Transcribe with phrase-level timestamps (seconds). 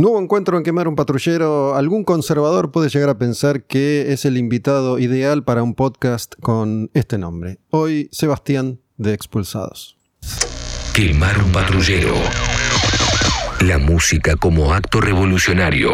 [0.00, 1.74] Nuevo encuentro en quemar un patrullero.
[1.74, 6.90] Algún conservador puede llegar a pensar que es el invitado ideal para un podcast con
[6.94, 7.58] este nombre.
[7.68, 9.98] Hoy, Sebastián de Expulsados.
[10.94, 12.14] Quemar un patrullero.
[13.60, 15.90] La música como acto revolucionario.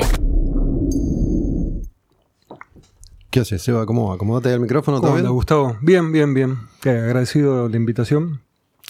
[3.31, 3.87] ¿Qué haces, Seba?
[3.87, 4.15] ¿Cómo va?
[4.15, 4.99] ¿Acomodate el micrófono?
[4.99, 5.35] ¿Todo ¿Cómo anda, bien?
[5.35, 5.79] Gustavo?
[5.83, 6.59] Bien, bien, bien.
[6.81, 8.41] Qué agradecido la invitación.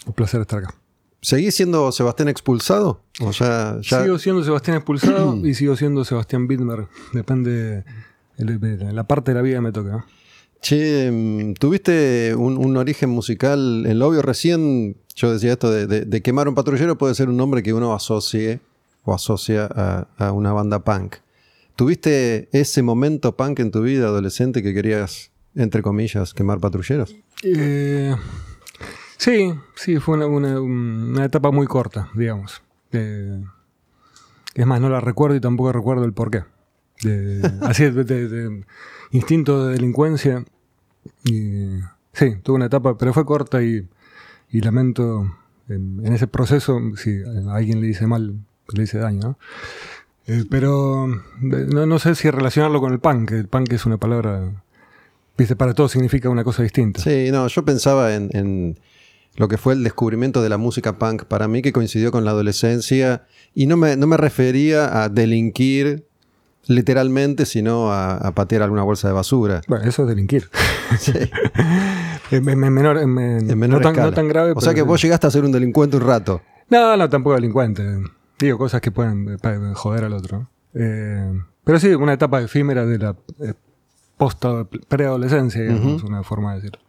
[0.04, 0.74] Un placer estar acá.
[1.22, 3.02] ¿Seguís siendo Sebastián expulsado?
[3.20, 6.86] ¿O ya- Sigo siendo Sebastián expulsado y sigo siendo Sebastián Bittmer.
[7.12, 7.84] Depende
[8.38, 10.06] de la parte de la vida que me toca.
[10.60, 14.96] Che, mm, tuviste un, un origen musical en lo obvio recién.
[15.14, 17.94] Yo decía esto de, de- de quemar un patrullero puede ser un nombre que uno
[17.94, 18.60] asocie
[19.04, 21.16] o asocia a, a una banda punk.
[21.76, 27.14] ¿Tuviste ese momento punk en tu vida adolescente que querías, entre comillas, quemar patrulleros?
[27.42, 28.14] Eh,
[29.16, 32.62] sí, sí, fue una, una- una etapa muy corta, digamos.
[32.92, 33.42] Eh,
[34.54, 36.44] es más, no la recuerdo y tampoco recuerdo el porqué.
[37.02, 38.64] De, así, de, de- de
[39.12, 40.44] instinto de delincuencia.
[41.24, 41.78] Y,
[42.12, 43.86] sí, tuve una etapa, pero fue corta y,
[44.50, 45.36] y lamento
[45.68, 48.34] en, en ese proceso, si a alguien le dice mal,
[48.72, 49.38] le dice daño, ¿no?
[50.28, 51.06] Eh, pero
[51.40, 53.30] no, no sé si relacionarlo con el punk.
[53.30, 54.50] El punk es una palabra,
[55.38, 57.00] viste, para todos significa una cosa distinta.
[57.00, 58.76] Sí, no, yo pensaba en, en
[59.36, 62.30] lo que fue el descubrimiento de la música punk para mí, que coincidió con la
[62.32, 66.04] adolescencia, y no me, no me refería a delinquir
[66.68, 69.60] literalmente, sino a, a patear alguna bolsa de basura.
[69.68, 70.48] Bueno, eso es delinquir.
[70.98, 71.12] Sí,
[72.30, 74.52] En, en- en menor, en- en- en menor no, tan, no tan grave.
[74.54, 76.42] O sea que vos llegaste a ser un delincuente un rato.
[76.70, 77.82] No, no, tampoco delincuente.
[78.38, 80.48] Digo cosas que pueden eh, joder al otro.
[80.74, 81.32] Eh,
[81.64, 83.54] pero sí, una etapa efímera de la eh,
[84.16, 84.44] post
[84.88, 86.80] preadolescencia, digamos, una forma de decirlo.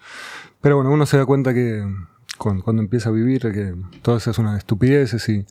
[0.61, 1.83] Pero bueno, uno se da cuenta que
[2.37, 5.45] cuando, empieza a vivir, que todo eso es una estupideces y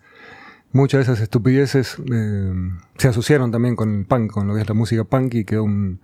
[0.73, 2.53] muchas de esas estupideces eh,
[2.97, 5.65] se asociaron también con el punk, con lo que es la música punk y quedó
[5.65, 6.01] un,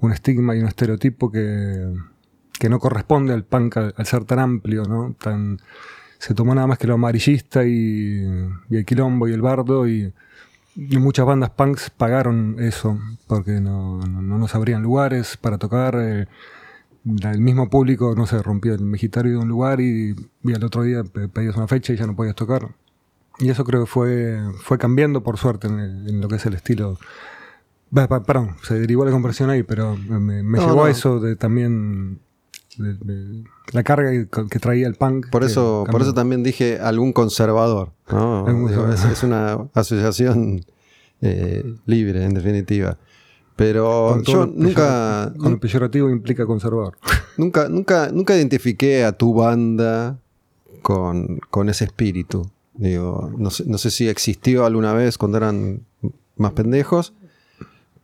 [0.00, 1.92] un estigma y un estereotipo que,
[2.58, 5.14] que no corresponde al punk al, ser tan amplio, ¿no?
[5.18, 5.58] Tan,
[6.18, 8.24] se tomó nada más que lo amarillista y,
[8.70, 10.12] el quilombo y el bardo y,
[10.76, 12.98] muchas bandas punks pagaron eso
[13.28, 15.96] porque no, no, no nos abrían lugares para tocar.
[16.00, 16.26] eh,
[17.04, 20.82] el mismo público, no sé, rompió el mejitario de un lugar y, y al otro
[20.82, 22.74] día pe- pedías una fecha y ya no podías tocar.
[23.40, 26.46] Y eso creo que fue, fue cambiando por suerte en, el- en lo que es
[26.46, 26.98] el estilo.
[27.92, 30.84] Perdón, se derivó la conversión ahí, pero me, me No, llevó no.
[30.86, 32.18] a eso de también
[32.76, 35.28] de- de la carga que, que traía el punk.
[35.30, 37.92] Por eso, por eso también dije algún conservador.
[38.10, 38.46] ¿no?
[38.46, 39.12] Algún Digo, es, conservador.
[39.12, 40.64] es una asociación
[41.20, 42.98] eh, libre, en definitiva.
[43.56, 46.96] Pero yo nunca, peyorativo- Con el peyorativo implica conservador.
[47.38, 50.18] nunca, nunca, nunca identifiqué a tu banda
[50.82, 52.50] con, con ese espíritu.
[52.74, 55.82] Digo, no sé, no sé si existió alguna vez cuando eran
[56.36, 57.12] más pendejos,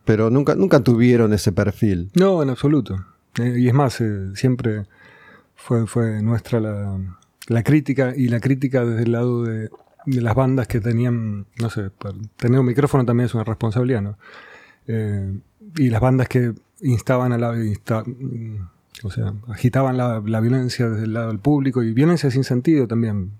[0.05, 2.09] pero nunca, nunca tuvieron ese perfil.
[2.15, 3.05] No, en absoluto.
[3.37, 4.85] Eh, y es más, eh, siempre
[5.55, 6.97] fue, fue nuestra la,
[7.47, 9.69] la crítica y la crítica desde el lado de,
[10.05, 11.89] de las bandas que tenían, no sé,
[12.37, 14.17] tener un micrófono también es una responsabilidad, ¿no?
[14.87, 15.37] Eh,
[15.77, 17.53] y las bandas que instaban a la...
[17.55, 18.67] insta- mm,
[19.03, 23.31] o sea, agitaban la, violencia desde el lado del público y violencia sin sentido también,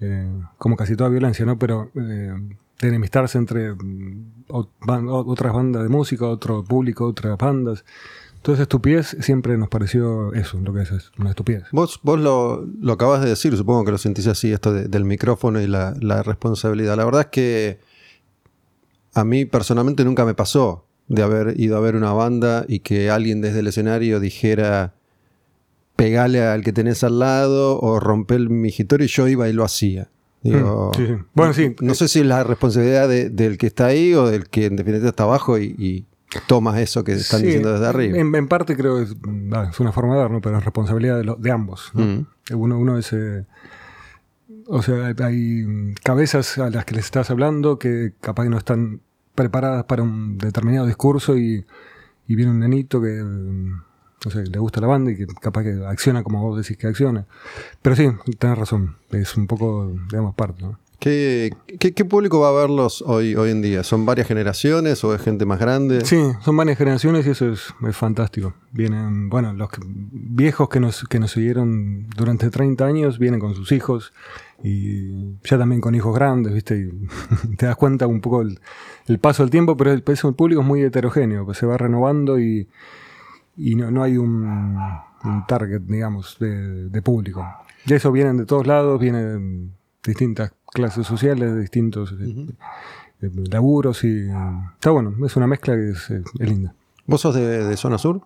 [0.00, 1.58] eh, como casi toda violencia, ¿no?
[1.58, 2.32] Pero eh,
[2.80, 7.84] enemistarse entre mm, otras bandas de música, otro público, otras bandas.
[8.44, 11.64] Esa estupidez siempre nos pareció eso, lo que es, una estupidez.
[11.70, 15.04] Vos, vos lo, lo acabas de decir, supongo que lo sentís así, esto de- del
[15.04, 16.96] micrófono y la responsabilidad.
[16.96, 17.80] La verdad es que
[19.18, 23.10] a mí personalmente nunca me pasó de haber ido a ver una banda y que
[23.10, 24.94] alguien desde el escenario dijera
[25.96, 29.64] pegale al que tenés al lado o rompe el migitorio y yo iba y lo
[29.64, 30.08] hacía.
[30.42, 31.12] Digo, Mm, sí, sí.
[31.34, 31.74] Bueno, sí.
[31.80, 34.76] No sé si es la responsabilidad de- del que está ahí o del que en
[34.76, 36.06] definitiva está abajo y, y
[36.46, 38.16] toma eso que están Sí, diciendo desde arriba.
[38.18, 39.16] En, en parte creo que es,
[39.52, 40.40] ah, es una forma de ver, ¿no?
[40.40, 41.90] pero es responsabilidad de, lo- de ambos.
[41.94, 42.04] ¿no?
[42.04, 42.26] Mm.
[42.54, 43.12] Uno, uno es.
[43.12, 43.44] eh,
[44.68, 49.00] o sea, hay- cabezas a las que les estás hablando que capaz que no están
[49.42, 51.64] preparadas para un determinado discurso y,
[52.26, 53.22] y viene un nenito que.
[53.22, 53.72] mm,
[54.24, 56.88] No sé, le gusta la banda y que capaz que acciona como vos decís que
[56.88, 57.24] acciona.
[57.82, 58.08] Pero sí,
[58.38, 58.96] tenés razón.
[59.10, 60.62] Es un poco, digamos, parte.
[60.64, 60.76] ¿no?
[60.98, 63.84] ¿Qué, qué, qué público va a verlos hoy, hoy en día?
[63.84, 66.04] ¿Son varias generaciones o es gente más grande?
[66.04, 68.54] Sí, son varias generaciones y eso es, es fantástico.
[68.72, 73.54] Vienen, bueno, los que- viejos que nos, que nos siguieron durante 30 años vienen con
[73.54, 74.12] sus hijos
[74.64, 76.76] y ya también con hijos grandes, ¿viste?
[76.76, 78.58] Y te das cuenta un poco el,
[79.10, 81.76] el paso del tiempo, pero el, pues, el público es muy heterogéneo, pues se va
[81.76, 82.68] renovando y,
[83.56, 84.44] y no, no hay un,
[85.24, 87.46] un target, digamos, de, de público.
[87.86, 89.68] Y eso vienen de todos lados, vienen
[90.02, 92.12] de distintas clases sociales, de distintos...
[92.20, 92.46] eh,
[93.20, 94.28] eh, laburos y
[94.74, 96.72] está bueno, es una mezcla que es, es linda.
[97.06, 98.20] ¿Vos sos de, de zona sur?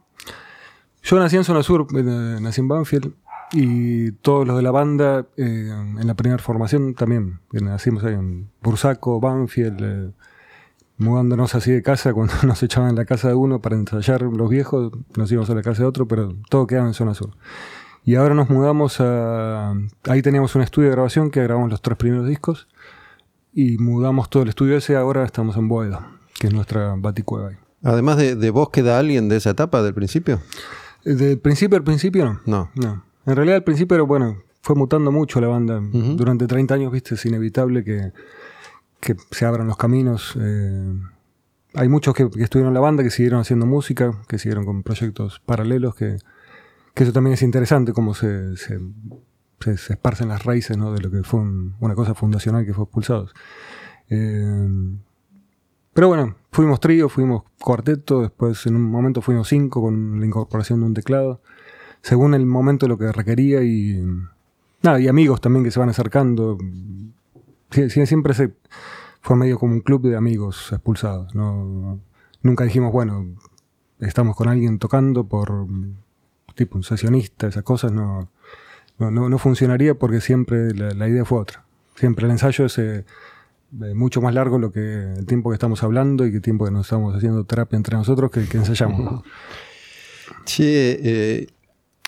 [1.02, 3.14] Yo nací en zona sur, eh, nací en Banfield
[3.52, 7.38] y todos los de la banda eh, en la primera formación también.
[7.54, 10.10] eh, Nacimos ahí en Bursaco, Banfield, eh,
[11.02, 14.48] mudándonos así de casa cuando nos echaban en la casa de uno para ensayar los
[14.48, 17.30] viejos, nos íbamos a la casa de otro, pero todo quedaba en zona sur.
[18.04, 19.74] Y ahora nos mudamos a...
[20.04, 22.66] Ahí teníamos un estudio de grabación que grabamos los tres primeros discos
[23.52, 26.00] y mudamos todo el estudio ese, ahora estamos en Boedo,
[26.40, 27.56] que es nuestra baticueva ahí.
[27.84, 30.40] Además de, de vos, ¿queda alguien de esa etapa del principio?
[31.04, 32.40] Del principio al principio no.
[32.46, 32.70] No.
[32.74, 33.04] No.
[33.26, 35.80] En realidad al principio bueno, fue mutando mucho la banda.
[35.80, 38.12] Durante 30 años, viste, es inevitable que,
[39.02, 40.34] que se abran los caminos.
[40.40, 40.94] eh,
[41.74, 44.82] hay muchos que, que estuvieron en la banda, que siguieron haciendo música, que siguieron con
[44.82, 46.16] proyectos paralelos, que,
[46.94, 48.78] que eso también es interesante, cómo se, se,
[49.60, 50.92] se- se esparcen las raíces ¿no?
[50.92, 53.34] de lo que fue un- una cosa fundacional que fue expulsados.
[54.08, 54.68] Eh,
[55.94, 60.80] pero bueno, fuimos trío, fuimos cuarteto, después en un momento fuimos cinco con la incorporación
[60.80, 61.40] de un teclado,
[62.02, 64.02] según el momento lo que requería y
[64.82, 66.58] nada, y amigos también que se van acercando.
[67.72, 68.52] Sie- sie- siempre se
[69.20, 71.34] fue medio como un club de amigos expulsados.
[71.34, 72.00] No,
[72.42, 73.34] nunca dijimos, bueno,
[74.00, 75.66] estamos con alguien tocando por
[76.54, 78.28] tipo un sesionista, esas cosas no,
[78.98, 81.64] no, no, funcionaría porque siempre la, idea fue otra.
[81.96, 83.04] Siempre el ensayo es eh,
[83.80, 86.64] eh, mucho más largo lo que el tiempo que estamos hablando y que el tiempo
[86.64, 89.22] que nos estamos haciendo terapia entre nosotros que, que ensayamos.
[90.44, 90.98] Che,
[91.42, 91.46] eh,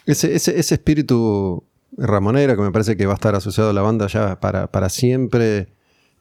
[0.07, 1.65] ese, ese, ese espíritu
[1.97, 4.89] ramonero que me parece que va a estar asociado a la banda ya para, para
[4.89, 5.69] siempre,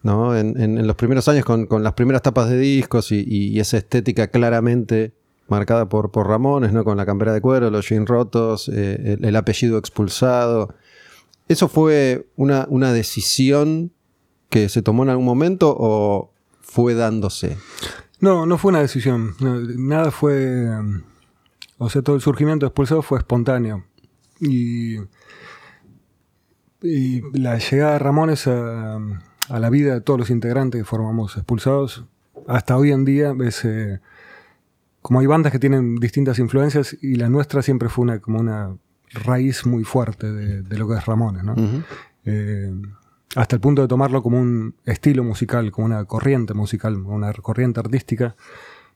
[0.01, 0.37] ¿no?
[0.37, 5.13] En, los primeros años con, con las primeras tapas de discos y, esa estética claramente
[5.47, 6.83] marcada por, por Ramones, ¿no?
[6.83, 10.73] Con la campera de cuero, los jeans rotos, eh, el, el apellido expulsado.
[11.47, 13.91] ¿Eso fue una, una decisión
[14.49, 16.31] que se tomó en algún momento o
[16.61, 17.57] fue dándose?
[18.19, 19.35] No, no fue una decisión.
[19.39, 20.69] Nada fue.
[21.77, 23.83] O sea, todo el surgimiento expulsado fue espontáneo.
[24.39, 24.95] Y.
[26.83, 31.35] Y la llegada de Ramones a, a la vida de todos los integrantes que formamos
[31.37, 32.05] expulsados,
[32.47, 33.65] hasta hoy en día es.
[33.65, 33.99] eh,
[35.03, 38.73] como hay bandas que tienen distintas influencias y la nuestra siempre fue una, como una
[39.11, 41.55] raíz muy fuerte de, de lo que es Ramones, ¿no?
[42.23, 42.71] Eh,
[43.35, 47.81] hasta el punto de tomarlo como un estilo musical, como una corriente musical, una corriente
[47.81, 48.37] artística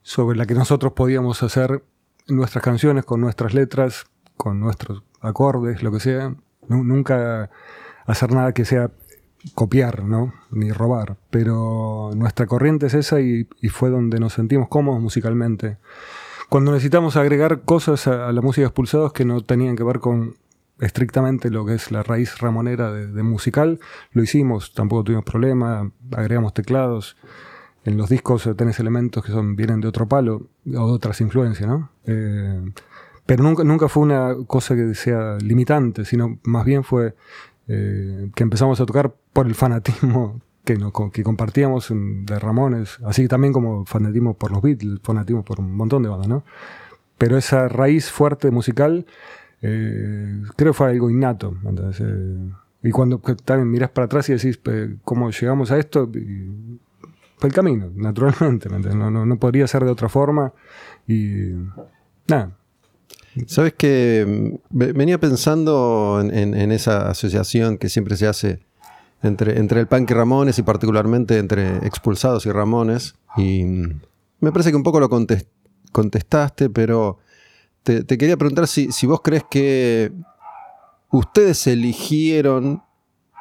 [0.01, 1.83] sobre la que nosotros podíamos hacer
[2.29, 4.05] nuestras canciones con nuestras letras,
[4.37, 6.35] con nuestros acordes, lo que sea.
[6.67, 7.49] Nu- nunca
[8.05, 8.91] hacer nada que sea
[9.53, 10.33] copiar, ¿no?
[10.51, 11.17] Ni robar.
[11.29, 15.77] Pero nuestra corriente es esa y, fue donde nos sentimos cómodos musicalmente.
[16.49, 20.35] Cuando necesitamos agregar cosas a, la música expulsados que no tenían que ver con
[20.79, 23.79] estrictamente lo que es la raíz ramonera de, de musical,
[24.11, 27.17] lo hicimos, tampoco tuvimos problema, agregamos teclados.
[27.83, 31.21] En los discos eh, tenés elementos que son, vienen de otro palo o de otras
[31.21, 31.89] influencias, ¿no?
[32.05, 32.61] Eh,
[33.27, 37.13] pero nunca, nunca fue una cosa que sea limitante, sino más bien fue
[37.67, 43.27] eh, que empezamos a tocar por el fanatismo que, no- que compartíamos de Ramones, así
[43.27, 46.43] también como fanatismo por los Beatles, fanatismo por un montón de bandas, ¿no?
[47.17, 49.05] Pero esa raíz fuerte musical
[49.61, 51.55] eh, creo fue algo innato.
[51.63, 51.99] ¿entendés?
[52.01, 52.51] Eh,
[52.83, 54.59] y cuando también mirás para atrás y decís
[55.03, 56.79] cómo llegamos a esto, y
[57.37, 58.69] fue el camino, naturalmente.
[58.69, 58.79] ¿me?
[58.79, 60.53] No, no, no podría ser de otra forma.
[61.07, 61.53] Y
[62.27, 62.56] nada,
[63.47, 68.59] Sabes que ve- venía pensando en, esa asociación que siempre se hace
[69.21, 73.15] entre, el punk y Ramones y particularmente entre expulsados y Ramones.
[73.37, 73.63] Y
[74.39, 75.47] me parece que un poco lo contes-
[75.91, 77.19] contestaste, pero
[77.83, 80.11] te, quería preguntar si, si vos crees que
[81.11, 82.83] ustedes eligieron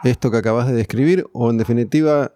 [0.04, 2.32] esto que acabas de describir o en definitiva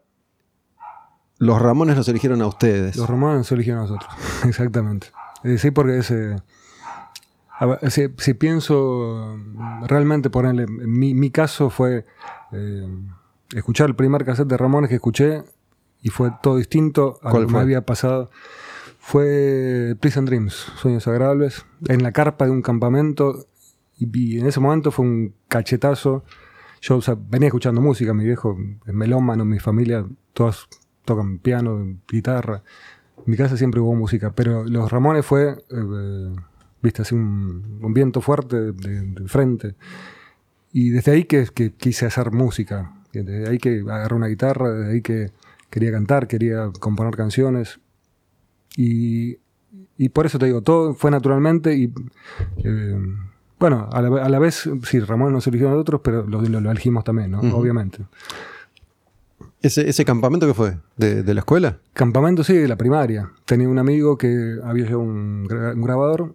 [1.39, 2.97] los Ramones los eligieron a ustedes.
[2.97, 4.11] los romanos se eligieron a nosotros.
[4.45, 5.07] Exactamente.
[5.45, 6.37] Eh, sí, porque ese.
[7.89, 9.39] Si, si pienso
[9.87, 12.07] realmente, ponerle, mi, mi caso fue
[12.53, 12.89] eh,
[13.55, 15.43] escuchar el primer cassette de Ramones que escuché
[16.03, 18.31] y fue todo distinto a ¿Cuál lo que me había pasado.
[18.99, 23.47] Fue Prison Dreams, Sueños Agradables, en la carpa de un campamento
[23.99, 26.25] y, y en ese momento fue un cachetazo.
[26.81, 30.69] Yo o sea, venía escuchando música, mi viejo es melómano, mi familia, todos
[31.05, 32.63] tocan piano, guitarra.
[33.19, 36.37] En mi casa siempre hubo música, pero los Ramones fue, eh,
[36.83, 38.73] viste, así un, un viento fuerte de,
[39.03, 39.75] de frente.
[40.73, 42.93] Y desde ahí que, que quise hacer música.
[43.13, 45.33] Desde ahí que agarré una guitarra, desde ahí que
[45.69, 47.81] quería cantar, quería componer canciones.
[48.77, 49.39] Y,
[49.99, 51.93] y por eso te digo, todo fue naturalmente y
[52.65, 52.99] eh,
[53.59, 56.61] bueno, a la, a la vez, sí, Ramón nos eligió a nosotros, pero lo, lo-
[56.61, 57.35] lo elegimos también.
[57.35, 58.07] Obviamente.
[59.63, 60.79] ¿Ese, ese campamento qué fue?
[60.97, 61.79] ¿De, de la escuela?
[61.93, 63.31] Campamento, sí, de la primaria.
[63.45, 66.35] Tenía un amigo que había llevado un, gra- un grabador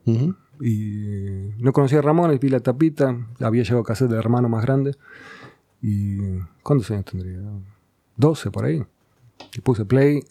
[0.62, 4.64] y no conocía a Ramón, y vi la tapita, había llevado cassette de hermano más
[4.64, 4.96] grande.
[5.82, 6.18] Y
[6.64, 7.40] ¿cuántos años tendría?
[8.18, 8.84] 12 por ahí.
[9.54, 10.24] Y puse play.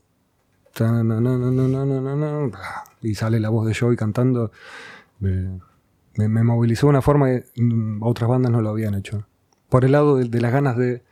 [3.02, 4.50] Y sale la voz de Joey cantando.
[5.20, 5.60] Me,
[6.28, 9.26] me- movilizó de una forma que mm, otras bandas no lo habían hecho.
[9.68, 11.02] Por el lado de, de las ganas de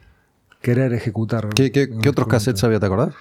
[0.63, 1.49] querer ejecutar.
[1.51, 3.15] ¿Qué, qué- qué otros cassettes había, te acordás?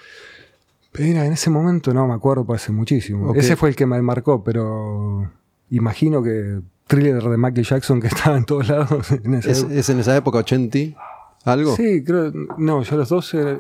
[0.98, 3.30] Mira, en ese momento no me acuerdo, hace muchísimo.
[3.30, 3.38] Ok.
[3.38, 5.32] Ese fue el que me marcó, pero
[5.70, 9.12] imagino que thriller de Michael Jackson que estaba en todos lados.
[9.12, 10.78] En esa ¿Es, es en esa época 80?
[11.46, 11.76] ¿Algo?
[11.76, 12.32] Sí, creo.
[12.58, 13.52] No, yo a los 12.
[13.52, 13.60] eh,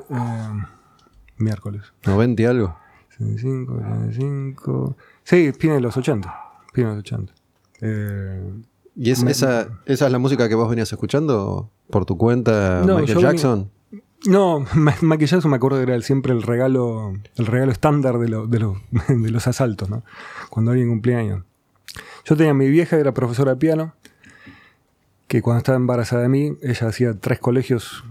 [1.37, 1.81] miércoles.
[2.05, 2.77] 90 y algo.
[3.17, 4.97] 75, 75.
[5.23, 6.33] Sí, viene de los 80.
[6.73, 7.33] Viene de los 80.
[7.81, 8.53] Eh,
[8.95, 12.83] ¿Y es, Me- esa, esa es la música que vos venías escuchando por tu cuenta,
[12.85, 13.69] No, Michael Jackson?
[14.27, 14.65] No,
[15.01, 18.47] Michael Jackson me acuerdo que era el- siempre el regalo, el regalo estándar de, lo-
[18.47, 20.03] de, los- de los asaltos, ¿no?
[20.49, 21.43] Cuando alguien cumplía años.
[22.25, 23.93] Yo tenía mi vieja, que era profesora de piano,
[25.27, 28.03] que cuando estaba embarazada de mí, ella hacía tres colegios,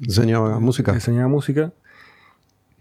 [0.00, 0.92] Enseñaba música.
[0.92, 1.72] enseñaba música.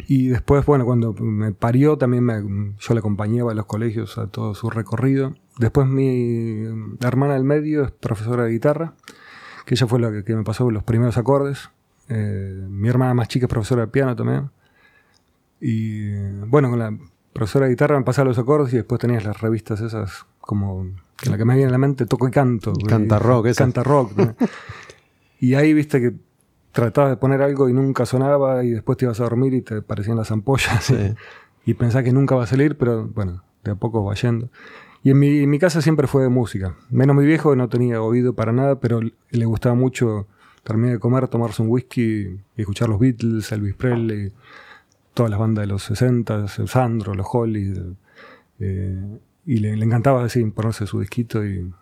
[0.07, 4.27] Y después, bueno, cuando me parió, también me- yo la acompañaba a los colegios a
[4.27, 5.35] todo su recorrido.
[5.59, 6.63] Después mi
[7.01, 8.95] hermana del medio es profesora de guitarra,
[9.65, 11.69] que ella fue la que, que me pasó los primeros acordes.
[12.09, 14.49] Eh, mi hermana más chica es profesora de piano también.
[15.59, 16.11] Y
[16.47, 16.97] bueno, con la
[17.33, 20.87] profesora de guitarra me pasaba los acordes y después tenías las revistas esas como
[21.17, 22.73] que la que me viene a la mente toco y canto.
[22.87, 23.57] Canta Y- rock, esas.
[23.65, 24.11] Canta rock.
[24.17, 24.35] ¿no?
[25.39, 26.13] y ahí viste que
[26.71, 29.81] tratabas de poner algo y nunca sonaba y después te ibas a dormir y te
[29.81, 30.95] parecían las ampollas Sí.
[31.65, 34.49] y pensás que nunca va a salir, pero bueno, de a poco va yendo.
[35.03, 36.75] Y en mi, casa siempre fue de música.
[36.89, 40.27] Menos mi viejo, no tenía oído para nada, pero le gustaba mucho
[40.63, 44.31] terminar de comer, tomarse un whisky escuchar los Beatles, Elvis Presley,
[45.15, 47.79] todas las bandas de los 60, Sandro, los Hollies.
[48.59, 51.73] eh, y le, le encantaba así ponerse su disquito y,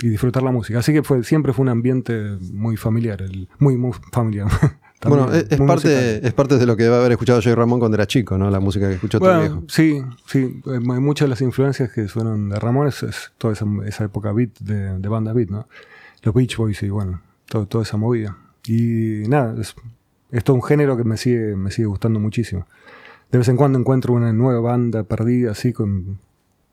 [0.00, 0.78] y disfrutar la música.
[0.78, 4.48] Así que fue, siempre fue un ambiente muy familiar, el- muy, muy familiar.
[5.08, 6.20] Bueno, es, parte, musical.
[6.22, 8.50] es parte de lo que debe haber escuchado Joey Ramón cuando era chico, ¿no?
[8.50, 9.62] La música que escuchó tu Bueno, viejo.
[9.68, 10.60] sí, sí.
[10.66, 14.04] eh, mu- Muchas de las influencias que suenan de Ramón es, es toda esa, esa
[14.04, 15.68] época beat de, de bandas beat, ¿no?
[16.22, 18.36] Los Beach Boys y bueno, todo, toda esa movida.
[18.66, 19.74] Y nada, es,
[20.30, 22.66] es todo un género que me sigue, me sigue gustando muchísimo.
[23.30, 26.18] De vez en cuando encuentro una nueva banda perdida así con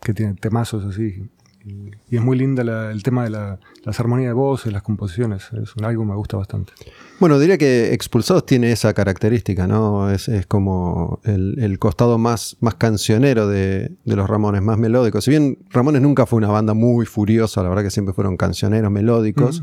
[0.02, 1.28] que tiene temazos así.
[1.64, 4.82] Y, y es muy linda la- el tema de la, las armonías de voces, las
[4.82, 5.44] composiciones.
[5.62, 6.74] Es un- algo que me gusta bastante.
[7.20, 10.10] Bueno, diría que Expulsados tiene esa característica, ¿no?
[10.10, 15.22] Es, es como el, el costado más, más cancionero de, de los Ramones, más melódico.
[15.22, 18.92] Si bien Ramones nunca fue una banda muy furiosa, la verdad que siempre fueron cancioneros
[18.92, 19.62] melódicos.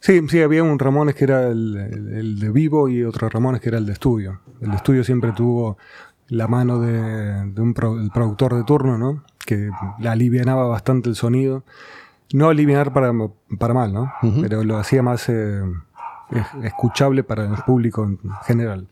[0.00, 3.60] Sí, sí, había un Ramones que era el, el- el de vivo y otro Ramones
[3.60, 4.40] que era el de estudio.
[4.60, 5.78] El de estudio siempre tuvo
[6.34, 9.22] la mano de, de un pro- el productor de turno, ¿no?
[9.46, 11.62] Que la alivianaba bastante el sonido.
[12.32, 13.12] No aliviar para,
[13.58, 14.12] para mal, ¿no?
[14.40, 15.62] Pero lo hacía más eh,
[16.30, 18.88] es- escuchable para el público en general.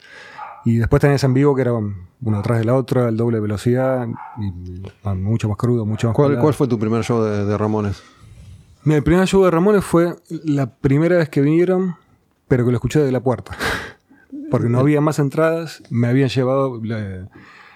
[0.64, 4.06] Y después tenías en vivo que era uno atrás de la otra, el doble velocidad,
[4.38, 7.58] y, y mucho más crudo, mucho más ¿Cuál, cuál fue tu primer show de, de
[7.58, 8.00] Ramones?
[8.84, 11.96] El primer show de Ramones fue la primera vez que vinieron,
[12.46, 13.56] pero que lo escuché de la puerta.
[14.50, 17.28] Porque no había más entradas, me habían llevado la-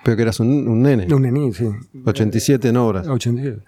[0.05, 1.13] Pero que eras un, un nene.
[1.15, 1.69] un není, sí.
[2.05, 3.07] 87 en obras.
[3.09, 3.63] 87.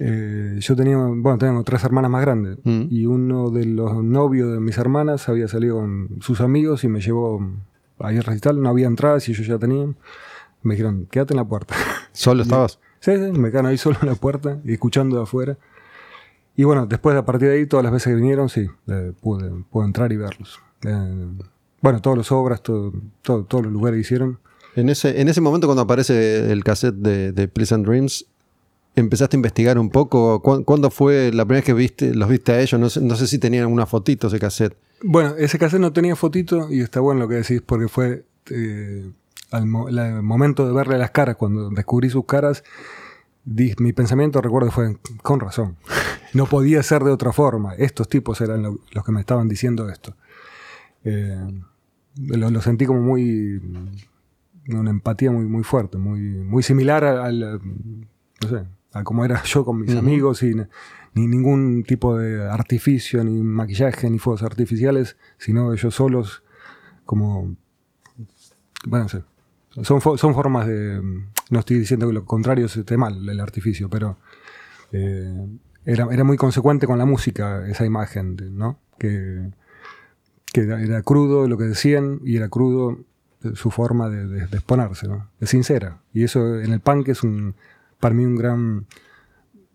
[0.00, 2.58] Eh, yo tenía, bueno, tengo tres hermanas más grandes.
[2.62, 2.82] Mm.
[2.90, 7.00] Y uno de los novios de mis hermanas había salido con sus amigos y me
[7.00, 7.42] llevó
[7.98, 8.60] ahí al recital.
[8.62, 9.96] No había entradas y ellos ya tenían.
[10.62, 11.74] Me dijeron, quédate en la puerta.
[12.12, 12.78] ¿Solo estabas?
[13.00, 15.56] Sí, sí, me quedan ahí solo en la puerta escuchando de afuera.
[16.54, 19.50] Y bueno, después a partir de ahí, todas las veces que vinieron, sí, eh, pude,
[19.70, 20.60] pude entrar y verlos.
[20.84, 21.26] Eh,
[21.80, 22.92] bueno, todas las obras, todo,
[23.22, 24.38] todo- todos los lugares que hicieron.
[24.76, 28.26] En ese, en ese momento cuando aparece el cassette de, de Pleasant Dreams,
[28.94, 30.40] ¿empezaste a investigar un poco?
[30.42, 32.78] ¿Cuán- ¿Cuándo fue la primera vez que viste, los viste a ellos?
[32.80, 34.76] No sé, no sé si tenían una fotito ese cassette.
[35.02, 39.10] Bueno, ese cassette no tenía fotito y está bueno lo que decís porque fue eh,
[39.50, 42.62] al mo- la- el momento de verle las caras, cuando descubrí sus caras,
[43.44, 45.76] di- mi pensamiento, recuerdo, fue con razón.
[46.34, 47.74] No podía ser de otra forma.
[47.74, 50.14] Estos tipos eran lo- los que me estaban diciendo esto.
[51.10, 51.60] Eh,
[52.16, 53.60] lo, lo sentí como muy.
[54.68, 57.60] una empatía muy, muy fuerte, muy, muy similar al.
[58.42, 60.54] no sé, a como era yo con mis amigos, y
[61.14, 66.42] ni ningún tipo de artificio, ni maquillaje, ni fuegos artificiales, sino ellos solos,
[67.04, 67.56] como.
[68.86, 69.22] Bueno, no sé.
[69.82, 71.00] Son, fo- son formas de.
[71.50, 74.18] No estoy diciendo que lo contrario esté mal, el artificio, pero.
[74.92, 75.46] eh,
[75.84, 78.78] era, era muy consecuente con la música esa imagen, ¿no?
[78.98, 79.50] Que,
[80.52, 82.98] que era, era crudo lo que decían y era crudo
[83.44, 85.28] eh, su forma de, de- de exponerse, ¿no?
[85.40, 86.00] Es sincera.
[86.12, 87.54] Y eso en el punk es un,
[88.00, 88.86] para mí un gran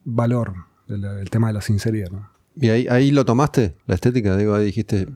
[0.03, 0.53] valor,
[0.87, 2.29] el, el tema de la sinceridad, ¿no?
[2.55, 4.35] ¿Y ahí, ahí lo tomaste, la estética?
[4.37, 5.07] Digo, ahí dijiste,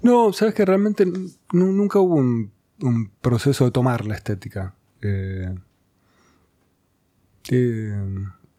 [0.00, 4.74] No, sabes que realmente nu- nunca hubo un, un proceso de tomar la estética.
[5.02, 5.54] Eh,
[7.50, 7.94] eh,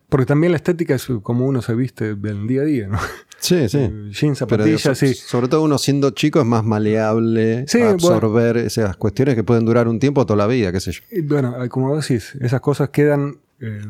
[0.09, 2.99] porque también la estética es como uno se viste del día a día, ¿no?
[3.43, 3.77] Sí, sí.
[3.77, 5.13] Eh, Jeans, zapatillas, sí.
[5.13, 9.87] sobre todo uno siendo chico es más maleable Sí, absorber esas cuestiones que pueden durar
[9.87, 11.01] un tiempo toda la vida, qué sé yo.
[11.11, 13.81] Y bueno, eh, como decís, esas cosas quedan eh,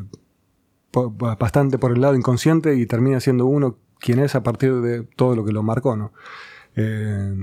[0.92, 5.34] bastante por el lado inconsciente y termina siendo uno quien es a partir de todo
[5.34, 6.12] lo que lo marcó, ¿no?
[6.76, 7.34] Eh,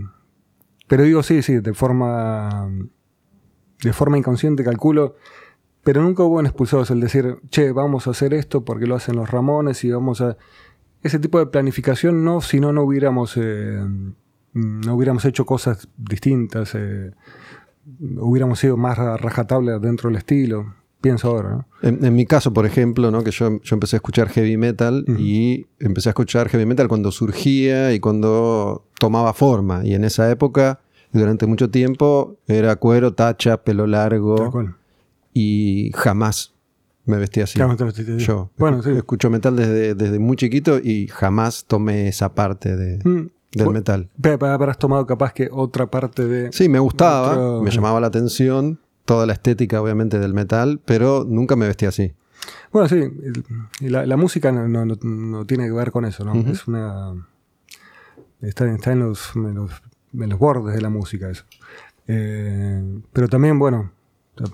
[0.87, 2.69] pero digo, sí, sí, de forma,
[3.81, 5.15] de forma inconsciente calculo,
[5.83, 9.15] pero nunca hubo un expulsados el decir, che, vamos a hacer esto porque lo hacen
[9.15, 10.37] los Ramones y vamos a...
[11.03, 13.79] Ese tipo de planificación no, si no, no hubiéramos, eh,
[14.53, 16.75] no hubiéramos hecho cosas distintas.
[16.75, 17.11] eh,
[18.17, 20.75] hubiéramos sido más a rajatabla dentro del estilo.
[21.01, 21.65] Pienso ahora, ¿no?
[21.81, 23.23] En, en mi caso, por ejemplo, ¿no?
[23.23, 27.11] que yo, yo empecé a escuchar heavy metal y empecé a escuchar heavy metal cuando
[27.11, 29.83] surgía y cuando tomaba forma.
[29.83, 30.79] Y en esa época,
[31.11, 34.53] durante mucho tiempo, era cuero, tacha, pelo largo
[35.33, 36.53] y jamás
[37.05, 37.55] me vestí así.
[37.59, 38.91] Claro, te- Yo Bueno, sí.
[38.91, 43.29] escucho metal desde, desde muy chiquito y jamás tomé esa parte de, Mm.
[43.57, 44.09] del metal.
[44.21, 46.51] Pero habrás tomado capaz que otra parte de...
[46.51, 51.25] Sí, me gustaba, Otro- me llamaba la atención, toda la estética obviamente del metal, pero
[51.27, 52.13] nunca me vestí así.
[52.71, 53.01] Bueno, sí,
[53.81, 56.33] la, la música no, no- no- tiene que ver con eso, ¿no?
[56.49, 57.13] Es una...
[58.41, 59.71] Está, está en, los, en, los,
[60.13, 61.43] en los bordes de la música eso.
[62.07, 63.91] Eh, pero también, bueno,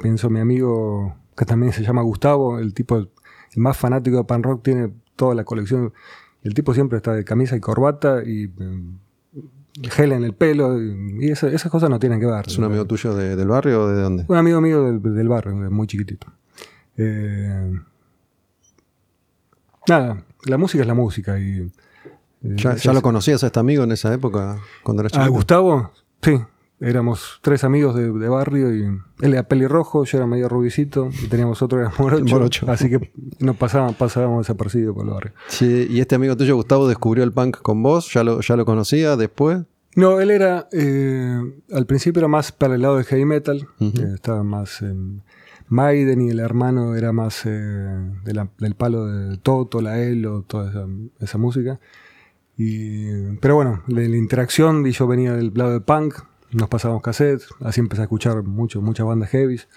[0.01, 3.09] pienso mi amigo que también se llama Gustavo, el tipo el
[3.55, 5.93] más fanático de pan rock, tiene toda la colección.
[6.43, 8.83] El tipo siempre está de camisa y corbata y eh,
[9.89, 12.45] gel en el pelo y, y esa- esas cosas no tienen que ver.
[12.47, 14.25] ¿Es un amigo tuyo de- del barrio o de dónde?
[14.27, 16.27] Un amigo mío del, del barrio, muy chiquitito.
[16.97, 17.73] Eh,
[19.87, 21.39] nada, la música es la música.
[21.39, 21.71] Y,
[22.43, 25.27] eh, ¿Ya, lo conocías a este amigo en esa época, cuando eras ¿A?
[25.27, 25.91] Gustavo?
[26.21, 26.39] Sí,
[26.79, 28.81] éramos tres amigos de, de barrio y
[29.21, 32.71] él era pelirrojo, yo era medio rubicito y teníamos otro que era morocho, Morocho.
[32.71, 35.31] así que nos pasaban, pasábamos desapercibidos por el barrio.
[35.47, 38.13] Sí, ¿Y este amigo tuyo, Gustavo, descubrió el punk con vos?
[38.13, 39.59] ¿Ya lo, ya lo conocía después?
[39.95, 41.41] No, él era, eh,
[41.73, 43.99] al principio era más para el lado del heavy metal, Ujú.
[43.99, 45.23] eh, estaba más en
[45.69, 47.49] Maiden y el hermano era más eh,
[48.23, 50.85] de la- del palo de Toto, la Elo, toda esa,
[51.19, 51.79] esa música.
[52.55, 53.07] Y,
[53.41, 56.15] pero bueno, la, la interacción, y yo venía del lado del punk,
[56.51, 59.67] nos pasábamos cassettes, así empecé a escuchar mucho, muchas bandas heavies.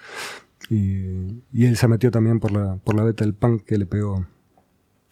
[0.69, 3.85] Y, y él se metió también por la, por la beta del punk que le
[3.85, 4.25] pegó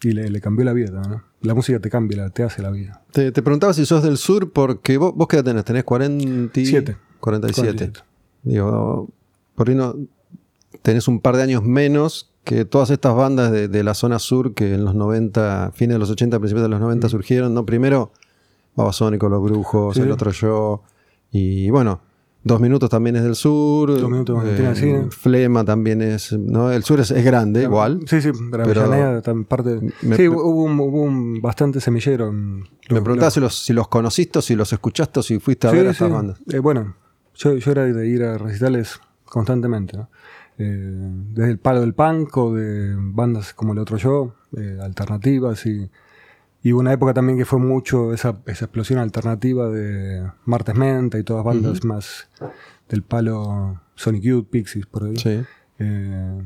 [0.02, 1.02] y le, le cambió la vida.
[1.06, 1.22] ¿no?
[1.42, 3.02] La música te cambia, la- te hace la vida.
[3.12, 6.64] Te, te preguntaba si sos del sur porque vos, vos qué edad tenés, tenés 47.
[6.70, 6.96] Siete.
[7.20, 7.72] 47.
[7.76, 8.00] 47.
[8.44, 9.08] Digo,
[9.54, 9.94] por ahí no,
[10.82, 14.54] tenés un par de años menos que todas estas bandas de, de la zona sur
[14.54, 17.66] que en los 90, fines de los 80, principios de los 90 surgieron, ¿no?
[17.66, 18.12] Primero,
[18.76, 20.00] Babasónico, Los Brujos, Sí.
[20.00, 20.82] el otro yo,
[21.30, 22.00] y bueno,
[22.42, 23.90] Dos Minutos también es del sur.
[24.00, 25.08] Dos Minutos, Valentina Cine.
[25.10, 26.72] Flema también es, ¿no?
[26.72, 28.00] El sur es, es grande, igual.
[28.06, 29.78] Sí, sí, pero, Pero- Avellaneda tam- parte.
[30.00, 32.30] Me- sí, hubo un, hubo un bastante semillero.
[32.30, 35.66] en- Me preguntaba si los, si los conociste o si los escuchaste o si fuiste
[35.66, 36.02] a Sí, ver a sí.
[36.02, 36.40] estas bandas.
[36.50, 36.94] Eh, bueno,
[37.34, 40.08] yo, yo era de ir a recitales constantemente, ¿no?
[40.56, 45.66] Eh, desde el palo del punk o de bandas como el otro yo, eh, alternativas
[45.66, 45.90] y,
[46.62, 51.18] y hubo una época también que fue mucho esa, esa explosión alternativa de Martes Menta
[51.18, 52.28] y todas bandas más
[52.88, 55.16] del palo Sonic Youth, Pixies, por ahí.
[55.16, 55.42] Sí.
[55.78, 56.42] Eh,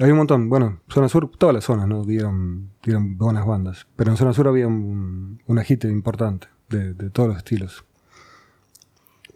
[0.00, 0.48] hay un montón.
[0.48, 2.04] Bueno, Zona Sur, todas las zonas, ¿no?
[2.04, 3.86] Dieron, dieron buenas bandas.
[3.96, 7.84] Pero en Zona Sur había un, un agite importante de, de todos los estilos.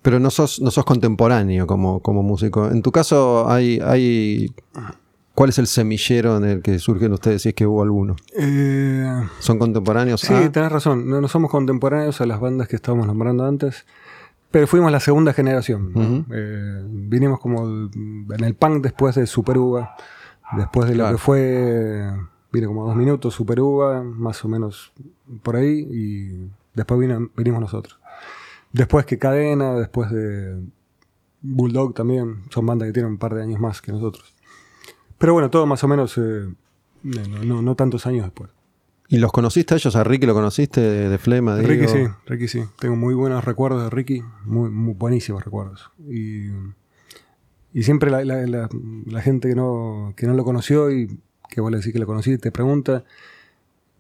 [0.03, 2.69] Pero no sos, no sos contemporáneo como, como músico.
[2.69, 4.53] En tu caso, hay, hay.
[5.35, 8.17] ¿Cuál es el semillero en el que surgen ustedes, si es que hubo alguno?
[8.39, 10.21] Eh, ¿Son contemporáneos?
[10.21, 11.09] sí, a- tenés razón.
[11.09, 13.87] No, no somos contemporáneos a las bandas que estábamos nombrando antes.
[14.51, 16.27] Pero fuimos la segunda generación.
[16.31, 19.95] Eh, vinimos como en el punk después de Super Uva.
[20.59, 22.11] Después de lo que fue.
[22.53, 24.93] Vino como dos minutos Super Uva, más o menos
[25.43, 25.89] por ahí.
[25.91, 27.99] Y después vino, vinimos nosotros.
[28.73, 30.61] Después que Cadena, después de
[31.41, 32.43] Bulldog también.
[32.51, 34.35] Son bandas que tienen un par de años más que nosotros.
[35.23, 36.19] Pero bueno, todo más o menos.
[36.19, 36.53] eh,
[37.05, 38.51] no, no- no tantos años después.
[39.09, 39.95] ¿Y los conociste a ellos?
[39.97, 41.57] ¿A Ricky lo conociste de, de Flema?
[41.59, 42.65] Ricky sí, Ricky sí.
[42.81, 45.91] Tengo muy buenos recuerdos de Ricky, muy, muy buenísimos recuerdos.
[46.09, 46.49] Y,
[47.73, 48.69] y siempre la, la- la-
[49.07, 52.07] la gente que no, que no lo conoció y que vos le decís que lo
[52.07, 53.05] conocí te pregunta.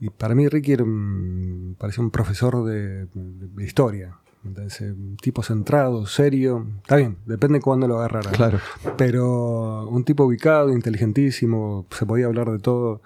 [0.00, 4.16] Y para mí Ricky era un- parecía un profesor de, de- de historia.
[4.44, 6.66] Entonces, tipo centrado, serio.
[6.82, 8.30] Está bien, depende de cuándo lo agarrara.
[8.32, 8.58] Claro.
[8.96, 13.02] Pero un tipo ubicado, inteligentísimo, se podía hablar de todo.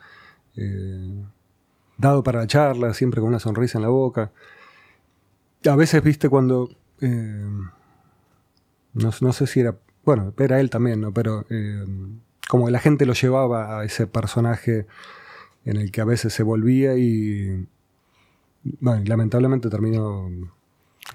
[0.56, 1.24] eh,
[1.98, 4.32] dado para la charla, siempre con una sonrisa en la boca.
[5.68, 6.70] A veces, viste, cuando.
[7.00, 7.44] eh,
[8.94, 9.76] no, no sé si era.
[10.04, 11.12] Bueno, era él también, ¿no?
[11.12, 11.84] Pero eh,
[12.48, 14.86] como la gente lo llevaba a ese personaje
[15.64, 17.66] en el que a veces se volvía y.
[18.80, 20.28] Bueno, y lamentablemente terminó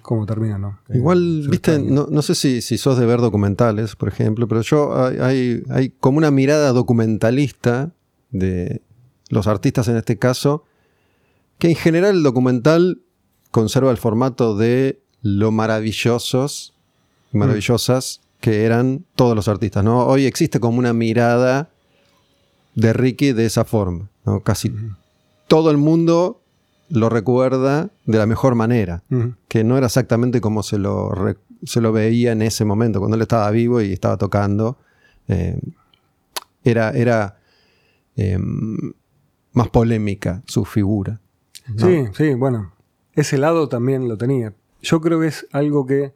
[0.01, 0.79] como termina, ¿no?
[0.89, 4.61] Eh, Igual, viste, no, no sé si, si sos de ver documentales, por ejemplo, pero
[4.61, 7.91] yo hay, hay, hay como una mirada documentalista
[8.29, 8.81] de
[9.29, 10.63] los artistas en este caso,
[11.57, 13.01] que en general el documental
[13.51, 16.73] conserva el formato de lo maravillosos,
[17.31, 20.05] maravillosas que eran todos los artistas, ¿no?
[20.05, 21.69] Hoy existe como una mirada
[22.75, 24.41] de Ricky de esa forma, ¿no?
[24.41, 24.73] Casi
[25.47, 26.40] todo el mundo
[26.91, 29.03] lo recuerda de la mejor manera
[29.47, 33.15] que no era exactamente como se lo, re- se lo veía en ese momento, cuando
[33.15, 34.77] él estaba vivo y estaba tocando.
[35.27, 35.59] eh,
[36.63, 37.39] era era
[38.15, 38.37] eh,
[39.53, 41.19] más polémica su figura.
[41.67, 41.87] ¿no?
[41.87, 42.73] Sí, sí, bueno.
[43.13, 44.53] Ese lado también lo tenía.
[44.81, 46.13] Yo creo que es algo que.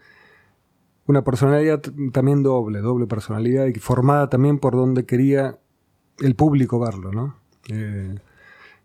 [1.07, 1.81] Una personalidad
[2.13, 5.59] también doble, doble personalidad, y formada también por donde quería
[6.19, 7.35] el público verlo, ¿no?
[7.69, 8.15] Eh,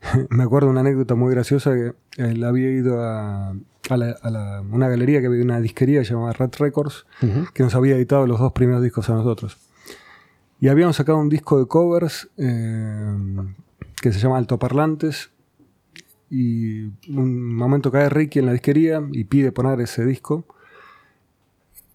[0.30, 4.60] me acuerdo una anécdota muy graciosa que él había ido a, a la- a la-
[4.70, 7.46] una galería que había una disquería llamada Red Records, Ujú.
[7.52, 9.58] que nos había editado los dos primeros discos a nosotros.
[10.60, 13.16] Y habíamos sacado un disco de covers eh,
[14.00, 15.30] que se llama Altoparlantes.
[16.32, 20.44] Y un momento cae Ricky en la disquería y pide poner ese disco.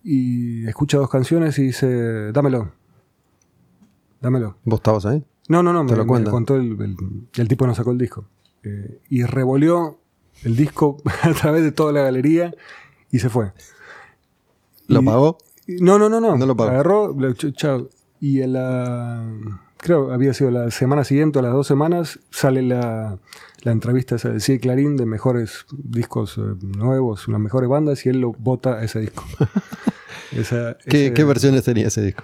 [0.03, 2.71] Y escucha dos canciones y dice, dámelo.
[4.21, 4.57] Dámelo.
[4.65, 5.23] ¿Vos estabas ahí?
[5.47, 6.95] No, no, no, Te me, lo me contó el, el-
[7.35, 8.25] el tipo que nos sacó el disco.
[8.63, 9.99] Eh, y revolvió
[10.43, 12.53] el disco a través de toda la galería
[13.11, 13.51] y se fue.
[14.87, 15.37] ¿Lo Y- pagó?
[15.67, 16.35] y- No, no, no, no.
[16.37, 16.71] No lo pagó.
[16.71, 17.15] Agarró,
[17.53, 17.89] chao.
[18.19, 19.25] Y en la.
[19.77, 23.19] Creo había sido la semana siguiente o las dos semanas, sale la,
[23.61, 28.09] la entrevista esa de Sí Clarín de mejores discos eh, nuevos, las mejores bandas, y
[28.09, 29.23] él lo vota a ese disco.
[30.31, 32.23] Esa- ¿Qué, ese- qué versiones tenía ese disco?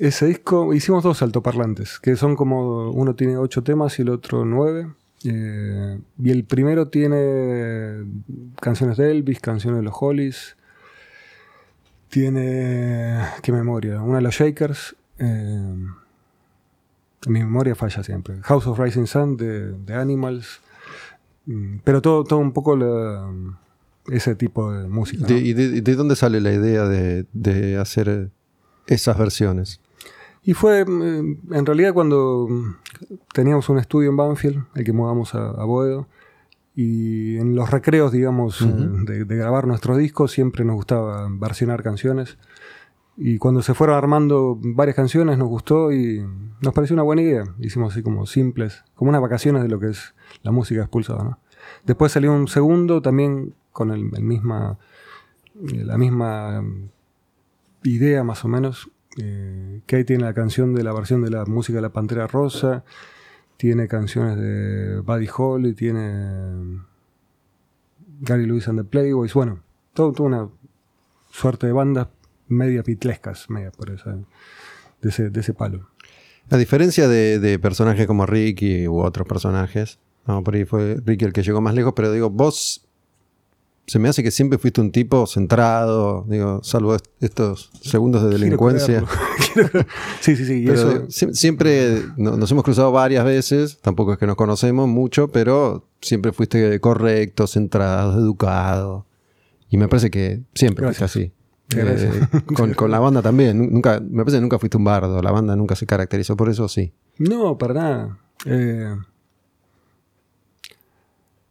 [0.00, 4.44] Ese disco, hicimos dos altoparlantes, que son como, uno tiene ocho temas y el otro
[4.44, 4.88] nueve.
[5.24, 8.04] Eh, y el primero tiene
[8.60, 10.56] canciones de Elvis, canciones de los Hollies.
[12.08, 14.96] Tiene, qué memoria, una de los Shakers.
[15.18, 15.76] eh,
[17.26, 18.38] mi memoria falla siempre.
[18.42, 20.60] House of Rising Sun de, de Animals.
[21.46, 23.30] Mm, Pero todo, todo un poco la-
[24.08, 25.22] ese tipo de música.
[25.22, 25.28] ¿no?
[25.28, 28.30] De- ¿Y de, de dónde sale la idea de, de hacer
[28.86, 29.80] esas versiones?
[30.42, 32.48] Y fue mm, en realidad cuando
[33.32, 36.06] teníamos un estudio en Banfield, el que mudamos a, a Boedo,
[36.74, 38.64] y en los recreos, digamos,
[39.04, 42.38] de, de grabar nuestros discos, siempre nos gustaba versionar canciones.
[43.16, 46.24] Y cuando se fueron armando varias canciones, nos gustó y
[46.62, 47.44] nos pareció una buena idea.
[47.58, 51.22] Hicimos así como simples, como unas vacaciones de lo que es la música expulsada.
[51.22, 51.38] ¿no?
[51.84, 54.78] Después salió un segundo también con el, el misma,
[55.54, 56.64] la misma
[57.82, 58.90] idea más o menos,
[59.22, 62.84] eh, ahí tiene la canción de la versión de la música de la Pantera Rosa,
[63.56, 66.12] tiene canciones de Buddy Holly, tiene
[66.54, 66.84] mm,
[68.20, 69.62] Gary Lewis and the Playboys, bueno,
[69.94, 70.48] toda una
[71.30, 72.08] suerte de bandas
[72.48, 74.16] media pitlescas, media por esa,
[75.00, 75.88] de, ese, de ese palo.
[76.50, 81.24] A diferencia de, de personajes como Ricky u otros personajes, no, por ahí fue Ricky
[81.24, 82.89] el que llegó más lejos, pero digo, vos
[83.90, 88.30] se me hace que siempre fuiste un tipo centrado, digo, salvo est- estos segundos de
[88.30, 89.04] delincuencia.
[90.20, 93.78] sí, sí, sí, y Pero eso, digo, sie- siempre no- nos hemos cruzado varias veces,
[93.80, 99.06] tampoco es que nos conocemos mucho, pero siempre fuiste correcto, centrado, educado.
[99.70, 101.10] Y me parece que siempre Gracias.
[101.12, 101.32] fuiste
[101.74, 101.76] así.
[101.76, 102.20] Eh,
[102.54, 103.58] con, con la banda también.
[103.58, 105.20] Nu- Nunca, me parece que nunca fuiste un bardo.
[105.20, 106.92] La banda nunca se caracterizó por eso, sí.
[107.18, 108.18] No, para nada.
[108.46, 108.94] Eh,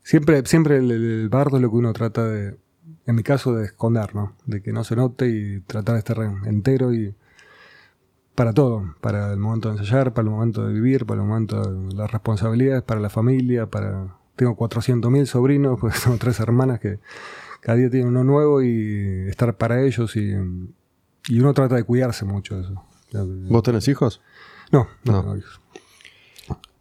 [0.10, 2.58] siempre siempre el, el bardo es lo que uno trata de,
[3.06, 4.36] en mi caso, de esconder, ¿no?
[4.46, 7.16] De que no se note y tratar de estar entero y
[8.36, 11.62] para todo, para el momento de ensayar, para el momento de vivir, para el momento
[11.62, 14.16] de las responsabilidades, para la familia, para...
[14.36, 17.00] Tengo 400.000 sobrinos, pues tengo tres hermanas que
[17.62, 20.34] cada día tienen uno nuevo y estar para ellos y,
[21.28, 22.84] y uno trata de cuidarse mucho de eso.
[23.50, 24.22] ¿Vos tenés hijos?
[24.72, 25.22] No, no, No.
[25.22, 25.62] tengo hijos.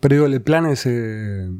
[0.00, 1.50] Pero digo, el plan es eh,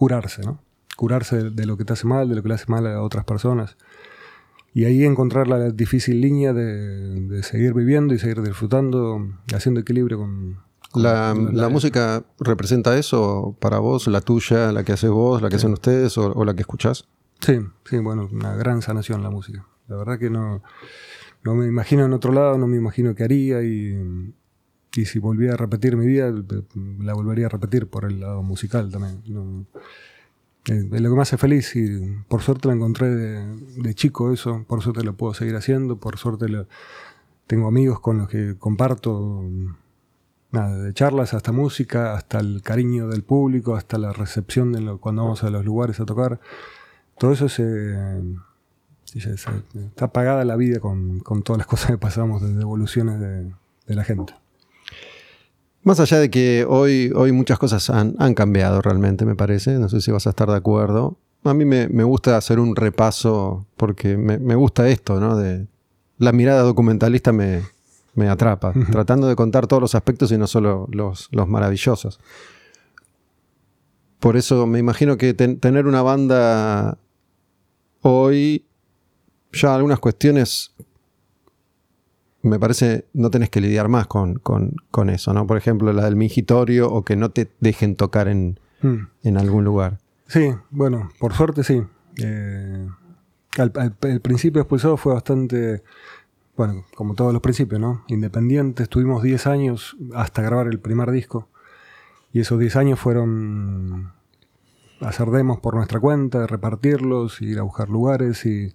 [0.00, 0.62] curarse, ¿no?
[0.96, 3.02] Curarse de, de lo que te hace mal, de lo que le hace mal a
[3.02, 3.76] otras personas.
[4.72, 10.16] Y ahí encontrar la difícil línea de, de seguir viviendo y seguir disfrutando, haciendo equilibrio
[10.16, 10.56] con...
[10.90, 14.06] con ¿La, la música representa eso para vos?
[14.06, 17.06] ¿La tuya, la que haces vos, la que hacen ustedes o, o la que escuchás?
[17.40, 19.66] Sí, sí, bueno, una gran sanación la música.
[19.86, 20.62] La verdad que no,
[21.44, 24.32] no me imagino en otro lado, no me imagino qué haría y,
[24.94, 26.32] y si volviera a repetir mi vida,
[26.98, 29.66] la volvería a repetir por el lado musical también.
[30.66, 34.64] Eh, es lo que me hace feliz y por suerte lo encontré de, chico eso,
[34.68, 36.46] por suerte lo puedo seguir haciendo, por suerte
[37.46, 39.42] tengo amigos con los que comparto
[40.50, 45.22] nada, de charlas hasta música, hasta el cariño del público, hasta la recepción de cuando
[45.22, 46.40] vamos a los lugares a tocar.
[47.18, 47.94] Todo eso se,
[49.14, 53.54] está apagada la vida con, todas las cosas que pasamos desde evoluciones de,
[53.94, 54.34] la gente.
[55.82, 60.00] Más allá de que hoy, hoy muchas cosas han, cambiado realmente, me parece, no sé
[60.00, 61.16] si vas a estar de acuerdo.
[61.42, 65.36] A mí me, gusta hacer un repaso porque me, gusta esto, ¿no?
[65.36, 65.66] De,
[66.18, 67.62] la mirada documentalista me,
[68.28, 72.20] atrapa, tratando de contar todos los aspectos y no solo los, los maravillosos.
[74.18, 76.98] Por eso me imagino que tener una banda
[78.02, 78.66] hoy
[79.52, 80.72] ya algunas cuestiones
[82.42, 84.40] me parece no tenés que lidiar más con,
[85.08, 85.46] eso, ¿no?
[85.46, 88.98] Por ejemplo, la del mingitorio o que no te dejen tocar en, hmm.
[89.24, 89.98] en algún lugar.
[90.26, 91.82] Sí, bueno, por suerte sí.
[92.22, 92.88] Eh,
[93.56, 95.82] el principio expulsado fue bastante,
[96.56, 98.04] bueno, como todos los principios, ¿no?
[98.08, 101.48] Independiente, estuvimos 10 años hasta grabar el primer disco.
[102.32, 104.12] Y esos 10 años fueron
[105.00, 108.72] hacer demos por nuestra cuenta, repartirlos, ir a buscar lugares y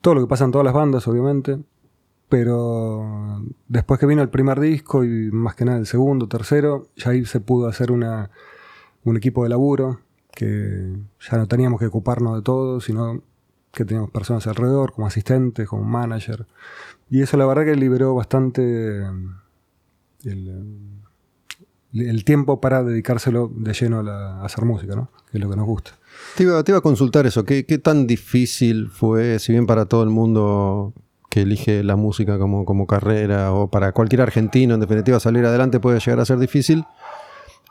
[0.00, 1.58] todo lo que pasa en todas las bandas, obviamente.
[2.34, 7.12] Pero después que vino el primer disco y más que nada el segundo, tercero, ya
[7.12, 8.28] ahí se pudo hacer una,
[9.04, 10.00] un equipo de laburo
[10.32, 13.22] que ya no teníamos que ocuparnos de todo, sino
[13.70, 16.48] que teníamos personas alrededor, como asistentes, como manager.
[17.08, 19.06] Y eso la verdad que liberó bastante
[20.24, 21.04] el,
[21.94, 25.08] el tiempo para dedicárselo de lleno a, hacer música, ¿no?
[25.30, 25.92] que es lo que nos gusta.
[26.36, 30.94] Te iba, a consultar eso, ¿Qué, tan difícil fue, si bien para todo el mundo
[31.34, 35.80] que elige la música como, como carrera o para cualquier argentino, en definitiva, salir adelante
[35.80, 36.84] puede llegar a ser difícil?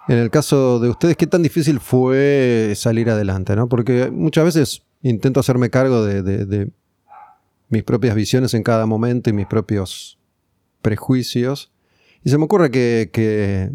[0.10, 3.56] En el caso de ustedes, ¿qué tan difícil fue salir adelante?
[3.56, 3.70] ¿no?
[3.70, 6.72] Porque muchas veces intento hacerme cargo de,
[7.70, 10.20] mis propias visiones en cada momento y mis propios
[10.82, 11.72] prejuicios.
[12.22, 13.72] Y se me ocurre que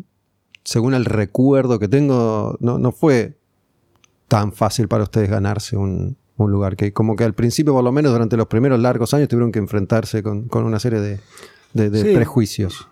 [0.65, 3.39] según el recuerdo que tengo, no, fue
[4.29, 6.77] tan fácil para ustedes ganarse un, lugar.
[6.77, 9.59] Que como que al principio, por lo menos durante los primeros largos años, tuvieron que
[9.59, 12.89] enfrentarse con, una serie de, prejuicios.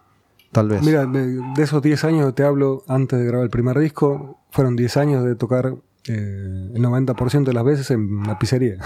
[0.52, 0.82] Tal vez.
[0.82, 4.96] Mira, de, esos 10 años te hablo antes de grabar el primer disco, fueron 10
[4.96, 5.74] años de tocar
[6.08, 8.78] eh, el 90% de las veces en la pizzería.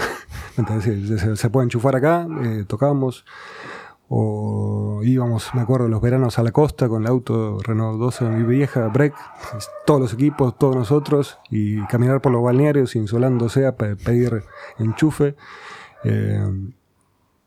[0.81, 3.25] se, se, puede enchufar acá, eh, tocamos
[4.13, 8.31] o íbamos, me acuerdo, los veranos a la costa con el auto Renault 12 de
[8.31, 9.15] mi vieja, break,
[9.85, 14.43] todos los equipos, todos nosotros, y caminar por los balnearios insolándose a pedir
[14.79, 15.35] enchufe.
[16.03, 16.45] Eh,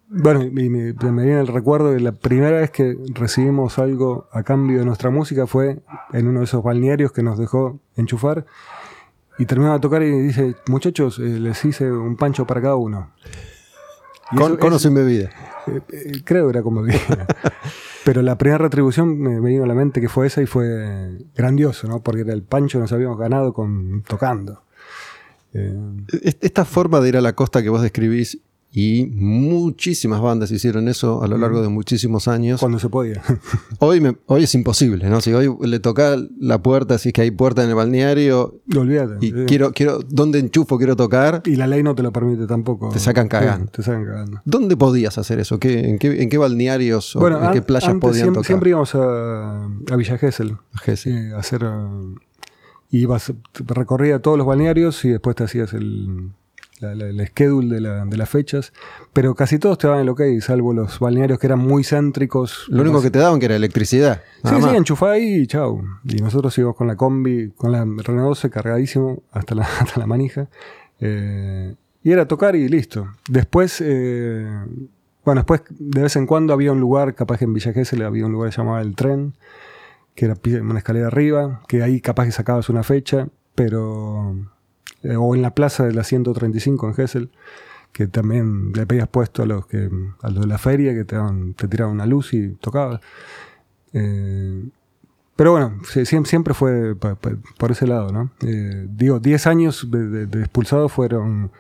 [0.08, 4.86] bueno, me, viene el recuerdo de la primera vez que recibimos algo a cambio de
[4.86, 5.82] nuestra música fue
[6.14, 8.46] en uno de esos balnearios que nos dejó enchufar.
[9.36, 13.10] Y terminaba de tocar y dice, muchachos, eh, les hice un pancho para cada uno.
[14.30, 15.30] Con, con o sin bebida.
[15.66, 16.82] Eh, eh, creo que era como
[18.04, 21.88] Pero la primera retribución me, vino a la mente que fue esa y fue grandioso,
[21.88, 22.02] ¿no?
[22.02, 24.62] Porque era el pancho nos habíamos ganado con tocando.
[25.54, 25.74] Eh,
[26.40, 28.40] esta forma de ir a la costa que vos describís
[28.76, 32.58] y muchísimas bandas hicieron eso a lo largo de muchísimos años.
[32.58, 33.22] Cuando se podía.
[33.78, 35.20] hoy, me, hoy es imposible, ¿no?
[35.20, 38.60] Si hoy le toca la puerta, si es que hay puerta en el balneario.
[38.76, 39.24] Olvídate.
[39.24, 41.42] Y quiero, quiero, ¿dónde enchufo quiero tocar?
[41.44, 42.88] Y la ley no te lo permite tampoco.
[42.88, 43.70] Te sacan cagando.
[43.70, 44.42] te sacan cagando.
[44.44, 45.60] ¿Dónde podías hacer eso?
[45.60, 48.46] ¿Qué, en, qué, balnearios o en qué playas podían siempre, tocar?
[48.46, 50.50] Siempre íbamos a, a Villa Gesell.
[50.50, 51.64] A a hacer.
[51.64, 52.16] Uh,
[52.90, 53.32] ibas,
[53.68, 56.32] recorría todos los balnearios y después te hacías el
[56.80, 58.72] el schedule de, las fechas,
[59.12, 62.66] pero casi todos te daban el ok, salvo los balnearios que eran muy céntricos.
[62.68, 64.22] Lo único que te daban que era electricidad.
[64.44, 65.82] Sí, sí, enchufá ahí y chau.
[66.04, 70.06] Y nosotros íbamos con la combi, con la Renault 12 cargadísimo hasta la, hasta la
[70.06, 70.48] manija.
[71.00, 73.08] Eh, y era tocar y listo.
[73.28, 74.46] Después, eh,
[75.24, 78.26] bueno, después de vez en cuando había un lugar, capaz que en Villa Gesell había
[78.26, 79.34] un lugar que llamaba El Tren,
[80.14, 84.36] que era una escalera arriba, que ahí capaz que sacabas una fecha, pero
[85.02, 87.30] eh, o en la plaza de la 135 en Gessel,
[87.92, 89.88] que también le pedías puesto a los que
[90.22, 91.16] a los de la feria que te,
[91.56, 93.00] te tiraban una luz y tocabas.
[93.92, 94.64] Eh,
[95.36, 98.30] pero bueno, siempre fue por ese lado, ¿no?
[98.46, 101.50] Eh, digo, 10 años de, expulsado fueron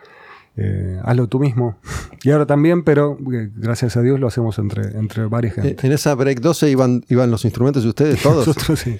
[0.56, 1.76] eh, hazlo tú mismo.
[2.22, 5.86] Y ahora también, pero eh, gracias a Dios lo hacemos entre, entre varias gente.
[5.86, 8.46] En esa Break 12 iban, iban los instrumentos de ustedes todos.
[8.46, 8.96] Nosotros sí.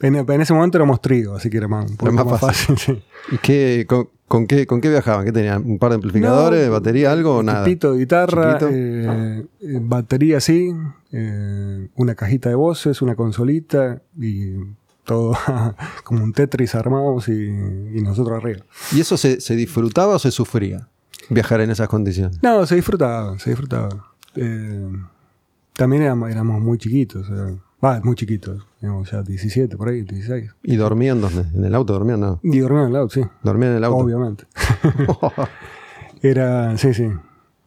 [0.00, 2.76] En, en ese momento éramos trigo, así que era más, Era más más fácil.
[2.76, 2.96] fácil.
[3.28, 3.34] sí.
[3.34, 5.24] ¿Y qué, con, con qué, con qué viajaban?
[5.24, 5.62] ¿Qué tenían?
[5.64, 7.64] ¿Un par de amplificadores, No, batería, algo o nada?
[7.64, 10.72] De guitarra, eh, eh, batería sí,
[11.12, 14.54] eh, una cajita de voces, una consolita y
[15.04, 15.36] todo
[16.04, 18.64] como un Tetris armamos y, y nosotros arriba.
[18.92, 20.88] ¿Y eso se, se disfrutaba o se sufría?
[21.30, 22.42] Viajar en esas condiciones.
[22.42, 24.12] No, se disfrutaba, se disfrutaba.
[24.36, 24.90] Eh,
[25.74, 30.50] también éramos, éramos muy chiquitos, sea, va, muy chiquitos, éramos ya 17 por ahí, 16.
[30.62, 31.44] ¿Y dormían dónde?
[31.56, 32.20] ¿En el auto dormían?
[32.20, 32.40] No.
[32.42, 33.96] Y dormían en el auto, sí, ¿Dormían en el auto?
[34.04, 34.44] obviamente.
[36.22, 37.06] Era, sí, sí,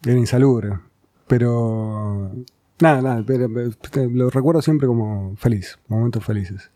[0.04, 0.80] era insalubre.
[1.28, 2.32] Pero,
[2.80, 3.50] nada, nada, pero-
[3.92, 6.72] pero lo recuerdo siempre como feliz, momentos felices.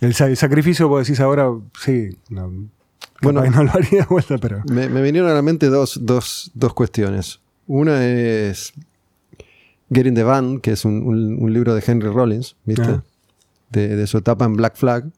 [0.00, 1.48] El, el sacrificio, vos decís ahora,
[1.80, 2.52] sí, no,
[3.22, 3.44] Bueno.
[3.50, 4.62] no lo haría de vuelta, pero...
[4.70, 7.40] Me, me vinieron a la mente dos, dos, dos cuestiones.
[7.66, 8.72] Una es
[9.92, 12.82] Get in the Van, que es un, un- un libro de Henry Rollins, ¿viste?
[12.82, 13.04] Ah.
[13.70, 15.10] De, de su etapa en Black Flag,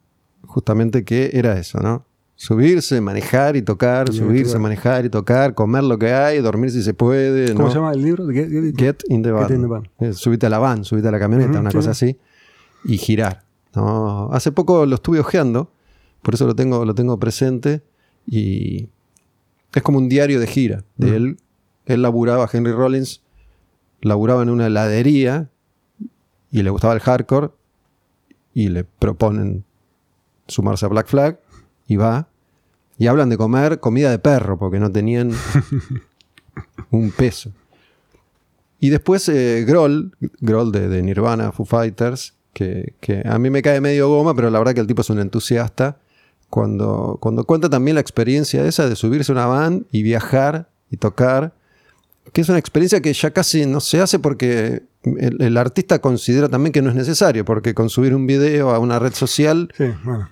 [0.46, 2.04] justamente que era eso, ¿no?
[2.36, 6.94] Subirse, manejar y tocar, subirse, manejar y tocar, comer lo que hay, dormir si se
[6.94, 7.52] puede.
[7.52, 7.70] ¿Cómo ¿no?
[7.70, 8.26] se llama el libro?
[8.28, 9.46] Get- get- Get in the Van.
[9.46, 9.88] Get in the van.
[10.00, 12.16] Eh, subite a la van, subite a la camioneta, una sí, cosa así.
[12.84, 13.42] Y girar.
[13.76, 14.30] ¿no?
[14.32, 15.70] Hace poco lo estuve ojeando,
[16.22, 17.82] por eso lo tengo, lo tengo presente.
[18.26, 18.88] Y
[19.74, 20.84] es como un diario de gira.
[20.96, 21.16] De Ujú.
[21.16, 21.36] él,
[21.86, 23.22] él laburaba, Henry Rollins,
[24.00, 25.48] laburaba en una heladería
[26.50, 27.50] y le gustaba el hardcore.
[28.52, 29.64] Y le proponen
[30.48, 31.38] sumarse a Black Flag
[31.86, 32.28] y va.
[32.98, 35.30] Y hablan de comer comida de perro porque no tenían
[36.90, 37.52] un peso.
[38.80, 43.62] Y después eh, Grohl, Grohl de, de Nirvana, Foo Fighters, que, que a mí me
[43.62, 45.98] cae medio goma, pero la verdad que el tipo es un entusiasta.
[46.50, 50.96] Cuando, cuando cuenta también la experiencia esa de subirse a una van y viajar y
[50.96, 51.54] tocar,
[52.32, 56.48] que es una experiencia que ya casi no se hace porque el, el artista considera
[56.48, 59.84] también que no es necesario, porque con subir un video a una red social Sí,
[60.04, 60.28] bueno.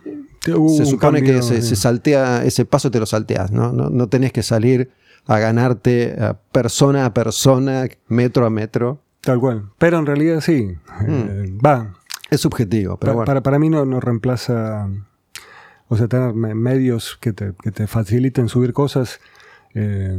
[0.57, 3.73] Hubo se supone cambio, que se, se saltea, ese paso te lo salteas, ¿no?
[3.73, 4.91] No, no tenés que salir
[5.27, 6.17] a ganarte
[6.53, 9.03] persona a persona, metro a metro.
[9.21, 9.71] Tal cual.
[9.79, 10.71] Pero en realidad sí.
[11.07, 11.95] Eh, va.
[12.31, 13.27] Es subjetivo, pero Pa- bueno.
[13.27, 14.89] para, para mí no, no reemplaza.
[15.89, 19.21] O sea, tener me- medios que te, que te faciliten subir cosas.
[19.75, 20.19] eh,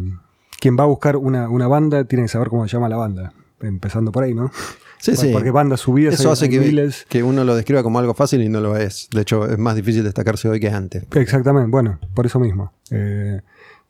[0.59, 3.33] quien va a buscar una, una banda tiene que saber cómo se llama la banda.
[3.61, 4.51] Empezando por ahí, ¿no?
[4.99, 5.29] sí, sí.
[5.33, 7.05] Porque bandas subidas Eso hay- hace hay que, miles.
[7.09, 9.07] que uno lo describa como algo fácil y no lo es.
[9.13, 11.05] De hecho, es más difícil destacarse hoy que antes.
[11.15, 12.73] Exactamente, bueno, por eso mismo.
[12.91, 13.41] Eh,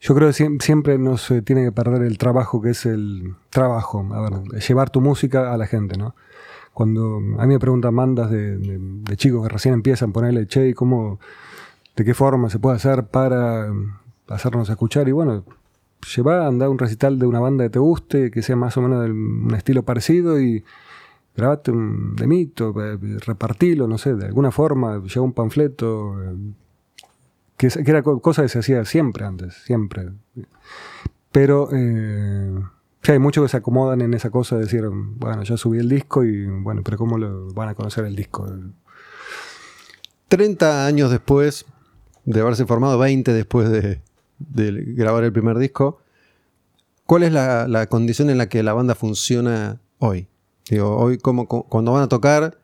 [0.02, 3.36] yo creo que siem- siempre no se tiene que perder el trabajo que es el
[3.50, 6.16] trabajo, a ver, llevar tu música a la gente, ¿no?
[6.74, 10.70] Cuando a mí me preguntan bandas de, de- de chicos que recién empiezan, ponerle, che,
[10.70, 11.20] ¿y ¿cómo,
[12.00, 13.94] de qué forma se puede hacer para mm,
[14.30, 15.10] hacernos escuchar?
[15.10, 15.44] Y bueno,
[16.16, 19.04] lleva, anda un recital de una banda que te guste, que sea más o menos
[19.04, 20.64] de un estilo parecido y
[21.36, 26.36] grabate un demito, eh, repartilo, no sé, de alguna forma, lleva un panfleto, eh,
[27.58, 30.10] que, era co- cosa que se hacía siempre antes, siempre.
[31.34, 32.60] Pero eh,
[33.10, 36.24] hay muchos que se acomodan en esa cosa de decir, bueno, ya subí el disco
[36.24, 38.48] y bueno, pero ¿cómo lo van a conocer el disco?
[40.28, 41.66] 30 años después
[42.32, 44.02] de haberse formado, 20 después de,
[44.38, 46.00] de grabar el primer disco,
[47.06, 50.28] ¿cuál es la, la condición en la que la banda funciona hoy?
[50.70, 52.60] Digo, hoy como, cuando van a tocar,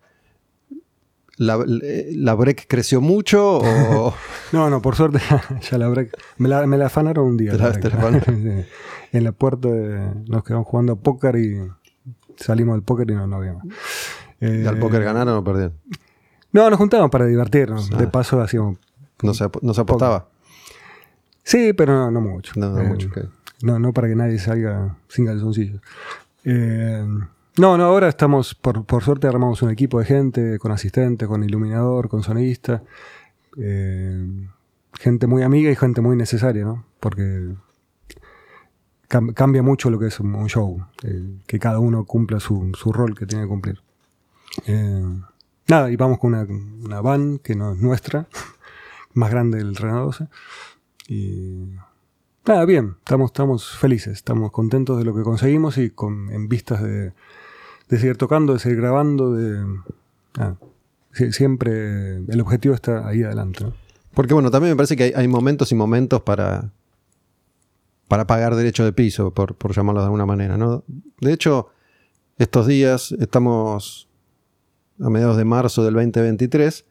[1.38, 4.14] ¿la, la break creció mucho o
[4.52, 5.20] No, no, por suerte
[5.72, 6.16] ya la break.
[6.38, 7.54] Me la, me la afanaron un día.
[7.54, 8.66] La- afanaron.
[9.12, 11.58] En la puerta de- nos quedamos jugando póker y
[12.36, 13.64] salimos del póker y no nos vimos.
[14.42, 15.74] Eh, al póker ganaron o perdieron?
[16.52, 17.90] No, nos juntábamos para divertirnos.
[17.94, 17.98] Ah.
[17.98, 18.78] De paso hacíamos.
[19.24, 20.28] No se, no se apostaba.
[21.44, 22.54] Sí, pero no, no mucho.
[22.56, 23.10] No, no Eh, mucho.
[23.62, 25.82] No, no para que nadie salga sin calzoncillos.
[26.44, 27.06] Eh,
[27.58, 31.44] no, no, ahora estamos, por, por suerte armamos un equipo de gente, con asistente, con
[31.44, 32.84] iluminador, con sonidista.
[33.58, 34.48] eh,
[35.00, 36.86] gente muy amiga y gente muy necesaria, ¿no?
[37.00, 37.54] Porque
[39.10, 40.84] cam- cambia mucho lo que es un, un show.
[41.04, 43.82] eh, que cada uno cumpla su, su rol que tiene que cumplir.
[44.68, 45.04] Eh,
[45.68, 46.44] nada, y vamos con una,
[46.86, 48.28] una van que no es nuestra,
[49.16, 50.28] más grande del Renault 12.
[51.08, 51.76] Y
[52.48, 56.84] Nada, bien, estamos, estamos felices, estamos contentos de lo que conseguimos y con, en vistas
[56.84, 57.12] de,
[57.90, 59.66] de seguir tocando, de seguir grabando, de...
[61.32, 63.66] siempre el objetivo está ahí adelante.
[64.14, 66.70] Porque bueno, también me parece que hay, hay momentos y momentos para,
[68.08, 70.56] para pagar derecho de piso, por, por llamarlo de alguna manera.
[70.56, 70.84] ¿no?
[71.22, 71.70] De hecho,
[72.38, 74.08] estos días estamos
[75.02, 76.86] a mediados de marzo del 2023,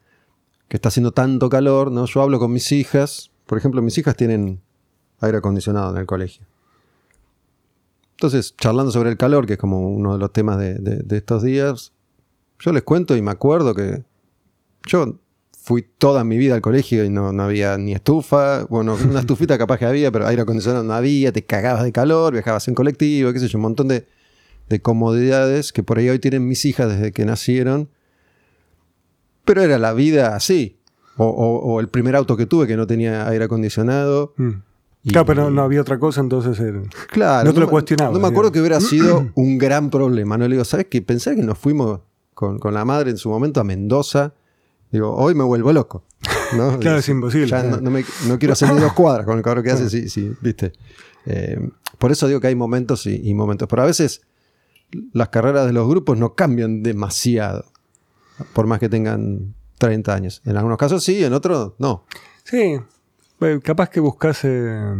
[0.67, 2.05] que está haciendo tanto calor, ¿no?
[2.05, 4.61] Yo hablo con mis hijas, por ejemplo, mis hijas tienen
[5.19, 6.45] aire acondicionado en el colegio.
[8.11, 11.17] Entonces, charlando sobre el calor, que es como uno de los temas de, de- de
[11.17, 11.91] estos días,
[12.59, 14.03] yo les cuento y me acuerdo que
[14.87, 15.19] yo
[15.61, 19.57] fui toda mi vida al colegio y no, no había ni estufa, bueno, una estufita
[19.57, 23.33] capaz que había, pero aire acondicionado no había, te cagabas de calor, viajabas en colectivo,
[23.33, 24.07] qué sé yo, un montón de,
[24.69, 27.89] de comodidades que por ahí hoy tienen mis hijas desde que nacieron.
[29.45, 30.77] Pero era la vida así.
[31.17, 34.33] O, o- o el primer auto que tuve que no tenía aire acondicionado.
[34.37, 34.49] Mm.
[35.03, 36.59] Y- Claro, pero no había otra cosa, entonces.
[36.59, 36.81] era-
[37.11, 37.47] Claro.
[37.47, 38.53] No te lo cuestionaba, No me acuerdo digamos.
[38.53, 38.79] que hubiera
[39.21, 40.37] sido un gran problema.
[40.37, 41.01] No le digo, ¿sabes qué?
[41.01, 42.01] Pensé que nos fuimos
[42.33, 44.33] con, con la madre en su momento a Mendoza.
[44.91, 46.03] Digo, hoy me vuelvo loco.
[46.57, 46.77] ¿no?
[46.79, 47.77] Claro, es imposible, Ya claro.
[47.77, 50.09] no, no me- no quiero hacer ni dos cuadras con el cabrón que hace, sí,
[50.09, 50.73] sí, viste.
[51.27, 53.67] Eh, por eso digo que hay momentos y, y momentos.
[53.69, 54.21] Pero a veces
[55.13, 57.65] las carreras de los grupos no cambian demasiado.
[58.53, 60.41] Por más que tengan 30 años.
[60.45, 62.05] En algunos casos sí, en otros no.
[62.43, 62.79] Sí,
[63.41, 64.39] eh, capaz que buscas.
[64.43, 64.93] eh,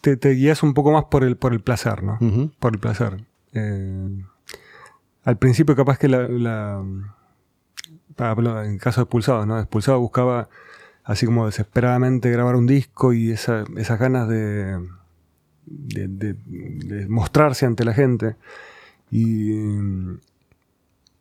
[0.00, 2.18] te, te guías un poco más por el, por el placer, ¿no?
[2.58, 3.24] Por el placer.
[3.52, 4.24] Eh,
[5.24, 6.28] al principio, capaz que la.
[6.28, 6.82] la
[8.18, 9.58] ah, en caso de expulsado, ¿no?
[9.58, 10.48] Expulsado buscaba
[11.04, 14.78] así como desesperadamente grabar un disco y esa- esas ganas de,
[15.66, 18.36] de, de- de mostrarse ante la gente.
[19.10, 19.52] Y,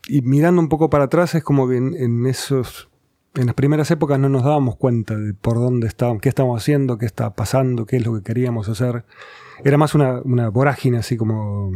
[0.07, 2.89] y mirando un poco para atrás es como que en, en esos
[3.35, 6.99] en las primeras épocas no nos dábamos cuenta de por dónde estábamos, qué estábamos haciendo,
[6.99, 9.05] qué estaba pasando, qué es lo que queríamos hacer.
[9.63, 11.71] Era más una, una vorágine así como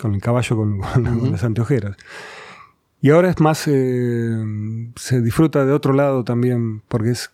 [0.00, 1.96] con el caballo con, con- con las anteojeras.
[3.00, 7.30] Y ahora es más, eh, se disfruta de otro lado también, porque es,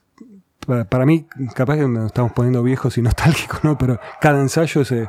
[0.66, 1.26] para, para mí,
[1.56, 3.76] capaz que nos estamos poniendo viejos y nostálgicos, ¿no?
[3.76, 5.08] Pero cada ensayo es eh,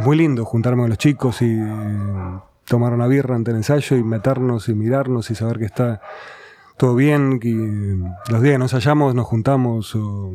[0.00, 1.56] muy lindo, juntarme con los chicos y
[2.66, 6.00] tomar una birra ante el ensayo y meternos y mirarnos y saber que está
[6.76, 7.50] todo bien, que
[8.30, 10.32] los días que nos hallamos nos juntamos, o,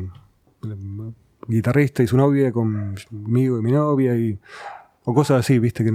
[0.62, 1.14] el
[1.48, 4.38] guitarrista y su novia conmigo y mi novia, y,
[5.04, 5.92] o cosas así, viste, que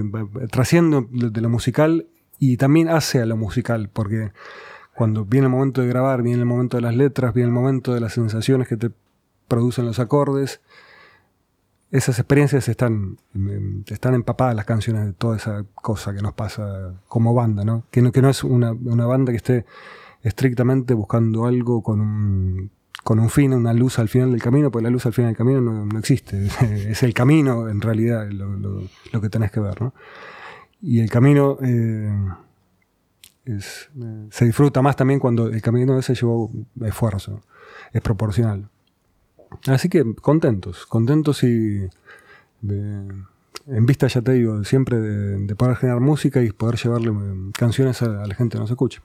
[0.52, 2.08] trasciendo de lo musical
[2.38, 4.32] y también hace a lo musical, porque
[4.94, 7.94] cuando viene el momento de grabar, viene el momento de las letras, viene el momento
[7.94, 8.92] de las sensaciones que te
[9.48, 10.62] producen los acordes,
[11.92, 13.18] esas experiencias están,
[13.88, 17.86] están empapadas las canciones de toda esa cosa que nos pasa como banda, ¿no?
[17.92, 19.66] Que no, que no es una, una banda que esté
[20.24, 22.72] estrictamente buscando algo con un,
[23.04, 25.38] con un fin, una luz al final del camino, porque la luz al final del
[25.38, 26.48] camino no, no existe.
[26.62, 28.82] Es el camino, en realidad, lo, lo-
[29.14, 29.94] lo que tenés que ver, ¿no?
[30.82, 32.12] Y el camino eh,
[33.46, 37.42] es, eh, se disfruta más también cuando el camino ese llevó esfuerzo,
[37.94, 38.70] es proporcional.
[39.68, 41.88] Así que contentos, contentos y
[42.62, 43.08] de-
[43.68, 47.52] en vista, ya te digo, siempre de, de poder generar música y poder llevarle eh,
[47.58, 49.02] canciones a, a la gente que nos escucha.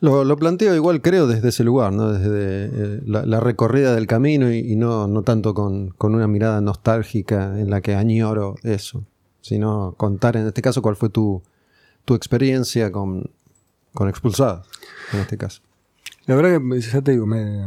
[0.00, 2.12] Lo, lo planteo igual, creo, desde ese lugar, ¿no?
[2.12, 6.26] Desde eh, la, la recorrida del camino y, y no, no tanto con, con una
[6.26, 9.04] mirada nostálgica en la que añoro eso,
[9.40, 11.42] sino contar en este caso cuál fue tu,
[12.04, 13.30] tu experiencia con,
[13.94, 14.66] con Expulsados,
[15.12, 15.62] en este caso.
[16.26, 17.66] La verdad que ya te digo, me,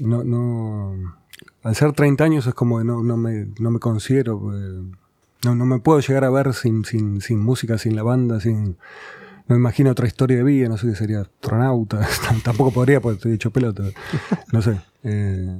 [0.00, 1.17] no, no,
[1.62, 4.82] al ser 30 años es como que no, no, me, no me considero, eh,
[5.44, 8.76] no, no me puedo llegar a ver sin, sin, sin música, sin la banda, sin...
[9.46, 12.06] No me imagino otra historia de vida, no sé qué sería astronauta,
[12.44, 13.82] tampoco podría porque estoy hecho pelota,
[14.52, 14.78] no sé.
[15.04, 15.58] eh,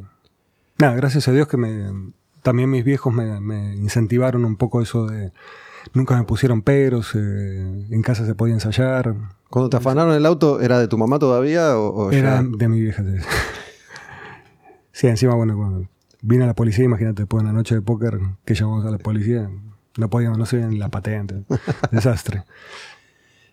[0.77, 2.13] nada, gracias a Dios que me,
[2.43, 5.33] también mis viejos me, me incentivaron un poco eso de...
[5.95, 9.15] Nunca me pusieron peros, eh, en casa se podía ensayar,
[9.49, 12.49] Cuando te afanaron el auto, ¿era de tu mamá todavía o, o Era ya?
[12.59, 13.03] de mi vieja.
[14.99, 15.07] Sí.
[15.07, 15.89] Encima, bueno, cuando
[16.23, 19.49] vino la policía, imagínate, después de una noche de póker que llamamos a la policía,
[19.97, 21.45] no podíamos, no sé, en la patente.
[21.93, 22.43] Desastre.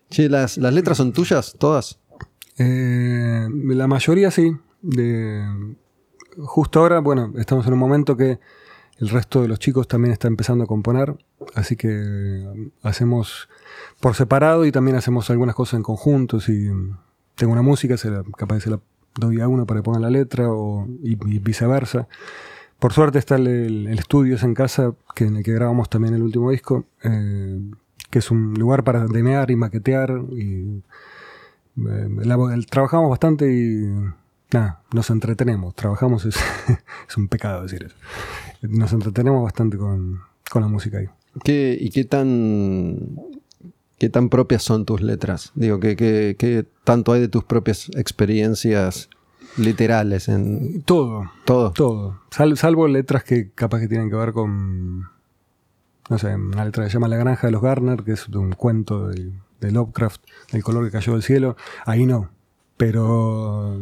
[0.09, 1.99] Che, ¿las, ¿las letras son tuyas todas?
[2.57, 4.57] Eh, la mayoría sí.
[4.81, 5.45] De,
[6.39, 8.39] justo ahora, bueno, estamos en un momento que
[8.97, 11.15] el resto de los chicos también está empezando a componer,
[11.53, 13.49] así que hacemos
[13.99, 16.39] por separado y también hacemos algunas cosas en conjunto.
[16.39, 16.71] Si
[17.35, 18.79] tengo una música, se la, capaz se la
[19.19, 22.07] doy a uno para que ponga la letra o, y, viceversa.
[22.79, 26.13] Por suerte está el, el- estudio ese en casa, que en el que grabamos también
[26.13, 27.59] el último disco, eh,
[28.09, 30.83] que es un lugar para demear y maquetear y
[31.77, 32.09] eh,
[32.69, 33.85] trabajamos bastante y
[34.53, 35.73] nada, nos entretenemos.
[35.75, 36.35] Trabajamos es,
[37.09, 37.95] es un pecado decir eso.
[38.61, 40.19] Nos entretenemos bastante con,
[40.51, 41.07] con la música ahí.
[41.43, 42.97] ¿Qué, ¿Y qué tan,
[43.97, 45.51] qué tan propias son tus letras?
[45.55, 49.09] Digo, ¿qué, qué, qué tanto hay de tus propias experiencias
[49.57, 51.71] literales en Todo, todo?
[51.71, 52.19] todo.
[52.31, 55.01] Sal- salvo letras que capaz que tienen que ver con,
[56.09, 58.51] no sé, una letra que se llama La granja de los Garner, que es un
[58.51, 59.31] cuento de,
[59.61, 60.21] de Lovecraft,
[60.51, 61.55] del color que cayó del cielo.
[61.85, 62.29] Ahí no.
[62.77, 63.79] Pero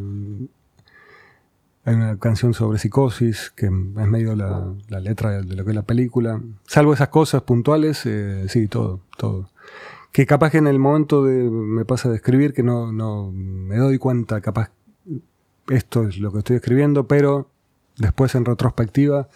[1.86, 5.76] Hay una canción sobre psicosis, que es medio la, la letra de lo que es
[5.76, 6.40] la película.
[6.68, 9.50] Salvo esas cosas puntuales, eh, sí, todo, todo.
[10.14, 13.98] Que capaz que en el momento me pasa de escribir que no, no me doy
[13.98, 14.72] cuenta, capaz
[15.70, 17.50] esto es lo que estoy escribiendo, pero
[17.98, 19.28] después en retrospectiva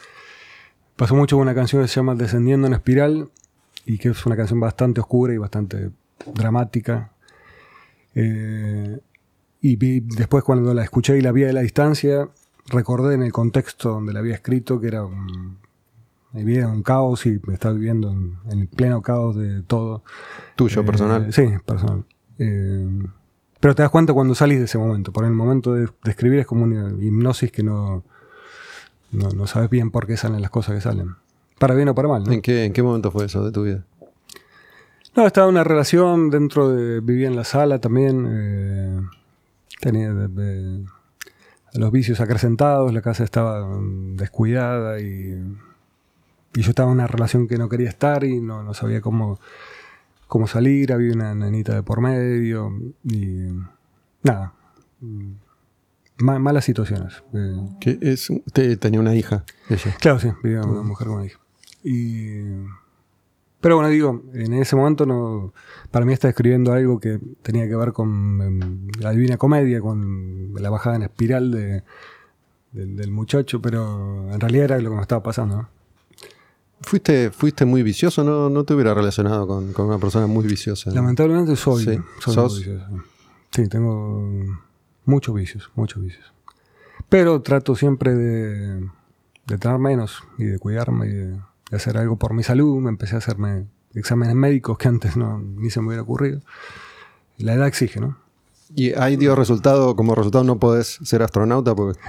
[0.96, 3.30] pasó mucho con una canción que se llama Descendiendo en Espiral
[3.86, 5.90] y que es una canción bastante oscura y bastante
[6.34, 7.12] dramática.
[8.14, 9.00] Eh,
[9.62, 12.30] y vi- después cuando la escuché y la vi a la distancia,
[12.68, 15.58] recordé en el contexto donde la había escrito que era un,
[16.44, 20.04] vivía en un caos y estaba viviendo en, en pleno caos de todo.
[20.56, 21.34] Tuyo, Eh, personal.
[21.34, 22.04] Sí, personal.
[22.40, 22.88] Eh,
[23.60, 25.12] pero te das cuenta cuando salís de ese momento.
[25.12, 28.04] Por el momento de, de escribir es como una hipnosis que no,
[29.12, 31.16] no, no sabes bien por qué salen las cosas que salen.
[31.60, 32.24] Para bien o para mal.
[32.24, 32.32] ¿no?
[32.32, 33.84] ¿En, qué, ¿En qué momento fue eso de tu vida?
[35.16, 37.00] No, estaba en una relación dentro de.
[37.00, 38.28] Vivía en la sala también.
[38.30, 39.02] eh,
[39.82, 40.86] tenía de- de-
[41.74, 43.68] los vicios acrecentados, la casa estaba
[44.16, 45.44] descuidada y,
[46.58, 49.40] y yo estaba en una relación que no quería estar y no, no sabía cómo,
[50.28, 50.92] cómo salir.
[50.94, 52.72] Había una nenita de por medio
[53.04, 53.48] y.
[54.24, 54.54] Nada.
[55.02, 55.32] mm,
[56.20, 57.24] ma- malas situaciones.
[57.34, 59.96] eh, Que es, usted tenía una hija, ella.
[60.00, 61.40] Claro, sí, vivía una mujer con una hija.
[61.84, 62.42] Y,
[63.62, 65.54] pero bueno, digo, en ese momento no,
[65.92, 70.54] para mí está escribiendo algo que tenía que ver con em, la divina comedia, con
[70.56, 71.84] la bajada en espiral de,
[72.72, 75.56] del, del muchacho, pero en realidad era lo que me estaba pasando.
[75.58, 75.77] ¿no?
[76.82, 78.24] ¿Fuiste, fuiste muy vicioso?
[78.24, 80.92] ¿No, no te hubiera relacionado con, con una persona muy viciosa?
[80.92, 82.00] Lamentablemente soy, Sí.
[82.20, 82.54] soy ¿Sos?
[82.54, 83.04] muy vicioso.
[83.52, 84.30] Sí, tengo
[85.06, 86.32] muchos vicios, muchos vicios.
[87.10, 88.80] Pero trato siempre de,
[89.48, 92.80] de tener menos y de cuidarme y de, de hacer algo por mi salud.
[92.82, 96.42] Me empecé a hacerme exámenes médicos que antes no, ni se me hubiera ocurrido.
[97.38, 98.18] La edad exige, ¿no?
[98.76, 102.00] Y ahí dio resultado, como resultado no podés ser astronauta porque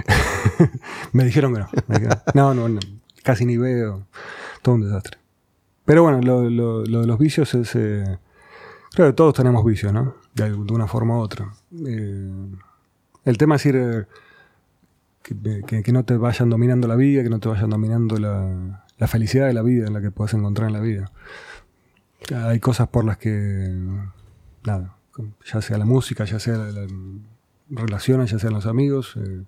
[1.13, 1.69] Me dijeron que no.
[1.87, 2.79] Me dijeron, no, no, no,
[3.23, 4.05] casi ni veo.
[4.61, 5.17] Todo un desastre.
[5.85, 7.75] Pero bueno, lo, de los vicios es...
[7.75, 8.19] eh,
[8.93, 10.15] creo que todos tenemos vicios, ¿no?
[10.35, 11.51] De, de una forma u otra.
[11.85, 12.47] Eh,
[13.25, 13.75] el tema es ir...
[13.75, 14.05] eh,
[15.21, 19.07] que, que- no te vayan dominando la vida, que no te vayan dominando la, la
[19.07, 21.11] felicidad de la vida en la que puedes encontrar en la vida.
[22.35, 23.73] Hay cosas por las que...
[24.65, 24.95] Nada,
[25.51, 26.87] ya sea la música, ya sea la- la-
[27.69, 29.15] relaciones, ya sean los amigos...
[29.17, 29.43] eh,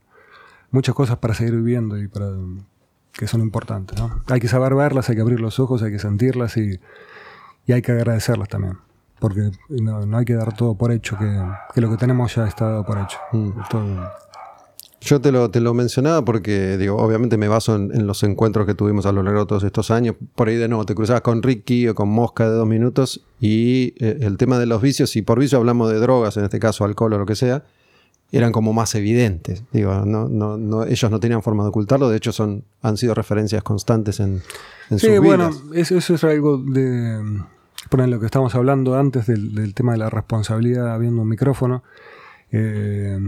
[0.71, 2.27] muchas cosas para seguir viviendo y para
[3.13, 3.97] que son importantes.
[3.99, 4.21] ¿no?
[4.27, 6.79] Hay que saber verlas, hay que abrir los ojos, hay que sentirlas y,
[7.67, 8.77] y hay que agradecerlas también.
[9.19, 11.41] Porque no, no hay que dar todo por hecho, que,
[11.75, 13.17] que lo que tenemos ya está dado por hecho.
[13.33, 13.49] Mm.
[13.69, 14.09] Todo-
[14.99, 18.65] Yo te lo, te lo mencionaba porque, digo, obviamente me baso en, en los encuentros
[18.65, 20.15] que tuvimos a lo largo de todos estos años.
[20.35, 23.93] Por ahí de nuevo, te cruzabas con Ricky o con Mosca de dos minutos y
[24.03, 26.83] eh, el tema de los vicios, y por vicio hablamos de drogas, en este caso
[26.83, 27.63] alcohol o lo que sea,
[28.31, 29.63] eran como más evidentes.
[29.71, 33.13] Digo, no, no, no, ellos no tenían forma de ocultarlo, de hecho son, han sido
[33.13, 34.41] referencias constantes en,
[34.89, 35.63] en Sí, sus bueno, vidas.
[35.73, 37.41] eso, eso es algo de.
[37.89, 41.83] Por lo que estábamos hablando antes del, del tema de la responsabilidad habiendo un micrófono.
[42.51, 43.19] eh,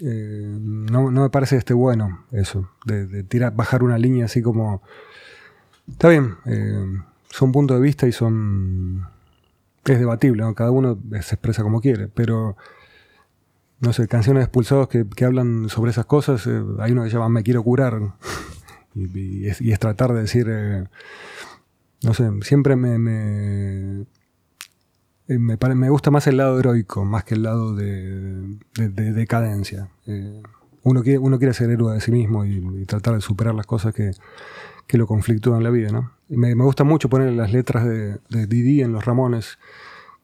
[0.00, 4.42] eh, no, no me parece este bueno eso, de, de tirar, bajar una línea así
[4.42, 4.82] como.
[5.90, 6.84] Está bien, eh,
[7.30, 9.06] son puntos de vista y son.
[9.84, 10.54] Es debatible, ¿no?
[10.54, 12.56] cada uno se expresa como quiere, pero.
[13.84, 16.46] No sé, canciones de expulsados que, que hablan sobre esas cosas.
[16.46, 18.00] eh, hay uno que se llama Me quiero curar.
[18.96, 20.84] Y, es, tratar de decir, eh,
[22.04, 24.02] no sé, siempre me, me,
[25.26, 29.88] eh, me, gusta más el lado heroico, más que el lado de, de- de decadencia.
[30.84, 33.92] Uno, quiere, uno quiere ser héroe de sí mismo y, tratar de superar las cosas
[33.92, 34.12] que,
[34.86, 35.90] que lo conflictúan en la vida.
[35.90, 36.12] ¿no?
[36.28, 39.58] Me gusta mucho poner las letras de, de Didi en Los Ramones,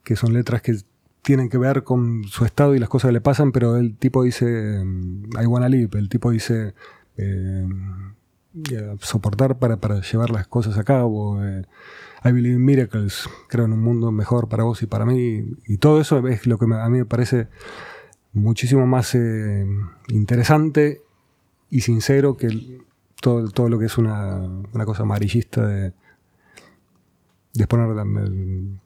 [0.04, 0.76] que son letras que
[1.22, 4.22] tienen que ver con su estado y las cosas que le pasan, pero el tipo
[4.22, 6.74] dice, mm, I wanna live, el tipo dice...
[7.16, 7.68] eh,
[8.72, 11.44] eh, soportar para, para llevar las cosas a cabo.
[11.44, 11.62] eh,
[12.24, 15.44] I believe in miracles, creo en un mundo mejor para vos y para mí.
[15.66, 17.48] Y todo eso es lo que a mí me parece
[18.32, 19.16] muchísimo más
[20.08, 21.00] interesante
[21.70, 22.78] y sincero que
[23.20, 24.36] todo, todo lo que es una,
[24.72, 25.92] una cosa amarillista de,
[27.54, 28.80] de poner la- el-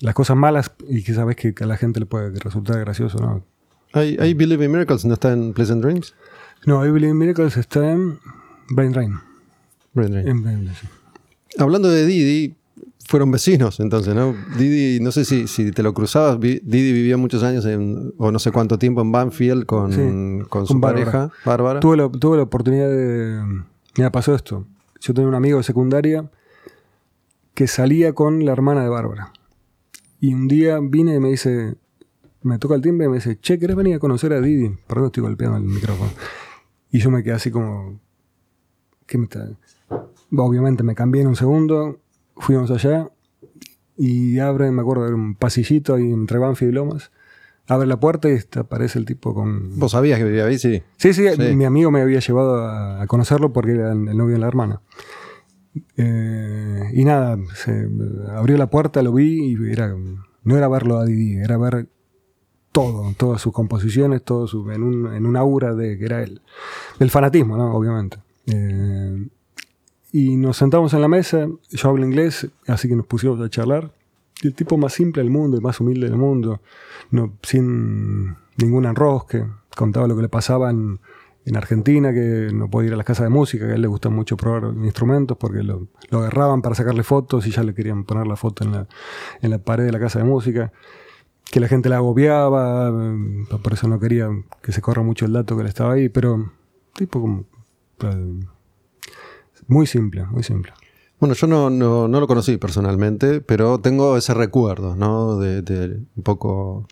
[0.00, 3.18] las cosas malas y que sabes que a la gente le puede resultar gracioso.
[3.18, 4.00] ¿no?
[4.02, 6.14] I, I Believe in Miracles no está en Pleasant Dreams.
[6.66, 8.18] No, I believe in miracles está en
[8.70, 9.14] Brain Drain.
[9.94, 10.28] Brain Drain.
[10.28, 10.86] En Brain Drain, sí.
[11.58, 12.54] Hablando de Didi,
[13.08, 14.36] fueron vecinos entonces, ¿no?
[14.58, 18.38] Didi, no sé si, si te lo cruzabas, Didi vivía muchos años en, o no
[18.38, 21.04] sé cuánto tiempo en Banfield con, Sí, con su con Bárbara.
[21.06, 21.80] pareja, Bárbara.
[21.80, 23.42] Tuve la, tuve la oportunidad de.
[23.96, 24.66] Mira, pasó esto.
[25.00, 26.30] Yo tenía un amigo de secundaria
[27.54, 29.32] que salía con la hermana de Bárbara.
[30.20, 31.74] Y un día vine y me dice:
[32.42, 34.70] me toca el timbre y me dice, che, ¿querés venir a conocer a Didi?
[34.86, 36.10] Perdón, estoy golpeando el micrófono.
[36.90, 38.00] Y yo me quedé así como,
[39.06, 39.48] ¿qué me está?
[40.36, 41.98] Obviamente me cambié en un segundo,
[42.36, 43.10] fuimos allá
[43.96, 47.10] y abre, me acuerdo, era un pasillito ahí entre Banfield y Lomas.
[47.68, 49.78] Abre la puerta y está- aparece el tipo con...
[49.78, 50.58] ¿Vos sabías que vivía ahí?
[50.58, 50.82] Sí.
[50.96, 51.54] Sí, sí, Sí.
[51.54, 54.80] mi amigo me había llevado a conocerlo porque era el novio de la hermana.
[55.96, 57.88] Eh, y nada, se
[58.30, 59.94] abrió la puerta, lo vi y era,
[60.42, 61.88] no era verlo a Didi, era ver
[62.72, 66.40] todo, todas sus composiciones, todo su, en, un, en un aura de que era él.
[66.98, 67.74] Del fanatismo, ¿no?
[67.74, 68.18] Obviamente.
[68.46, 69.28] Eh,
[70.12, 73.92] y nos sentamos en la mesa, yo hablo inglés, así que nos pusimos a charlar.
[74.42, 76.60] El tipo más simple del mundo, el más humilde del mundo,
[77.10, 79.44] no, sin ningún enrosque,
[79.76, 80.72] contaba lo que le pasaba
[81.50, 83.82] en, en Argentina, que no podía ir a las casas de música, que a él
[83.82, 88.04] le gusta mucho probar instrumentos porque lo, agarraban para sacarle fotos y ya le querían
[88.04, 88.86] poner la foto en la,
[89.42, 90.72] en la pared de la casa de música,
[91.50, 94.28] que la gente la agobiaba, eh, por eso no quería
[94.62, 96.52] que se corra mucho el dato que él estaba ahí, pero
[96.94, 97.44] tipo como...
[98.04, 98.40] eh,
[99.66, 100.72] muy simple, muy simple.
[101.20, 105.38] Bueno, yo no, no, no lo conocí personalmente, pero tengo ese recuerdo, ¿no?
[105.38, 106.86] De un poco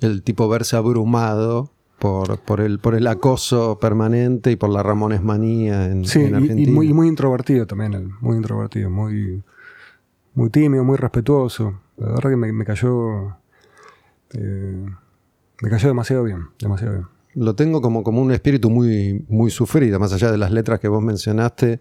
[0.00, 1.70] el tipo verse abrumado
[2.00, 6.34] por, por, el, por el acoso permanente y por la Ramones manía en, Sí, en
[6.34, 6.68] Argentina.
[6.70, 9.42] y, muy, y muy introvertido también, él, muy introvertido, muy,
[10.34, 11.80] muy tímido, muy respetuoso.
[11.98, 13.36] La verdad que me, me cayó.
[14.32, 14.86] eh,
[15.62, 17.06] me cayó demasiado bien, demasiado bien.
[17.34, 20.88] Lo tengo como, como un espíritu muy, muy sufrido, más allá de las letras que
[20.88, 21.80] vos mencionaste.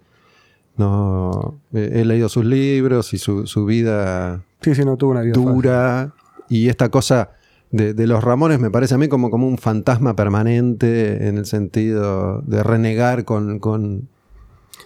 [0.78, 5.22] No, eh, he leído sus libros y su, su vida Sí, sí, no tuvo una
[5.22, 5.51] vida fácil.
[5.53, 6.13] dura.
[6.49, 7.32] Y esta cosa
[7.72, 11.45] de, de los Ramones me parece a mí como, como un fantasma permanente en el
[11.45, 14.07] sentido de renegar con, con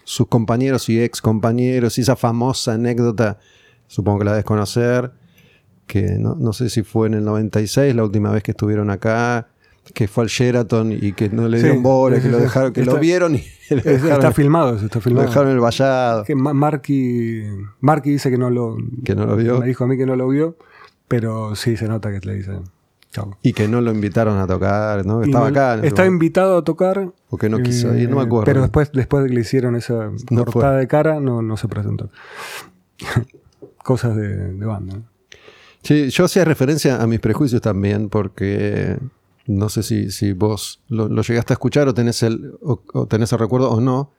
[0.04, 1.98] sus compañeros y ex compañeros.
[1.98, 3.40] Y esa famosa anécdota,
[3.88, 5.12] supongo que la debes conocer,
[5.88, 9.48] que no, no sé si fue en el 96, la última vez que estuvieron acá,
[9.94, 12.74] que fue al Sheraton y que no le Sí, dieron bola, sí, que, lo, dejaron,
[12.74, 15.28] que Está- lo vieron y lo dejaron, está filmado, eso está lo filmado.
[15.28, 17.44] dejaron en el vallado, Que Ma- Marky,
[17.82, 18.78] Marky dice que no lo.
[19.04, 19.60] que no lo vio.
[19.60, 20.56] Me dijo a mí que no lo vio,
[21.18, 22.52] pero sí se nota que le dice.
[23.12, 23.38] Chao.
[23.44, 25.22] Y que no lo invitaron a tocar, ¿no?
[25.22, 25.86] Estaba no- acá.
[25.86, 26.98] Estaba invitado a tocar.
[26.98, 28.46] eh, O que no quiso ir, no me acuerdo.
[28.46, 30.80] Pero después, después de que le hicieron esa No cortada fue.
[30.80, 32.10] de cara, no, no se presentó.
[33.84, 34.96] Cosas de, de banda.
[34.98, 35.04] ¿no?
[35.84, 38.98] Sí, yo hacía referencia a mis prejuicios también, porque
[39.46, 43.06] no sé si, si vos lo, lo llegaste a escuchar o tenés, el, o, o
[43.06, 44.12] tenés el recuerdo o no.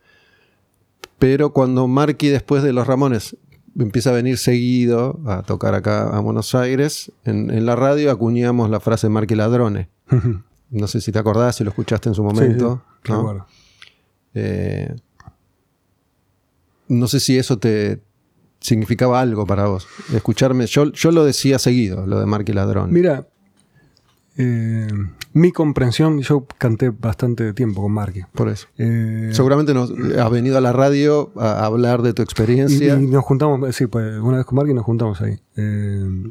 [1.18, 3.36] Pero cuando Marky, después de los Ramones,
[3.78, 8.70] empieza a venir seguido a tocar acá a Buenos Aires, en, en la radio acuñamos
[8.70, 9.88] la frase Marky Ladrone.
[10.70, 12.82] No sé si te acordás, si lo escuchaste en su momento.
[12.84, 13.18] Sí, sí, ¿no?
[13.18, 13.46] recuerdo.
[14.34, 14.96] Eh,
[16.88, 18.00] no sé si eso te
[18.58, 19.86] significaba algo para vos.
[20.12, 22.92] Escucharme, yo, yo lo decía seguido, lo de Marky Ladrón.
[22.92, 23.28] Mira,
[24.36, 24.88] eh,
[25.32, 28.22] mi comprensión, yo canté bastante tiempo con Marky.
[28.32, 28.66] Por eso.
[28.78, 32.94] Eh, Seguramente nos, has venido a la radio a hablar de tu experiencia.
[32.98, 35.38] y nos juntamos, sí, pues una vez con Marky nos juntamos ahí.
[35.56, 36.30] Eh,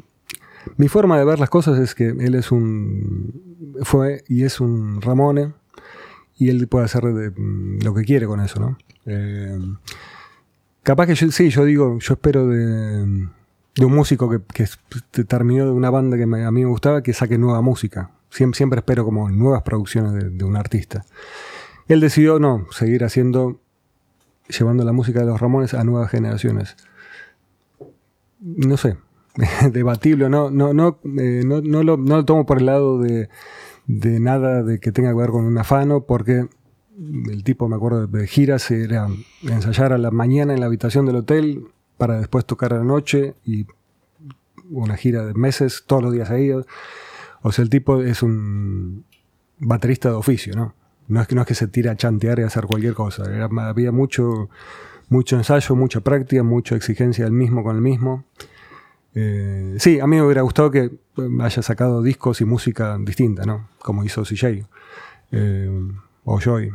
[0.76, 3.42] mi forma de ver las cosas es que él es un.
[3.82, 5.52] fue y es un Ramone
[6.36, 8.78] y él puede hacer de- mm, lo que quiere con eso, ¿no?
[9.06, 9.58] Eh,
[10.82, 13.28] capaz que yo, sí, yo digo, yo espero de,
[13.76, 17.02] de un músico que, que terminó de una banda que me- a mí me gustaba
[17.02, 18.12] que saque nueva música.
[18.30, 21.04] Siempre, espero como nuevas producciones de, un artista.
[21.86, 23.60] Él decidió no, seguir haciendo,
[24.48, 26.76] llevando la música de los Ramones a nuevas generaciones.
[28.40, 28.96] No sé,
[29.72, 33.28] debatible, no, no, eh, no, no lo, no lo tomo por el lado de,
[33.86, 36.48] de nada de que tenga que ver con un afano, porque
[37.30, 39.08] el tipo, me acuerdo de giras, era
[39.42, 41.68] ensayar a la mañana en la habitación del hotel
[41.98, 43.66] para después tocar a la noche y
[44.70, 46.66] una gira de meses, todos los días seguidos.
[47.42, 49.04] O sea, el tipo es un
[49.58, 50.74] baterista de oficio, ¿no?
[51.08, 53.24] No es que, no es que se tira a chantear y a hacer cualquier cosa.
[53.30, 54.48] Era- había mucho,
[55.10, 58.24] mucho ensayo, mucha práctica, mucha exigencia del mismo con el mismo.
[59.14, 60.90] Eh, sí, a mí me hubiera gustado que
[61.40, 63.68] haya sacado discos y música distinta, ¿no?
[63.80, 64.66] Como hizo CJ
[65.30, 65.88] eh,
[66.24, 66.72] o Joy.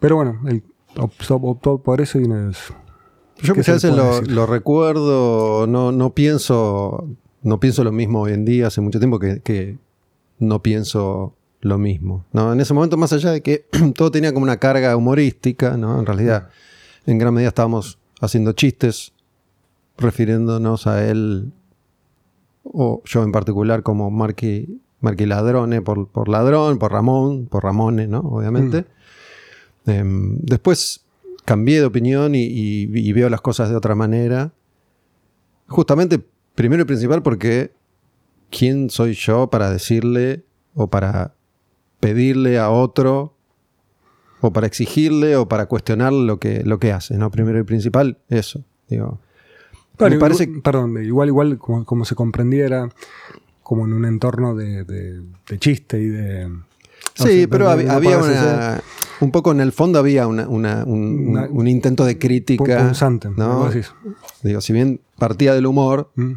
[0.00, 0.62] Pero bueno, él
[0.96, 2.72] optó, por eso y no es.
[3.42, 3.96] Yo ¿qué muchas veces
[4.28, 7.08] lo, recuerdo, no, no pienso,
[7.42, 9.78] no pienso lo mismo hoy en día, hace mucho tiempo que, que
[10.38, 12.24] no pienso lo mismo.
[12.32, 12.52] ¿no?
[12.52, 13.66] En ese momento, más allá de que
[13.96, 15.98] todo tenía como una carga humorística, ¿no?
[15.98, 16.50] En realidad,
[17.06, 19.12] en gran medida estábamos haciendo chistes,
[19.96, 21.52] refiriéndonos a él,
[22.64, 28.06] o yo en particular, como Marky, Marky Ladrone, por, por ladrón, por Ramón, por Ramone,
[28.06, 28.20] ¿no?
[28.20, 28.84] Obviamente.
[29.86, 31.01] Em, después
[31.44, 34.52] cambié de opinión y, y- y veo las cosas de otra manera.
[35.68, 36.20] Justamente,
[36.54, 37.72] primero y principal, porque
[38.50, 41.34] ¿quién soy yo para decirle o para
[42.00, 43.34] pedirle a otro
[44.40, 47.16] o para exigirle o para cuestionar lo que, lo que hace?
[47.16, 47.30] ¿no?
[47.30, 48.64] Primero y principal, eso.
[48.88, 49.18] Digo,
[50.16, 52.88] me parece igual- perdón, igual, igual, como, como se comprendía, era
[53.62, 56.50] como en un entorno de, de- de chiste y de.
[57.18, 58.82] No Sí, pero había, no una,
[59.20, 62.78] un poco en el fondo había una- una- un, un- Una- un intento de crítica.
[62.78, 63.70] punzante, ¿no?
[64.42, 66.32] Digo, si bien partía del humor, Mm.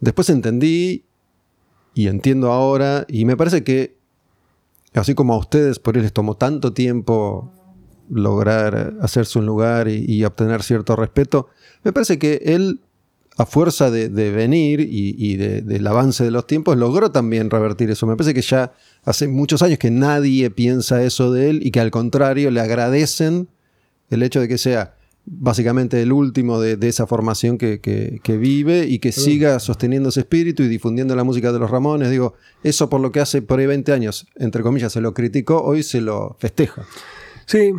[0.00, 1.04] después entendí
[1.94, 3.96] y entiendo ahora, y me parece que,
[4.94, 7.52] así como a ustedes, por él les tomó tanto tiempo
[8.10, 11.48] lograr hacerse un lugar y, y obtener cierto respeto,
[11.82, 12.80] me parece que él,
[13.38, 17.50] a fuerza de, de venir y, y de- del avance de los tiempos, logró también
[17.50, 18.06] revertir eso.
[18.06, 18.72] Me parece que ya
[19.04, 23.48] hace muchos años que nadie piensa eso de él y que al contrario le agradecen
[24.10, 24.94] el hecho de que sea
[25.28, 30.08] básicamente el último de, de esa formación que, que- que vive y que siga sosteniendo
[30.10, 32.10] ese espíritu y difundiendo la música de los Ramones.
[32.10, 35.62] Digo, eso por lo que hace por ahí 20 años, entre comillas, se lo criticó,
[35.62, 36.84] hoy se lo festeja.
[37.44, 37.72] Sí,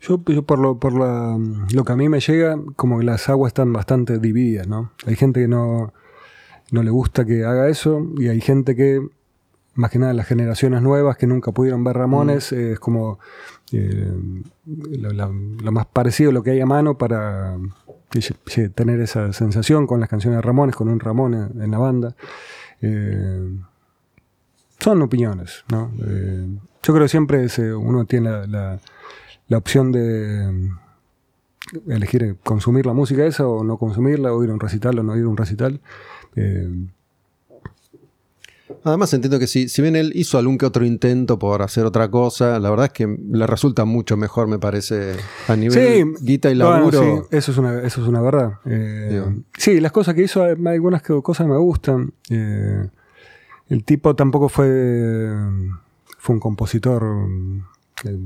[0.00, 1.38] yo, yo por, lo, por la-
[1.72, 4.92] lo que a mí me llega, como que las aguas están bastante divididas, ¿no?
[5.06, 5.92] Hay gente que no,
[6.70, 9.00] no le gusta que haga eso y hay gente que,
[9.74, 13.18] más que nada las generaciones nuevas que nunca pudieron ver Ramones, eh, es como
[13.72, 14.12] eh,
[14.66, 15.30] lo, la-
[15.62, 17.56] lo más parecido a lo que hay a mano para
[18.74, 22.14] tener esa sensación con las canciones de Ramones, con un Ramón en, en la banda.
[22.80, 23.56] Eh,
[24.80, 25.90] son opiniones, ¿no?
[26.06, 26.48] Eh,
[26.82, 28.80] yo creo que siempre es, uno tiene la, la-
[29.48, 34.54] la opción de mm, elegir consumir la música esa o no consumirla, o ir a
[34.54, 35.80] un recital o no ir a un recital.
[36.36, 36.68] Eh,
[38.84, 42.10] Además entiendo que si, si bien él hizo algún que otro intento por hacer otra
[42.10, 45.16] cosa, la verdad es que le resulta mucho mejor, me parece,
[45.48, 45.72] a nivel
[46.18, 47.00] Sí, guita y bueno, laburo.
[47.00, 48.52] sí, eso, es una, eso es una verdad.
[48.66, 49.24] Eh,
[49.56, 52.12] sí, las cosas que hizo, hay algunas que- cosas me gustan.
[52.30, 52.88] Eh,
[53.68, 55.32] el tipo tampoco fue,
[56.18, 57.04] fue un compositor
[58.04, 58.18] eh,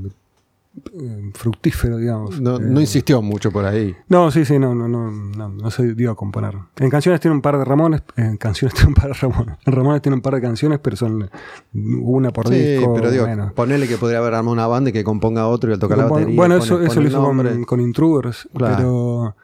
[1.35, 2.41] fructífero, digamos.
[2.41, 3.95] No, Eh, insistió mucho por ahí.
[4.09, 6.55] No, sí, sí, no, no, no, no, no se dio a componer.
[6.77, 9.57] En canciones tiene un par de Ramones, en canciones tiene un par de Ramones.
[9.65, 11.29] En Ramones tiene un par de canciones, pero son
[11.73, 12.93] una por Sí, disco.
[12.95, 13.53] pero digo, menos.
[13.53, 16.05] ponele que podría haber armado una banda y que componga otro y él toca la
[16.05, 16.35] batería.
[16.35, 18.75] Bueno, pone- eso, lo hizo con, con Intruders, Claro.
[18.75, 19.35] pero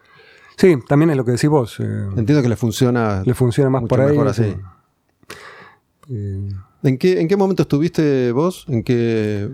[0.58, 1.80] sí, también es lo que decís vos.
[1.80, 1.84] eh,
[2.18, 3.22] Entiendo que le funciona.
[3.26, 4.12] le funciona más mucho por ahí.
[4.12, 4.56] mejor así.
[6.10, 6.50] Eh,
[6.82, 8.66] ¿En qué, ¿En qué momento estuviste vos?
[8.70, 9.50] ¿En qué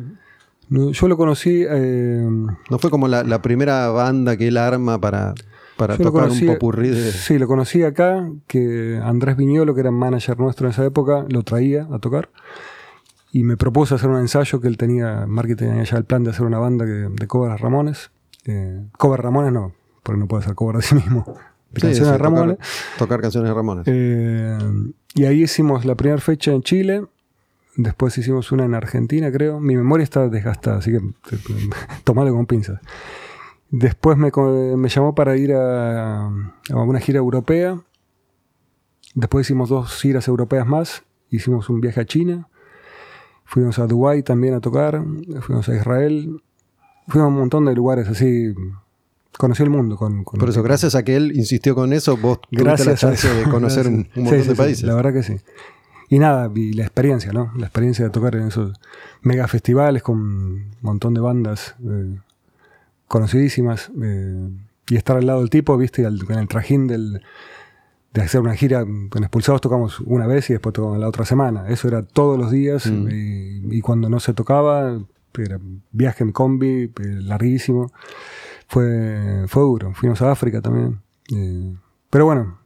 [0.70, 1.66] no, yo lo conocí.
[1.68, 2.28] eh,
[2.70, 5.34] ¿No fue como la, la primera banda que él arma para,
[5.78, 7.12] para tocar conocí- un popurrí de.
[7.12, 11.44] Sí, lo conocí acá, que Andrés Viñolo, que era manager nuestro en esa época, lo
[11.44, 12.30] traía a tocar.
[13.32, 16.30] Y me propuso hacer un ensayo que él tenía, Marky tenía ya el plan de
[16.32, 18.12] hacer una banda que- de covers Ramones.
[18.46, 21.26] Eh, cover Ramones no, porque no puede hacer cover de sí mismo.
[21.72, 22.58] De Sí, canciones sí, de Ramones.
[22.58, 23.84] Tocar, tocar canciones de Ramones.
[23.88, 24.58] Eh,
[25.16, 27.04] y ahí hicimos la primera fecha en Chile.
[27.78, 29.60] Después hicimos una en Argentina, creo.
[29.60, 31.02] Mi memoria está desgastada, así que
[32.04, 32.80] tomalo con pinzas.
[33.70, 34.32] Después me,
[34.90, 37.80] llamó para ir a, a una gira europea.
[39.14, 41.04] Después hicimos dos giras europeas más.
[41.30, 42.48] Hicimos un viaje a China.
[43.44, 45.04] Fuimos a Dubái también a tocar.
[45.42, 46.42] Fuimos a Israel.
[47.08, 48.54] Fuimos a un montón de lugares así.
[49.38, 52.40] Conocí el mundo con, con Por eso, gracias a que él insistió con eso, vos
[52.42, 54.84] tuviste la Gracias chance de conocer un, montón Sí, de sí, sí, países.
[54.84, 55.36] la verdad que sí.
[56.10, 57.52] Y nada, y la experiencia, ¿no?
[57.58, 58.74] La experiencia de tocar en esos
[59.22, 62.18] mega festivales con un montón de bandas eh,
[63.08, 64.50] conocidísimas eh,
[64.90, 67.22] y estar al lado del tipo, viste, al- con el trajín del,
[68.14, 71.70] de hacer una gira con expulsados tocamos una vez y después tocamos la otra semana.
[71.70, 73.08] Eso era todos los días Mm.
[73.10, 75.00] y, y cuando no se tocaba,
[75.38, 75.60] era
[75.92, 76.92] viaje en combi, eh,
[77.22, 77.92] larguísimo.
[78.68, 79.94] Fue, fue duro.
[79.94, 81.00] Fuimos a África también.
[81.34, 81.74] eh,
[82.10, 82.58] pero bueno,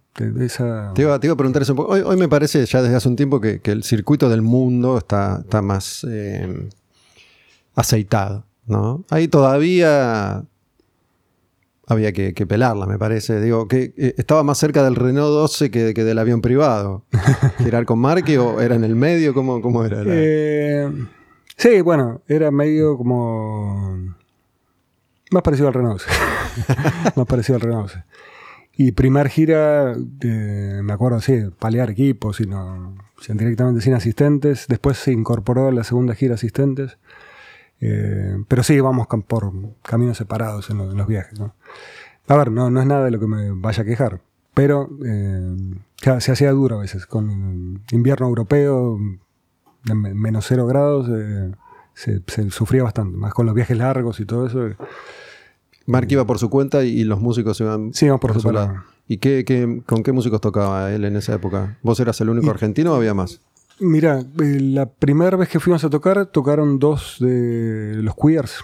[0.42, 0.92] esa...
[0.94, 1.94] Te iba, te iba a preguntar eso un poco.
[1.94, 4.98] Hoy, hoy me parece ya desde hace un tiempo que, que el circuito del mundo
[4.98, 6.70] está, está más eh,
[7.76, 8.46] aceitado.
[8.68, 9.04] ¿no?
[9.10, 10.44] Ahí todavía
[11.88, 13.42] había que, que pelarla, me parece.
[13.42, 17.04] Digo, que eh, estaba más cerca del Renault 12 que, que del avión privado.
[17.58, 19.34] ¿Girar con Marque o era en el medio?
[19.34, 20.04] ¿Cómo, cómo era?
[20.04, 20.88] la- Eh,
[21.58, 24.16] sí, bueno, era medio como.
[25.32, 26.02] Más parecido al Renault.
[27.16, 27.92] más parecido al Renault.
[28.82, 33.94] Y primer gira, eh, me acuerdo, sí, palear equipos, y no, o sea, directamente sin
[33.94, 34.68] asistentes.
[34.70, 36.98] Después se incorporó a la segunda gira asistentes.
[37.82, 39.52] Eh, pero sí, vamos por
[39.84, 41.38] caminos separados en, lo- en los viajes.
[41.38, 41.56] ¿no?
[42.30, 44.22] A ver, no, no es nada de lo que me vaya a quejar.
[44.54, 45.58] Pero eh,
[46.20, 47.06] se hacía duro a veces.
[47.06, 48.98] Con invierno europeo,
[49.84, 51.52] menos cero grados, eh,
[51.94, 53.18] se sufría bastante.
[53.18, 54.70] Más con los viajes largos y todo eso.
[55.90, 58.84] Mark iba por su cuenta y, los músicos iban Sí, por su lado.
[59.08, 61.78] ¿Y qué, qué- con qué músicos tocaba él en esa época?
[61.84, 63.42] ¿Vos eras el único Y- argentino o había más?
[63.80, 68.60] Mira, eh, la primera vez que fuimos a tocar, tocaron dos de los Queers,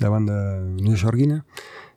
[0.00, 1.44] la banda neoyorquina.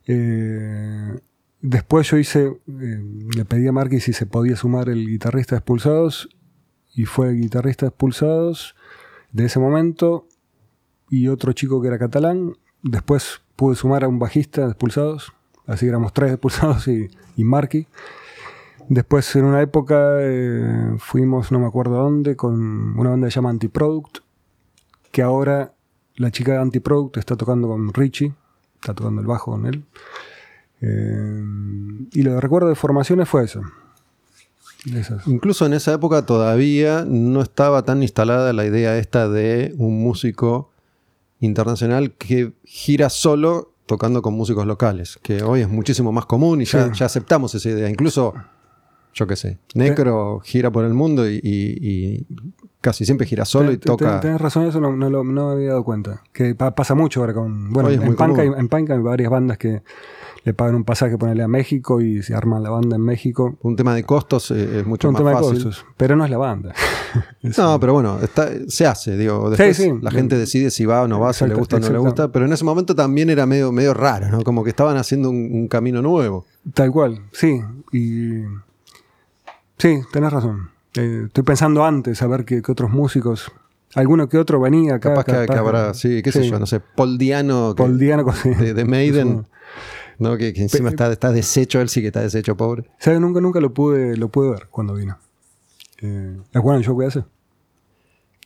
[0.07, 1.20] Eh,
[1.61, 3.03] después yo hice, eh,
[3.36, 6.30] le pedí a Marky si se podía sumar el guitarrista de Expulsados,
[6.95, 8.76] y fue el guitarrista de Expulsados
[9.32, 10.28] de ese momento,
[11.09, 12.53] y otro chico que era catalán.
[12.82, 15.34] Después pude sumar a un bajista de Expulsados,
[15.67, 17.88] así que éramos tres Expulsados y, y Marky.
[18.89, 23.32] Después, en una época, eh, fuimos, no me acuerdo a dónde, con una banda que
[23.32, 24.19] se llama Antiproduct,
[25.11, 25.73] que ahora
[26.15, 28.34] la chica de Antiproduct está tocando con Richie,
[28.75, 29.84] está tocando el bajo con él.
[30.82, 31.43] Eh,
[32.13, 33.61] y lo que recuerdo de formaciones fue eso.
[35.25, 40.71] Incluso en esa época todavía no estaba tan instalada la idea esta de un músico
[41.39, 46.65] internacional que gira solo tocando con músicos locales, que hoy es muchísimo más común y
[46.65, 46.99] ya, Sí.
[46.99, 47.89] ya aceptamos esa idea.
[47.89, 48.33] Incluso,
[49.13, 52.27] yo qué sé, Necro gira por el mundo y, y- y
[52.81, 54.19] casi siempre gira solo y Ten- toca...
[54.19, 56.21] Tenés razón, eso no, no, lo- no me había dado cuenta.
[56.31, 57.71] Que pa- pasa mucho ahora con.
[57.71, 58.53] Bueno, en hay, común.
[58.57, 59.81] en Punk hay varias bandas que
[60.43, 63.57] le pagan un pasaje, ponerle a México y se arman la banda en México.
[63.61, 65.57] Un tema de costos eh, es mucho un más tema fácil.
[65.57, 65.85] de costos.
[65.97, 66.73] Pero no es la banda.
[67.41, 69.49] Es- No, pero bueno, está- se hace, digo.
[69.49, 69.91] Después sí.
[70.01, 72.31] la gente decide si va o no va, si le gusta o no le gusta.
[72.31, 74.41] Pero en ese momento también era medio, medio raro, ¿no?
[74.43, 76.45] Como que estaban haciendo un, un camino nuevo.
[76.73, 77.61] Tal cual, sí.
[77.91, 78.43] Y.
[79.77, 80.69] Sí, tenés razón.
[80.95, 83.51] Eh, estoy pensando antes a ver qué, qué otros músicos.
[83.95, 85.09] Alguno que otro venía acá.
[85.09, 88.23] Capaz que, que habrá, sí, qué sé yo, no sé, Paul Diano Paul Diano
[88.59, 89.45] de, de Maiden.
[90.20, 90.38] ¿No?
[90.38, 92.86] Que, que encima está, está deshecho, él sí que está deshecho, pobre.
[92.99, 93.20] ¿Sabes?
[93.20, 95.17] Nunca, nunca lo pude, lo pude ver cuando vino.
[96.01, 97.24] Eh, bueno el show que hace.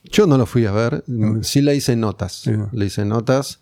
[0.04, 1.04] Yo no lo fui a ver,
[1.42, 2.32] sí le hice notas.
[2.42, 2.52] Sí.
[2.72, 3.60] Le hice notas.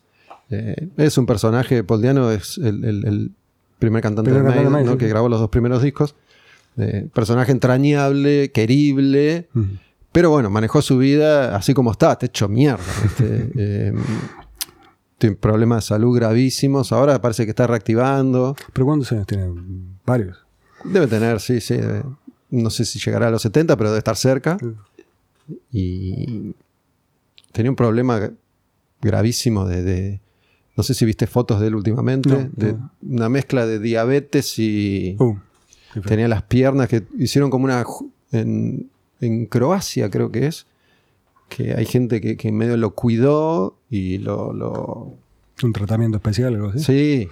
[0.51, 3.33] Eh, es un personaje, Paul Diano es el, el- el
[3.79, 4.93] primer cantante Primer de Maiden, ¿no?
[4.93, 6.15] sí, que grabó los dos primeros discos.
[6.77, 9.49] Eh, personaje entrañable, querible,
[10.11, 12.83] pero bueno, manejó su vida así como está, te hecho mierda.
[13.21, 13.93] Eh,
[15.23, 18.57] tiene problemas de salud gravísimos, ahora parece que está reactivando.
[18.73, 19.49] ¿Pero cuántos años tiene?
[20.05, 20.37] Varios.
[20.85, 21.75] Debe tener, sí, sí.
[21.75, 22.03] debe-
[22.51, 24.59] no sé si llegará a los 70, pero debe estar cerca.
[24.61, 24.75] Sí.
[25.71, 26.55] Y
[27.53, 28.31] tenía un problema
[29.01, 30.21] gravísimo de, de-
[30.77, 32.29] No sé si viste fotos de él últimamente.
[32.31, 32.91] No, de no.
[33.09, 35.17] Una mezcla de diabetes y.
[35.21, 35.37] Uh,
[36.07, 37.85] tenía las piernas que hicieron como una.
[38.33, 40.67] en Croacia, creo que es.
[41.55, 45.15] Que hay gente que, que medio lo cuidó y lo- lo
[45.63, 46.79] Un tratamiento especial, algo así.
[46.81, 47.29] Sí,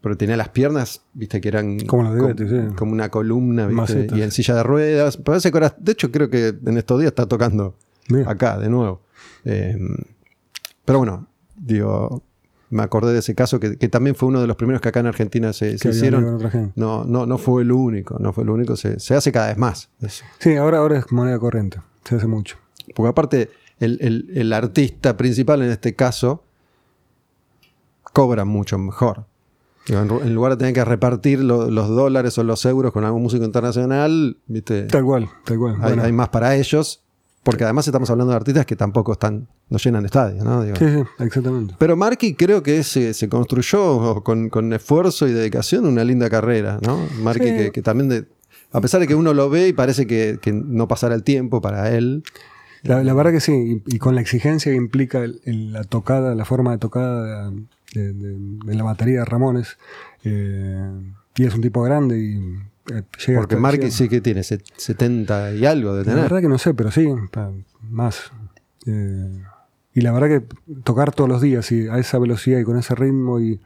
[0.00, 2.74] pero tenía las piernas, viste, que eran Como diabetes, sí.
[2.76, 5.16] como una columna, viste, y en silla de ruedas.
[5.16, 7.74] Parece que ahora, de hecho, creo que en estos días está tocando
[8.26, 9.00] acá de nuevo.
[9.44, 9.76] Eh,
[10.84, 11.26] pero bueno,
[11.56, 12.22] digo,
[12.70, 15.00] me acordé de ese caso que, que también fue uno de los primeros que acá
[15.00, 16.38] en Argentina se, se hicieron.
[16.76, 19.58] No, no, no fue el único, no fue el único, se, se hace cada vez
[19.58, 19.90] más.
[20.00, 20.24] eso.
[20.38, 21.80] Sí, ahora, ahora es moneda corriente.
[22.04, 22.56] Se hace mucho.
[22.94, 26.42] Porque aparte, el, el- el artista principal en este caso
[28.12, 29.24] cobra mucho mejor.
[29.88, 33.44] En, lugar de tener que repartir lo- los dólares o los euros con algún músico
[33.44, 34.82] internacional, ¿viste?
[34.82, 35.74] Tal cual, tal cual.
[35.76, 37.02] hay, Bueno, hay más para ellos.
[37.42, 40.62] Porque además estamos hablando de artistas que tampoco están, no llenan estadios, ¿no?
[40.64, 41.74] Digo, Sí, sí, exactamente.
[41.78, 46.78] Pero Marky creo que se, se construyó con, con esfuerzo y dedicación una linda carrera,
[46.82, 46.98] ¿no?
[47.22, 47.56] Marky Sí.
[47.56, 48.26] que, que también, de-
[48.72, 51.62] a pesar de que uno lo ve y parece que, que no pasará el tiempo
[51.62, 52.22] para él,
[52.82, 55.84] La, la verdad que sí, y, y con la exigencia que implica el- el- la
[55.84, 57.50] tocada, la forma de tocada
[57.94, 59.78] de, de- de la batería de Ramones,
[60.24, 60.90] eh,
[61.36, 62.36] y es un tipo grande y
[62.92, 66.22] eh, llega porque llega- sí que tiene set- 70 y algo de La tener.
[66.22, 67.08] verdad que no sé, pero sí,
[67.90, 68.32] más.
[68.86, 69.42] Eh,
[69.94, 70.46] y la verdad que
[70.84, 73.60] tocar todos los días y a esa velocidad y con ese ritmo y,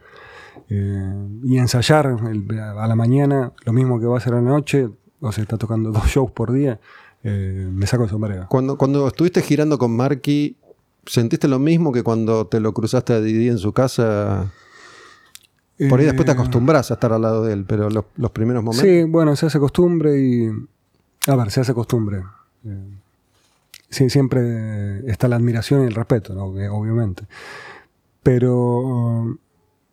[0.69, 4.49] eh, y ensayar el- a la mañana lo mismo que va a hacer a la
[4.49, 4.89] noche,
[5.19, 6.79] o sea, está tocando dos shows por día,
[7.23, 8.47] eh, me saco el sombrero.
[8.49, 10.57] Cuando, cuando estuviste girando con Marky,
[11.05, 14.51] ¿sentiste lo mismo que cuando te lo cruzaste a Didi en su casa?
[15.89, 18.31] Por ahí después te Eh, acostumbras a estar al lado de él, pero los, los
[18.31, 18.87] primeros momentos.
[18.87, 20.49] Sí, bueno, se hace costumbre y.
[21.27, 22.23] A ver, se hace costumbre.
[22.65, 22.87] Eh,
[23.89, 27.25] sí, siempre está la admiración y el respeto, obviamente.
[28.21, 29.37] Pero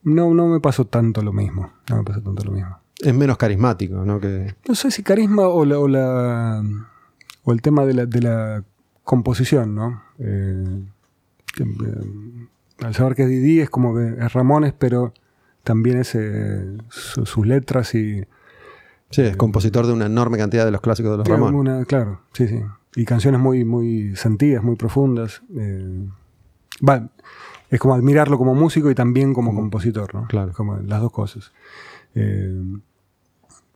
[0.02, 1.72] no, no me pasó tanto lo mismo.
[1.88, 2.76] No me pasó tanto lo mismo.
[2.98, 4.20] Es menos carismático, ¿no?
[4.20, 6.62] Que, No sé si carisma o la, o, la-
[7.44, 8.64] o el tema de la, de la
[9.04, 10.02] composición, ¿no?
[10.18, 10.82] Eh,
[11.54, 12.46] que, eh,
[12.84, 15.12] al saber que es Didi es como que es Ramones, pero
[15.64, 18.24] también es eh, su- sus letras y
[19.10, 21.58] sí, es compositor de una enorme cantidad de los clásicos de los Ramones.
[21.60, 22.60] una- claro, sí, sí.
[22.96, 25.42] Y canciones muy, muy sentidas, muy profundas.
[26.86, 27.08] Va,
[27.68, 30.26] es como admirarlo como músico y también como compositor, ¿no?
[30.26, 30.52] Claro.
[30.52, 31.52] Como las dos cosas.
[32.14, 32.60] Eh,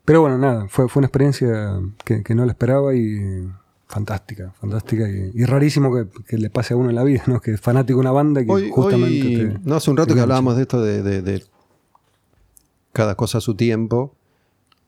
[0.05, 3.49] pero bueno, nada, fue, fue una experiencia que, que no la esperaba y
[3.87, 7.41] fantástica, fantástica y, y rarísimo que, que le pase a uno en la vida, ¿no?
[7.41, 10.15] Que es fanático de una banda que Hoy, justamente hoy- te- no hace un rato
[10.15, 11.45] que hablábamos de esto de, de- de
[12.93, 14.15] cada cosa a su tiempo.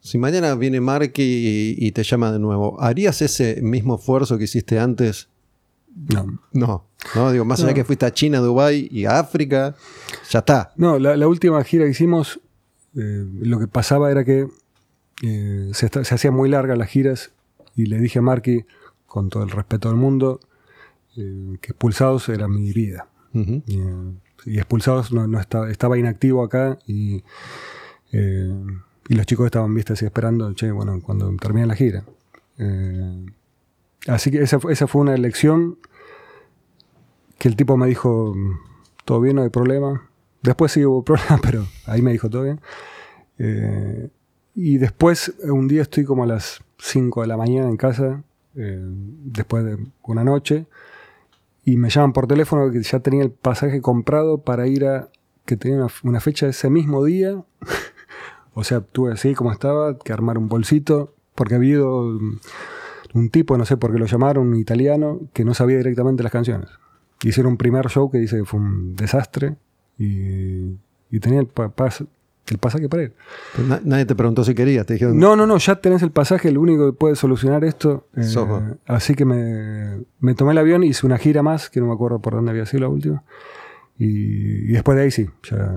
[0.01, 4.45] Si mañana viene Marky y, y te llama de nuevo, ¿harías ese mismo esfuerzo que
[4.45, 5.29] hiciste antes?
[6.15, 6.39] No.
[6.53, 7.75] No, no, digo, más allá No.
[7.75, 9.75] que fuiste a China, Dubái y a África,
[10.31, 10.73] ya está.
[10.77, 12.39] No, la, la última gira que hicimos,
[12.97, 14.47] eh, lo que pasaba era que
[15.23, 17.33] eh, se, hacían muy largas las giras
[17.75, 18.65] y le dije a Marky,
[19.07, 20.41] con todo el respeto del mundo,
[21.17, 23.09] eh, que Expulsados era mi vida.
[23.33, 24.13] Y, eh,
[24.47, 27.23] y Expulsados no, no estaba, estaba inactivo acá y,
[28.13, 32.05] y los chicos estaban, viste, así esperando, che, bueno, cuando termine la gira.
[34.07, 35.79] Así que esa, fue- esa fue una elección
[37.39, 38.35] que el tipo me dijo,
[39.05, 40.09] todo bien, no hay problema.
[40.43, 42.61] Después sí hubo problema, pero ahí me dijo todo bien.
[43.39, 44.09] Eh,
[44.57, 48.25] y después, un día estoy como a las 5 de la mañana en casa,
[48.57, 50.67] eh, después de una noche,
[51.65, 55.11] y me llaman por teléfono que ya tenía el pasaje comprado para ir a.
[55.45, 57.45] que tenía una, fecha ese mismo día.
[58.55, 62.41] o sea, tuve así como estaba, que armar un bolsito, porque había ido un,
[63.15, 66.33] un tipo, no sé por qué lo llamaron, un italiano, que no sabía directamente las
[66.33, 66.71] canciones.
[67.23, 69.57] Hicieron un primer show que dice que fue un desastre
[69.99, 70.77] y,
[71.11, 72.07] y tenía el, pa- pas-
[72.55, 73.15] el pasaje para ir.
[73.55, 76.11] Pero na- nadie te preguntó si querías, te dijeron, No, no, no, ya tenés el
[76.11, 78.07] pasaje, el único que puede solucionar esto.
[78.17, 78.23] eh,
[78.87, 82.21] así que me, me tomé el avión, hice una gira más, que no me acuerdo
[82.21, 83.25] por dónde había sido la última.
[83.99, 85.75] Y, y después de ahí sí, ya.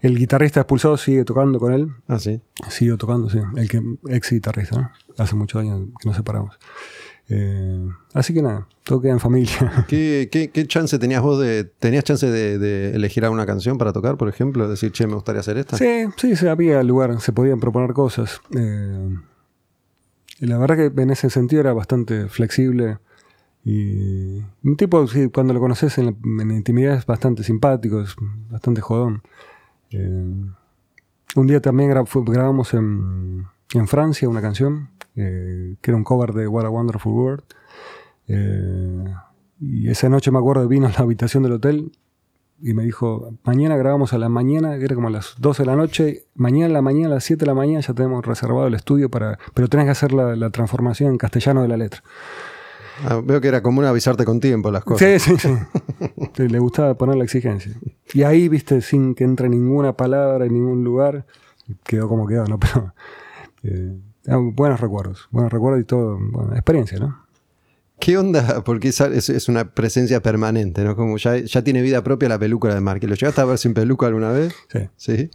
[0.00, 2.40] El guitarrista expulsado sigue tocando con él, Ah, sí.
[2.70, 3.38] sigue tocando, sí.
[3.56, 4.90] El que ex guitarrista, ¿no?
[5.18, 6.58] Hace muchos años que nos separamos.
[7.32, 9.84] Eh, así que nada, todo queda en familia.
[9.88, 11.62] ¿Qué, qué, qué chance tenías vos de.
[11.64, 14.68] ¿Tenías chance de, de elegir alguna canción para tocar, por ejemplo?
[14.68, 15.76] Decir, che, me gustaría hacer esta.
[15.76, 18.40] Sí, sí, sí, había lugar, se podían proponer cosas.
[18.58, 19.16] Eh,
[20.40, 22.98] y la verdad que en ese sentido era bastante flexible.
[23.64, 28.00] Y un tipo, sí, cuando lo conoces en la, en la intimidad es bastante simpático,
[28.00, 28.16] es
[28.48, 29.22] bastante jodón.
[29.90, 30.34] Eh,
[31.36, 34.88] un día también gra- grabamos en, en Francia una canción,
[35.20, 37.44] eh, que era un cover de What a Wonderful World.
[38.28, 39.04] Eh,
[39.60, 41.92] y esa noche me acuerdo, vino a la habitación del hotel
[42.62, 45.66] y me dijo, mañana grabamos a la mañana, que era como a las 12 de
[45.66, 48.66] la noche, mañana a la mañana, a las 7 de la mañana ya tenemos reservado
[48.66, 52.02] el estudio para, pero tenés que hacer la, la transformación en castellano de la letra.
[53.04, 55.22] Ah, veo que era común avisarte con tiempo las cosas.
[55.22, 55.48] Sí, sí,
[56.36, 56.42] sí.
[56.48, 57.72] Le gustaba poner la exigencia.
[58.12, 61.24] Y ahí, viste, sin que entre ninguna palabra en ningún lugar,
[61.84, 62.58] quedó como quedó, ¿no?
[62.60, 62.94] Pero
[63.62, 63.96] eh,
[64.28, 67.24] ah, buenos recuerdos, buenos recuerdos y todo, bueno, experiencia, ¿no?
[67.98, 68.62] ¿Qué onda?
[68.64, 70.96] Porque es, es una presencia permanente, ¿no?
[70.96, 73.02] Como ya, ya tiene vida propia la peluca de Mark.
[73.04, 74.54] ¿Lo llegaste a ver sin peluca alguna vez?
[74.72, 74.78] Sí.
[74.96, 75.30] Sí.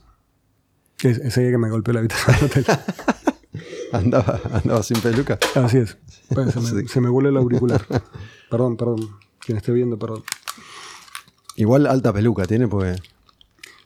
[1.07, 2.65] Es- ese día que me golpeó la habitación del hotel.
[3.91, 5.37] Andaba, andaba sin peluca.
[5.55, 5.97] Así es.
[6.29, 6.87] Se, me, Sí.
[6.87, 7.85] se me voló el auricular.
[8.49, 8.99] Perdón, perdón.
[9.39, 10.23] Quien esté viendo, perdón.
[11.55, 12.95] Igual alta peluca tiene porque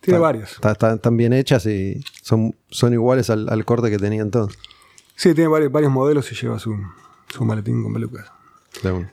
[0.02, 4.58] Tiene está- están bien hechas y son, son iguales al, al corte que tenía entonces.
[5.20, 6.74] Sí, tiene varios, varios modelos y lleva su,
[7.28, 8.32] su maletín con pelucas.
[8.86, 9.12] Una.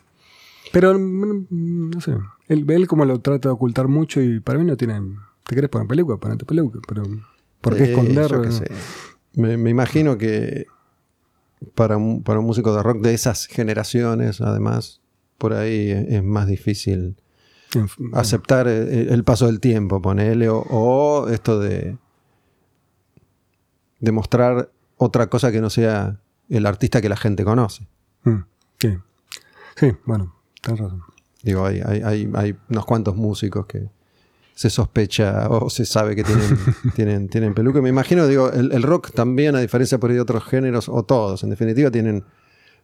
[0.73, 2.13] Pero mm, no sé.
[2.47, 5.01] Él, él como lo trata de ocultar mucho y para mí no tiene.
[5.43, 6.17] ¿Te querés poner peluca?
[6.17, 6.79] Ponete peluca.
[6.87, 7.03] Pero
[7.61, 8.31] ¿por qué Eh, esconder?
[8.31, 8.71] yo qué sé.
[9.35, 10.67] Me, me imagino que
[11.75, 15.01] para un, para un músico de rock de esas generaciones, además,
[15.39, 17.17] por ahí es, más difícil
[18.13, 21.99] aceptar el, el paso del tiempo, ponele, o, o esto de
[23.99, 27.87] demostrar otra cosa que no sea el artista que la gente conoce.
[28.25, 28.39] Mm,
[28.79, 28.97] sí.
[29.77, 31.03] Sí, bueno, tenés razón.
[31.43, 33.89] Digo, hay, hay, hay, hay unos cuantos músicos que
[34.55, 36.59] se sospecha o se sabe que tienen,
[36.95, 37.83] tienen, tienen peluca.
[37.83, 41.03] Me imagino, digo, el, el rock también, a diferencia por ahí de otros géneros, o
[41.05, 42.25] todos, en definitiva, tienen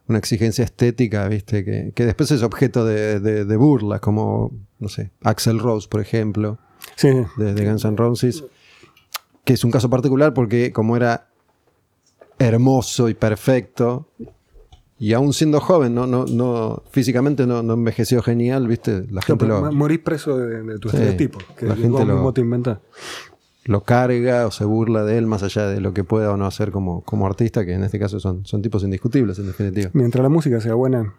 [0.07, 1.65] una exigencia estética, ¿viste?
[1.65, 6.01] Que, que después es objeto de, de, de burla, como, no sé, Axel Rose, por
[6.01, 6.59] ejemplo,
[6.95, 8.43] Sí, de, de Guns N' Roses,
[9.45, 11.29] que es un caso particular porque como era
[12.43, 14.07] hermoso y perfecto,
[14.99, 19.05] y aún siendo joven, no, no, no, físicamente no, no envejeció genial, ¿viste?
[19.11, 21.39] La gente lo, morís preso de, de tu Sí, estereotipo.
[21.57, 22.77] Que la gente lo- te inventás.
[23.65, 26.45] lo carga o se burla de él más allá de lo que pueda o no
[26.45, 29.89] hacer como, como artista, que en este caso son, son tipos indiscutibles, en definitiva.
[29.93, 31.13] Mientras la música sea buena.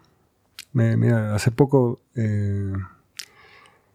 [0.73, 1.99] Me, mira, hace poco.
[2.15, 2.73] eh,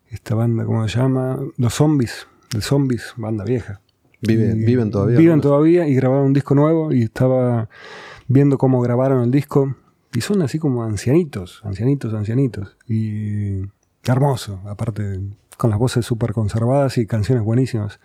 [0.09, 1.39] esta banda, ¿cómo se llama?
[1.57, 2.27] Los Zombies.
[2.49, 3.81] The Zombies, banda vieja.
[4.23, 5.19] Viven, viven todavía.
[5.19, 7.69] Viven todavía y grabaron un disco nuevo y estaba
[8.29, 9.77] viendo cómo grabaron el disco.
[10.13, 12.77] Y son así como ancianitos, ancianitos, ancianitos.
[12.89, 13.61] Y
[14.05, 15.21] hermoso, aparte
[15.57, 18.01] con las voces súper conservadas y canciones buenísimas.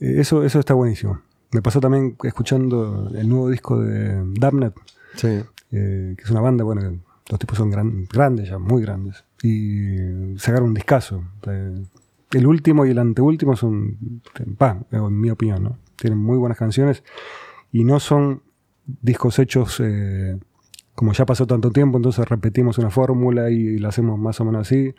[0.00, 1.20] Eh, eso, eso está buenísimo.
[1.52, 4.72] Me pasó también escuchando el nuevo disco de Damned,
[5.14, 5.28] Sí.
[5.72, 6.82] eh, que es una banda, bueno,
[7.30, 9.24] los tipos son gran- grandes ya, muy grandes.
[9.42, 11.22] Y sacaron un discazo.
[11.46, 11.84] Eh,
[12.32, 14.22] el último y el anteúltimo son,
[14.56, 15.78] pa, en mi opinión, ¿no?
[15.96, 17.02] Tienen muy buenas canciones
[17.72, 18.42] y no son
[18.86, 20.38] discos hechos eh,
[20.98, 24.62] como ya pasó tanto tiempo, entonces repetimos una fórmula y, la hacemos más o menos
[24.66, 24.96] así.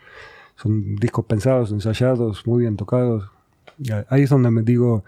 [0.56, 3.30] Son discos pensados, ensayados, muy bien tocados.
[3.78, 5.04] Y Ahí es donde me digo,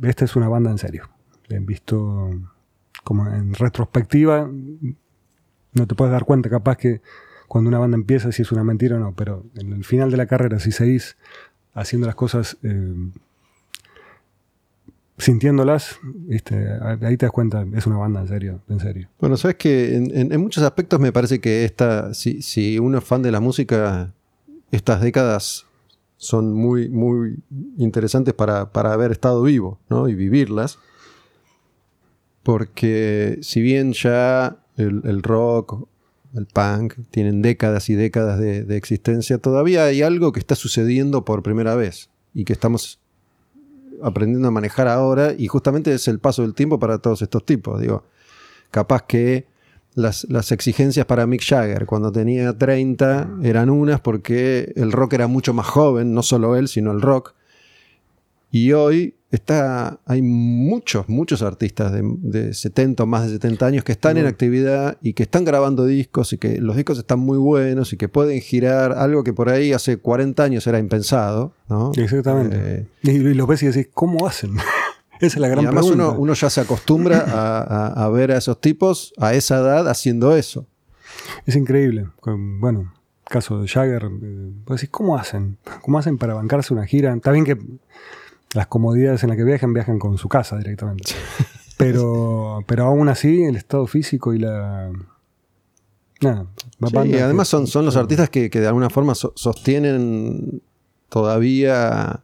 [0.00, 1.08] esta es una banda en serio.
[1.48, 2.30] Visto
[3.02, 4.48] como en retrospectiva,
[5.72, 7.02] no te puedes dar cuenta capaz que
[7.48, 10.16] cuando una banda empieza si es una mentira o no, pero en el final de
[10.16, 11.16] la carrera, si seguís
[11.74, 12.94] haciendo las cosas eh,
[15.18, 16.66] sintiéndolas, ¿viste?
[17.02, 19.08] ahí te das cuenta, es una banda en serio, en serio.
[19.20, 23.22] Bueno, sabes que en, muchos aspectos me parece que esta, si, si uno es fan
[23.22, 24.12] de la música,
[24.70, 25.66] estas décadas
[26.16, 27.38] son muy, muy
[27.78, 30.08] interesantes para, para haber estado vivo, ¿no?
[30.08, 30.78] Y vivirlas.
[32.42, 35.86] Porque si bien ya el rock,
[36.34, 41.42] el punk, tienen décadas y décadas de, existencia, todavía hay algo que está sucediendo por
[41.42, 43.00] primera vez y que estamos
[44.02, 47.80] aprendiendo a manejar ahora y justamente es el paso del tiempo para todos estos tipos.
[47.80, 48.04] Digo,
[48.70, 49.46] capaz que
[49.94, 55.26] las, las exigencias para Mick Jagger cuando tenía 30 eran unas porque el rock era
[55.26, 57.34] mucho más joven, no solo él, sino el rock.
[58.52, 63.84] Y hoy está, hay muchos, muchos artistas de, de 70 o más de 70 años
[63.84, 67.38] que están en actividad y que están grabando discos y que los discos están muy
[67.38, 71.52] buenos y que pueden girar algo que por ahí hace 40 años era impensado.
[71.68, 71.92] ¿no?
[71.96, 72.56] Exactamente.
[72.58, 74.56] Eh, y, y lo ves y decís, ¿cómo hacen?
[75.20, 78.32] Esa es la gran y además uno, uno ya se acostumbra a, a- a ver
[78.32, 80.66] a esos tipos a esa edad haciendo eso.
[81.46, 82.06] Es increíble.
[82.24, 82.92] Bueno,
[83.26, 84.08] caso de Jagger,
[84.66, 85.58] decís, ¿cómo hacen?
[85.82, 87.14] ¿Cómo hacen para bancarse una gira?
[87.14, 87.58] Está bien que
[88.54, 91.12] las comodidades en las que viajan, viajan con su casa directamente.
[91.78, 94.90] Pero, pero aún así, el estado físico y la.
[96.20, 96.44] Nada.
[96.58, 100.60] Sí, y además son, son los artistas que, que de alguna forma so- sostienen
[101.08, 102.20] todavía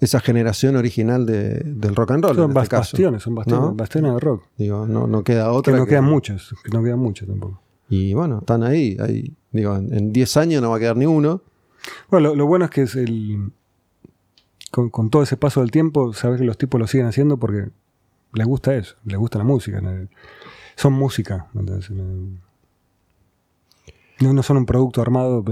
[0.00, 2.34] esa generación original de- del rock and roll.
[2.34, 2.80] Son en este caso.
[2.96, 3.74] bastiones, son bastiones, ¿No?
[3.76, 4.42] bastiones de rock.
[4.56, 5.76] Digo, no, no queda Que otra.
[5.76, 7.60] no que- quedan muchos, que no quedan muchos tampoco.
[7.88, 8.96] Y bueno, están ahí.
[8.98, 9.32] ahí.
[9.52, 11.42] Digo, en en 10 años no va a quedar ni uno.
[12.10, 13.52] Bueno, lo, lo bueno es que es el.
[14.70, 17.70] Con, con todo ese paso del tiempo, sabes que los tipos lo siguen haciendo porque
[18.32, 19.82] les gusta eso, les gusta la música.
[20.76, 21.48] Son música.
[24.20, 25.44] No, no son un producto armado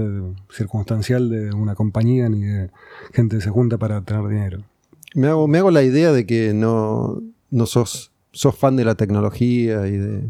[0.51, 2.69] circunstancial de una compañía ni de
[3.13, 4.63] gente que se junta para tener dinero.
[5.15, 8.95] Me hago, me hago la idea de que no, no sos, sos fan de la
[8.95, 10.29] tecnología y de.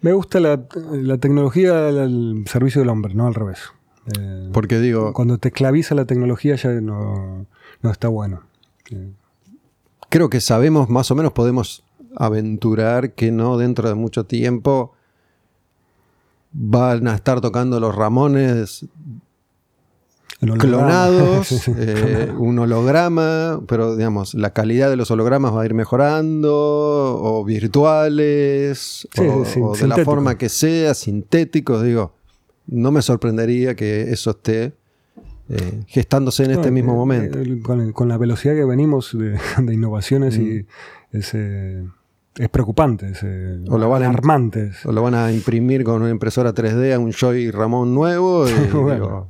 [0.00, 3.58] Me gusta la, la tecnología al, al servicio del hombre, no al revés.
[4.18, 7.46] Eh, Porque digo, cuando te esclaviza la tecnología ya no,
[7.82, 8.42] no está bueno.
[10.08, 11.84] Creo que sabemos, más o menos podemos
[12.16, 14.92] aventurar que no dentro de mucho tiempo
[16.52, 18.86] van a estar tocando los Ramones
[20.38, 26.52] clonados, eh, un holograma, pero digamos, la calidad de los hologramas va a ir mejorando,
[26.54, 32.14] o virtuales, Sí, o, sí, o de la forma que sea, sintéticos, digo,
[32.66, 34.74] no me sorprendería que eso esté
[35.48, 37.38] eh, gestándose en este mismo eh, momento.
[37.40, 40.66] eh, con, la velocidad que venimos de, de innovaciones y
[41.12, 41.84] es, eh,
[42.36, 44.68] es preocupante, es eh, O lo van a- alarmante.
[44.68, 48.44] es- O lo van a imprimir con una impresora 3D a un Joy Ramón nuevo,
[48.48, 48.92] y, Bueno.
[48.94, 49.28] digo,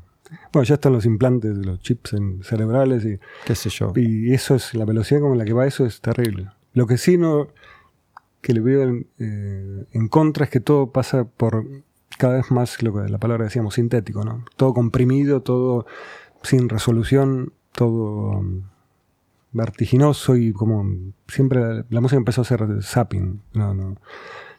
[0.53, 3.93] Bueno, ya están los implantes de los chips en- cerebrales y, qué sé yo.
[3.97, 6.49] y eso es, la velocidad con la que va eso es terrible.
[6.75, 7.49] Lo que sí no,
[8.43, 11.65] que le veo en, eh, en contra es que todo pasa por
[12.19, 14.45] cada vez más, lo que la palabra decíamos, sintético, ¿no?
[14.57, 15.87] Todo comprimido, todo
[16.43, 18.63] sin resolución, todo um,
[19.53, 20.87] vertiginoso y como
[21.29, 23.97] siempre la, la música empezó a ser zapping, no, no.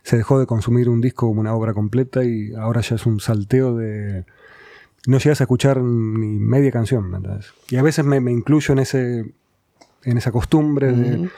[0.04, 3.20] Se dejó de consumir un disco como una obra completa y ahora ya es un
[3.20, 4.26] salteo de...
[5.06, 7.54] No llegas a escuchar ni media canción, ¿me entendés?
[7.70, 9.34] Y a veces me, incluyo en ese
[10.04, 11.30] en esa costumbre de.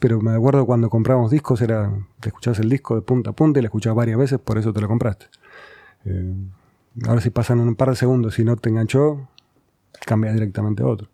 [0.00, 3.60] Pero me acuerdo cuando comprábamos discos, era, te escuchabas el disco de punta a punta
[3.60, 5.26] y lo escuchabas varias veces, por eso te lo compraste.
[6.06, 6.34] Eh,
[7.06, 9.28] ahora si pasan un par de segundos y no te enganchó,
[10.06, 11.08] cambias directamente a otro.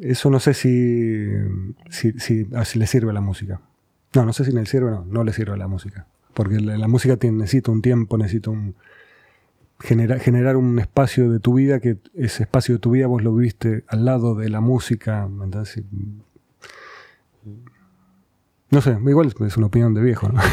[0.00, 1.26] Eso no sé si,
[1.90, 3.60] si, si, ah, si le sirve a la música.
[4.14, 6.06] No, no sé si le sirve o no, no le sirve a la música.
[6.32, 8.76] Porque la, la música tiene, necesita un tiempo, necesita un,
[9.80, 13.34] genera- generar un espacio de tu vida que ese espacio de tu vida vos lo
[13.34, 15.28] viviste al lado de la música.
[17.44, 17.79] Y-
[18.70, 20.40] no sé, igual es una opinión de viejo, ¿no?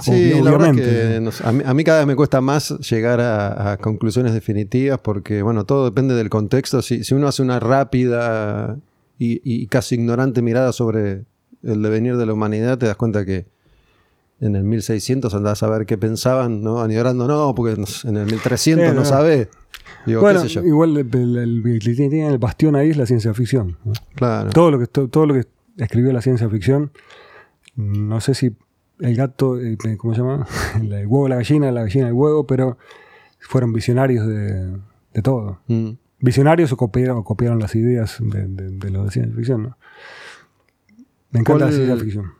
[0.00, 1.12] Sí, Obvi- la verdad obviamente.
[1.14, 3.76] que no sé, a, mí, a mí cada vez me cuesta más llegar a, a
[3.76, 6.82] conclusiones definitivas porque, bueno, todo depende del contexto.
[6.82, 8.78] Si, si uno hace una rápida
[9.18, 11.24] y, y casi ignorante mirada sobre
[11.62, 13.46] el devenir de la humanidad, te das cuenta que
[14.40, 16.82] en el 1600 andás a ver qué pensaban, ¿no?
[16.82, 19.04] Añorando, no, porque en el 1300 Eh, no no.
[19.04, 19.48] sabés.
[20.04, 23.76] Digo, bueno, igual el, el- el- bastión ahí es la ciencia ficción.
[23.84, 23.92] ¿no?
[24.16, 24.50] Claro.
[24.50, 25.44] Todo lo que to- todo lo que
[25.76, 26.90] escribió la ciencia ficción,
[27.76, 28.54] no sé si
[29.00, 30.46] el gato, eh, ¿cómo se llama?
[30.80, 32.78] El, el huevo, la gallina, la gallina, el huevo, pero
[33.40, 34.76] fueron visionarios de,
[35.14, 35.58] de todo.
[35.68, 35.90] Mm.
[36.20, 39.76] Visionarios o copiaron, o copiaron las ideas de, de, de lo de ciencia ficción, ¿no?
[41.30, 42.32] Me encanta la ¿Cuál- ciencia ficción.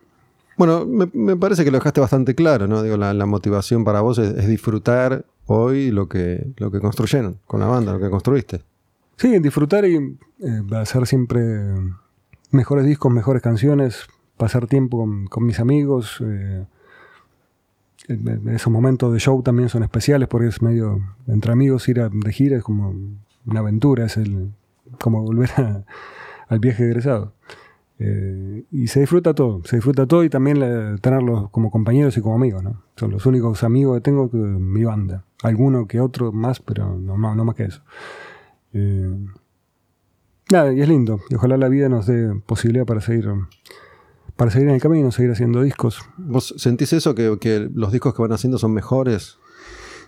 [0.58, 2.82] Bueno, me, me parece que lo dejaste bastante claro, ¿no?
[2.82, 7.38] Digo, la, la motivación para vos es, es disfrutar hoy lo que, lo que construyeron
[7.46, 8.62] con la banda, lo que construiste.
[9.16, 11.42] Sí, disfrutar y eh, hacer siempre
[12.50, 14.06] mejores discos, mejores canciones,
[14.42, 16.18] pasar tiempo con, con mis amigos.
[16.24, 16.64] eh,
[18.52, 22.32] esos momentos de show también son especiales porque es medio, entre amigos ir a, de
[22.32, 22.92] gira es como
[23.46, 24.50] una aventura, es el,
[25.00, 25.84] como volver a-
[26.48, 27.32] al viaje egresado.
[28.00, 32.20] Eh, y se disfruta todo, se disfruta todo y también la- tenerlos como compañeros y
[32.20, 32.82] como amigos, ¿no?
[32.96, 35.24] Son los únicos amigos que tengo que mi banda.
[35.44, 37.82] Alguno que otro más, pero no más, no más que eso.
[38.72, 39.16] Eh,
[40.50, 41.20] nada, y es lindo.
[41.30, 43.28] Y ojalá la vida nos dé posibilidad para seguir,
[44.36, 46.02] para seguir en el camino, seguir haciendo discos.
[46.16, 49.38] ¿Vos sentís eso, que, que los discos que van haciendo son mejores?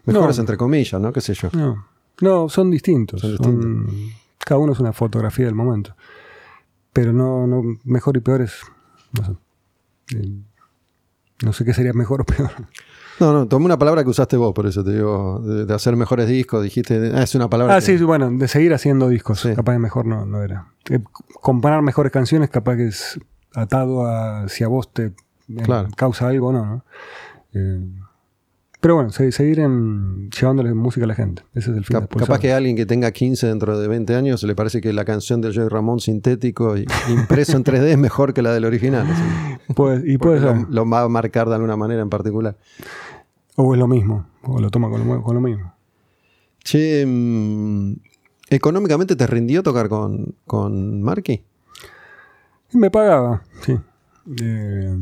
[0.05, 0.43] Mejores No.
[0.43, 1.13] entre comillas, ¿no?
[1.13, 1.49] ¿Qué sé yo?
[1.53, 1.87] No,
[2.21, 3.21] no son distintos.
[3.21, 3.87] Son
[4.39, 5.95] cada uno es una fotografía del momento.
[6.93, 8.53] Pero no, no mejor y peor es.
[9.19, 9.33] No sé.
[10.17, 10.33] Eh,
[11.43, 12.51] no sé qué sería mejor o peor.
[13.21, 15.95] No, no, tomé una palabra que usaste vos, por eso te digo, de, de hacer
[15.97, 19.41] mejores discos, dijiste, ah, es una palabra Ah, que- sí, bueno, de seguir haciendo discos.
[19.41, 19.55] Sí.
[19.55, 20.73] Capaz mejor no, no era.
[20.91, 20.99] Eh,
[21.41, 23.21] comparar mejores canciones, capaz que es
[23.55, 25.13] atado a si a vos te eh,
[25.63, 25.89] Claro.
[25.97, 26.85] causa algo o no, ¿no?
[27.53, 27.81] Eh,
[28.81, 31.43] pero bueno, se- seguir en, llevándole música a la gente.
[31.55, 34.15] Ese es el fin Cap- capaz que a alguien que tenga 15 dentro de 20
[34.15, 37.99] años le parece que la canción del Joey Ramón sintético y impreso en 3D es
[37.99, 39.07] mejor que la del original.
[39.75, 40.67] Puede- y Porque puede ser.
[40.69, 42.57] lo, lo va a marcar de alguna manera en particular.
[43.57, 44.27] O es lo mismo.
[44.43, 45.73] O lo toma con lo, con lo mismo.
[46.63, 47.93] Che, mm,
[48.51, 51.43] ¿económicamente te rindió tocar con, con Marky?
[52.75, 53.79] Y me pagaba, sí.
[54.43, 54.99] Eh,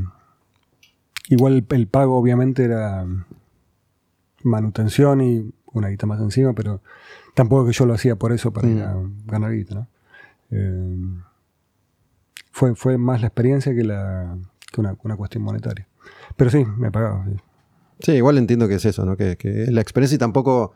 [1.29, 3.05] igual el, el pago obviamente era
[4.43, 6.81] manutención y una guita más encima, pero
[7.35, 8.95] tampoco que yo lo hacía por eso para ir a
[9.27, 9.89] ganar guita, ¿no?
[10.51, 10.97] Eh,
[12.51, 14.37] fue, fue más la experiencia que, la,
[14.71, 15.89] que una, una cuestión monetaria.
[16.37, 17.25] Pero sí, me pagaba.
[17.27, 17.37] sí.
[18.01, 19.17] Sí, igual entiendo que es eso, ¿no?
[19.17, 20.75] Que, que la experiencia y tampoco,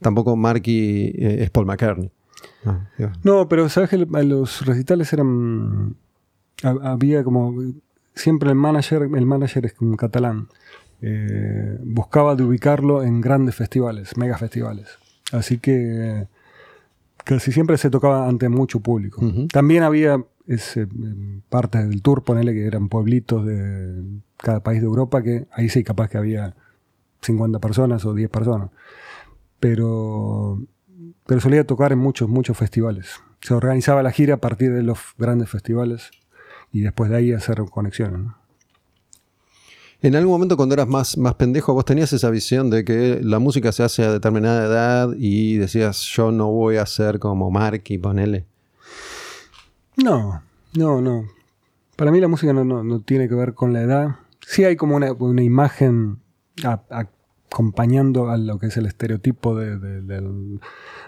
[0.00, 2.12] tampoco Marky eh, es Paul McCartney.
[2.64, 2.86] Ah,
[3.24, 5.96] No, pero sabes que los recitales eran.
[6.62, 7.54] Ha- Había como.
[8.14, 10.48] Siempre el manager, el manager es un catalán.
[11.02, 14.98] eh, buscaba de ubicarlo en grandes festivales, mega festivales.
[15.32, 16.26] Así que
[17.24, 19.24] casi siempre se tocaba ante mucho público.
[19.24, 19.46] Ujú.
[19.48, 20.86] También había ese,
[21.48, 24.02] partes del tour, ponele que eran pueblitos de
[24.36, 26.54] cada país de Europa, que ahí sí capaz que había
[27.22, 28.68] 50 personas o 10 personas.
[29.58, 30.60] Pero,
[31.26, 33.20] pero solía tocar en muchos, muchos festivales.
[33.40, 36.10] Se organizaba la gira a partir de los grandes festivales
[36.72, 38.20] y después de ahí hacer conexiones.
[38.20, 38.36] ¿no?
[40.02, 43.38] En algún momento cuando eras más, más pendejo, vos tenías esa visión de que la
[43.38, 47.98] música se hace a determinada edad y decías, yo no voy a ser como Marky,
[47.98, 48.46] ponele.
[49.96, 50.42] No,
[50.74, 51.24] no, no.
[51.96, 54.16] Para mí la música no, no- no tiene que ver con la edad.
[54.46, 56.18] Sí hay como una, una imagen
[56.64, 56.80] a-
[57.52, 60.60] acompañando a lo que es el estereotipo de- de- del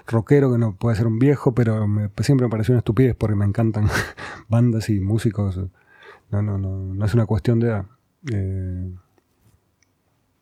[0.07, 3.37] rockero, que no puede ser un viejo, pero me- siempre me pareció una estupidez porque
[3.37, 3.87] me encantan
[4.49, 5.59] bandas y músicos.
[6.31, 7.85] No, no, no, no es una cuestión de edad.
[8.33, 8.91] Eh,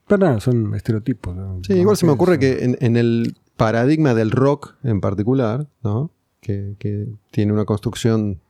[0.06, 1.36] pero nada, son estereotipos.
[1.36, 1.60] ¿no?
[1.64, 6.10] Sí, igual se me ocurre que en, en el paradigma del rock en particular, ¿no?
[6.40, 8.40] que, que tiene una construcción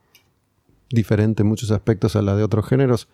[0.91, 3.09] diferente en muchos aspectos a la de otros géneros,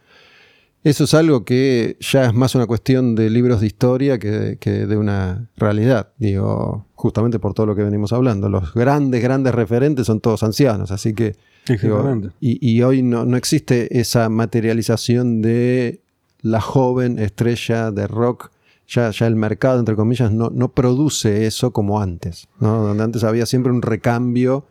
[0.91, 4.87] eso es algo que ya es más una cuestión de libros de historia que, que
[4.87, 6.13] de una realidad.
[6.17, 8.49] Digo, justamente por todo lo que venimos hablando.
[8.49, 11.35] Los grandes, grandes referentes son todos ancianos, así que
[11.67, 12.29] Digo, Exactamente.
[12.41, 16.03] y, y hoy no, no existe esa materialización de
[16.41, 18.53] la joven estrella de rock.
[18.87, 22.47] Ya, ya el mercado, entre comillas, no, no produce eso como antes.
[22.61, 22.85] ¿no?
[22.85, 24.67] Donde antes había siempre un recambio.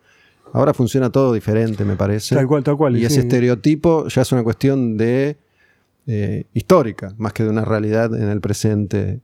[0.54, 2.34] Ahora funciona todo diferente, me parece.
[2.34, 2.96] Tal cual, tal cual.
[2.96, 3.04] Y sí.
[3.04, 5.36] ese estereotipo ya es una cuestión de
[6.06, 9.20] eh, histórica, más que de una realidad en el presente.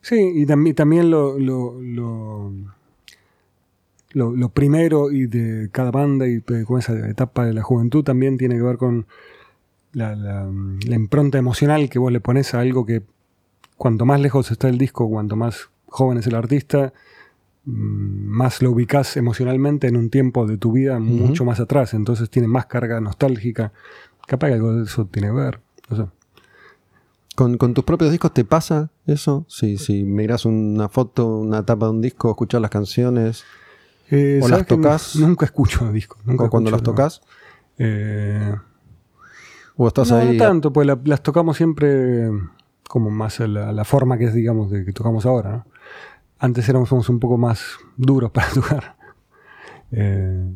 [0.00, 2.52] Sí, y también, también lo, lo, lo,
[4.12, 8.02] lo- lo primero y de cada banda y de- con esa etapa de la juventud
[8.04, 9.06] también tiene que ver con
[9.92, 10.50] la, la-
[10.86, 13.02] la impronta emocional que vos le pones a algo que
[13.76, 16.92] cuanto más lejos está el disco, cuanto más joven es el artista,
[17.64, 17.70] mm,
[18.26, 22.48] más lo ubicás emocionalmente en un tiempo de tu vida mucho más atrás, entonces tiene
[22.48, 23.72] más carga nostálgica.
[24.26, 25.60] Capaz que algo de eso tiene que ver.
[25.88, 26.06] No sé.
[27.36, 29.44] ¿Con, con tus propios discos te pasa eso?
[29.48, 33.44] Si, si miras una foto, una tapa de un disco, escuchas las canciones,
[34.10, 35.16] Eh, ¿O ¿sabes las tocas?
[35.16, 36.18] nu- Nunca escucho discos.
[36.24, 36.92] Nunca o cuando escucho, las no.
[36.94, 37.20] tocas,
[37.78, 38.54] Eh,
[39.76, 40.36] o estás no, ahí.
[40.36, 42.28] no tanto, pues la- las tocamos siempre
[42.88, 45.50] como más a la, forma que es, digamos, de que tocamos ahora.
[45.52, 45.66] ¿no?
[46.38, 47.62] Antes éramos somos un poco más
[47.96, 48.96] duros para tocar.
[49.92, 50.50] Eh,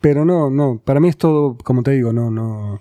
[0.00, 2.80] pero no, no, para mí es todo, como te digo, no, no.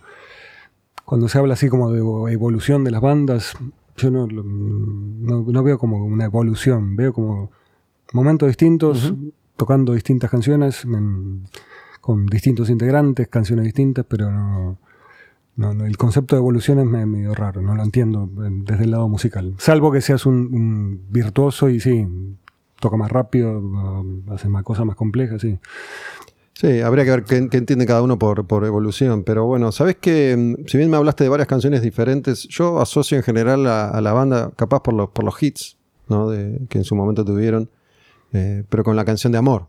[1.10, 3.54] Cuando se habla así como de evo- evolución de las bandas,
[3.98, 7.50] yo no, no, no veo como una evolución, veo como
[8.14, 9.16] momentos distintos,
[9.58, 11.46] tocando distintas canciones, en-
[12.00, 17.60] con distintos integrantes, canciones distintas, pero no, el concepto de evolución es me- medio raro,
[17.64, 19.56] no lo entiendo eh, desde el lado musical.
[19.58, 22.08] Salvo que seas un, un virtuoso y sí,
[22.80, 23.62] toca más rápido,
[24.30, 25.58] hace más cosas más complejas, sí.
[26.60, 29.24] Sí, habría que ver qué, entiende cada uno por, por evolución.
[29.24, 33.16] Pero bueno, sabes que mm, si bien me hablaste de varias canciones diferentes, yo asocio
[33.16, 35.78] en general a, la banda, capaz por los, por los hits
[36.10, 36.28] ¿no?
[36.28, 37.70] que en su momento tuvieron,
[38.34, 39.68] eh, pero con la canción de amor.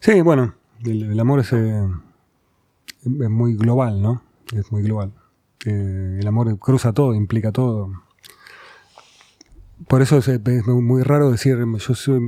[0.00, 1.88] Sí, bueno, el, amor es, eh,
[3.04, 4.24] es muy global, ¿no?
[4.52, 5.12] Es muy global.
[5.66, 7.92] Eh, el amor cruza todo, implica todo.
[9.88, 10.28] Por eso es,
[10.66, 12.20] muy raro decir, yo soy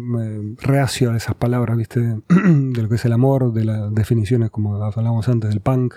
[0.60, 2.00] reacio a esas palabras, ¿viste?
[2.28, 5.94] De lo que es el amor, de las definiciones, como hablábamos antes, del punk.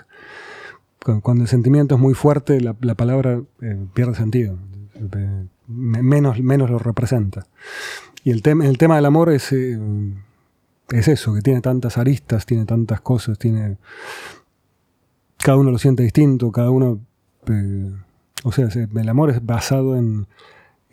[1.04, 4.58] Cu- Cuando el sentimiento es muy fuerte, la, la palabra eh, pierde sentido.
[4.94, 7.46] Eh, me- menos, menos lo representa.
[8.24, 9.78] Y el, tema el tema del amor es, eh,
[10.90, 13.76] es eso, que tiene tantas aristas, tiene tantas cosas, tiene...
[15.38, 17.00] Cada uno lo siente distinto, cada uno...
[18.44, 20.26] o sea, se- el amor es basado en,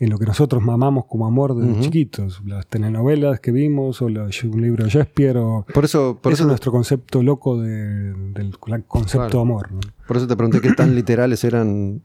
[0.00, 2.40] en lo que nosotros mamamos como amor desde chiquitos.
[2.46, 5.66] Las telenovelas que vimos, o un libro de Shakespeare, o...
[5.74, 9.40] Por eso, por Ese eso, es nuestro concepto loco de- del concepto Claro.
[9.40, 9.72] amor.
[9.72, 9.80] ¿no?
[10.06, 12.00] por eso te pregunté qué tan literales eran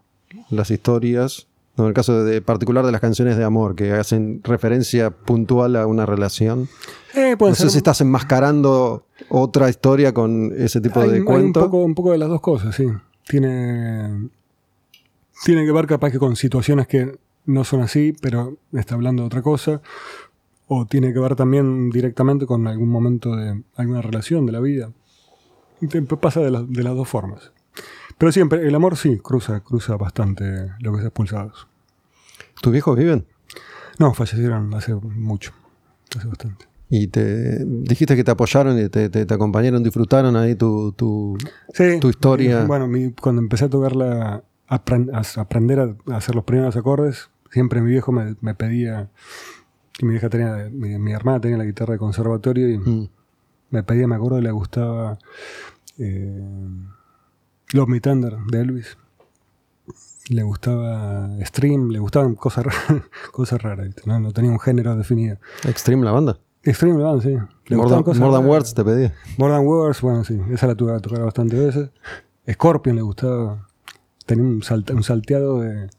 [0.49, 1.47] las historias.
[1.75, 5.75] No, en el caso de, particular de las canciones de amor, que hacen referencia puntual
[5.75, 6.67] a una relación.
[7.15, 11.53] Eh, No sé si estás enmascarando otra historia con ese tipo hay, de hay un,
[11.53, 12.85] poco, un poco de las dos cosas, sí.
[13.27, 14.29] Tiene,
[15.45, 19.27] tiene que ver capaz que con situaciones que no son así, pero está hablando de
[19.27, 19.81] otra cosa.
[20.67, 24.91] O tiene que ver también directamente con algún momento de alguna relación de la vida.
[25.81, 27.51] Y pasa de, la- de las dos formas.
[28.17, 31.67] Pero siempre, el amor sí, cruza, cruza bastante lo que es expulsados.
[32.61, 33.25] ¿Tus viejos viven?
[33.99, 35.51] No, fallecieron hace mucho,
[36.17, 36.65] hace bastante.
[36.89, 41.37] Y te dijiste que te apoyaron y te, te- te acompañaron, disfrutaron ahí tu, tu-
[41.73, 42.61] Sí, Tu historia.
[42.61, 46.43] eh, Bueno, mi- cuando empecé a tocarla, a, apren- a aprender a, a hacer los
[46.45, 49.09] primeros acordes, siempre mi viejo me, me pedía,
[49.99, 53.09] y mi vieja tenía, mi, mi hermana tenía la guitarra de conservatorio y Mm.
[53.69, 55.17] me pedía, me acuerdo, le gustaba
[55.99, 56.41] eh,
[57.73, 58.97] Love Me Tender de Elvis.
[60.29, 63.89] Le gustaba Stream, le gustaban cosas raras, cosas raras.
[64.05, 64.19] ¿no?
[64.19, 65.37] no tenía un género definido.
[65.67, 66.39] Extreme la banda.
[66.63, 67.19] Extreme, ¿no?
[67.19, 67.35] sí.
[67.65, 68.45] Le More Than, cosas More Than.
[68.45, 69.11] Words te pedí.
[69.37, 71.89] More Than Words, bueno, sí, esa la tuve que tocar bastantes veces.
[72.49, 73.67] Scorpion le gustaba.
[74.25, 75.89] Tenía un, salta- un salteado de.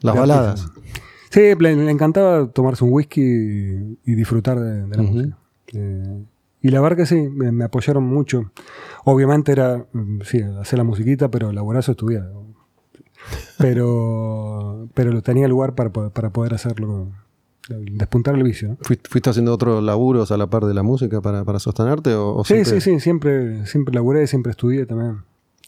[0.00, 0.60] Las baladas.
[0.62, 0.82] artistas.
[1.30, 5.38] Sí, le, le encantaba tomarse un whisky y, y disfrutar de, de la música.
[5.74, 6.24] Eh,
[6.62, 8.50] y la verdad que sí, me, me apoyaron mucho.
[9.04, 12.30] Obviamente era, mm, sí, hacer la musiquita, pero laborazo estudiar.
[13.58, 17.08] Pero, pero tenía lugar para, poder- para poder hacerlo,
[17.68, 18.76] despuntar el vicio.
[18.82, 22.14] ¿Fuiste, fuiste haciendo otros laburos a la par de la música para, para sostenerte?
[22.14, 25.22] O, o Sí, siempre- sí, sí, siempre, siempre laburé, siempre estudié también.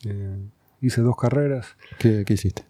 [0.05, 0.38] Eh,
[0.80, 1.66] hice dos carreras.
[1.98, 2.64] ¿Qué, qué hiciste?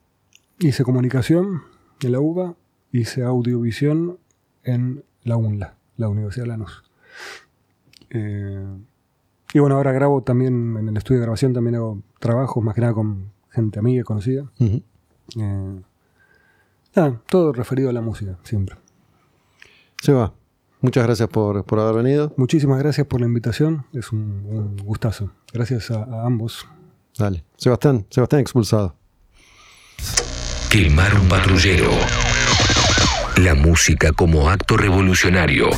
[0.60, 1.62] Hice comunicación
[2.00, 2.54] en la UBA,
[2.92, 4.18] hice audiovisión
[4.64, 6.82] en la UNLA, la Universidad de Lanús.
[8.10, 8.66] Eh,
[9.54, 12.80] y bueno, ahora grabo también, en el estudio de grabación también hago trabajos, más que
[12.80, 14.50] nada con gente amiga, conocida.
[14.58, 15.80] Eh,
[16.94, 18.76] nada, todo referido a la música, siempre.
[20.02, 20.34] Seba,
[20.80, 22.32] muchas gracias por, por haber venido.
[22.36, 25.30] Muchísimas gracias por la invitación, es un, un gustazo.
[25.52, 26.66] Gracias a- a ambos.
[27.16, 27.44] Dale.
[27.56, 28.94] Sebastián, Sebastián expulsado.
[30.70, 31.90] Quemar un patrullero.
[33.36, 35.70] La música como acto revolucionario.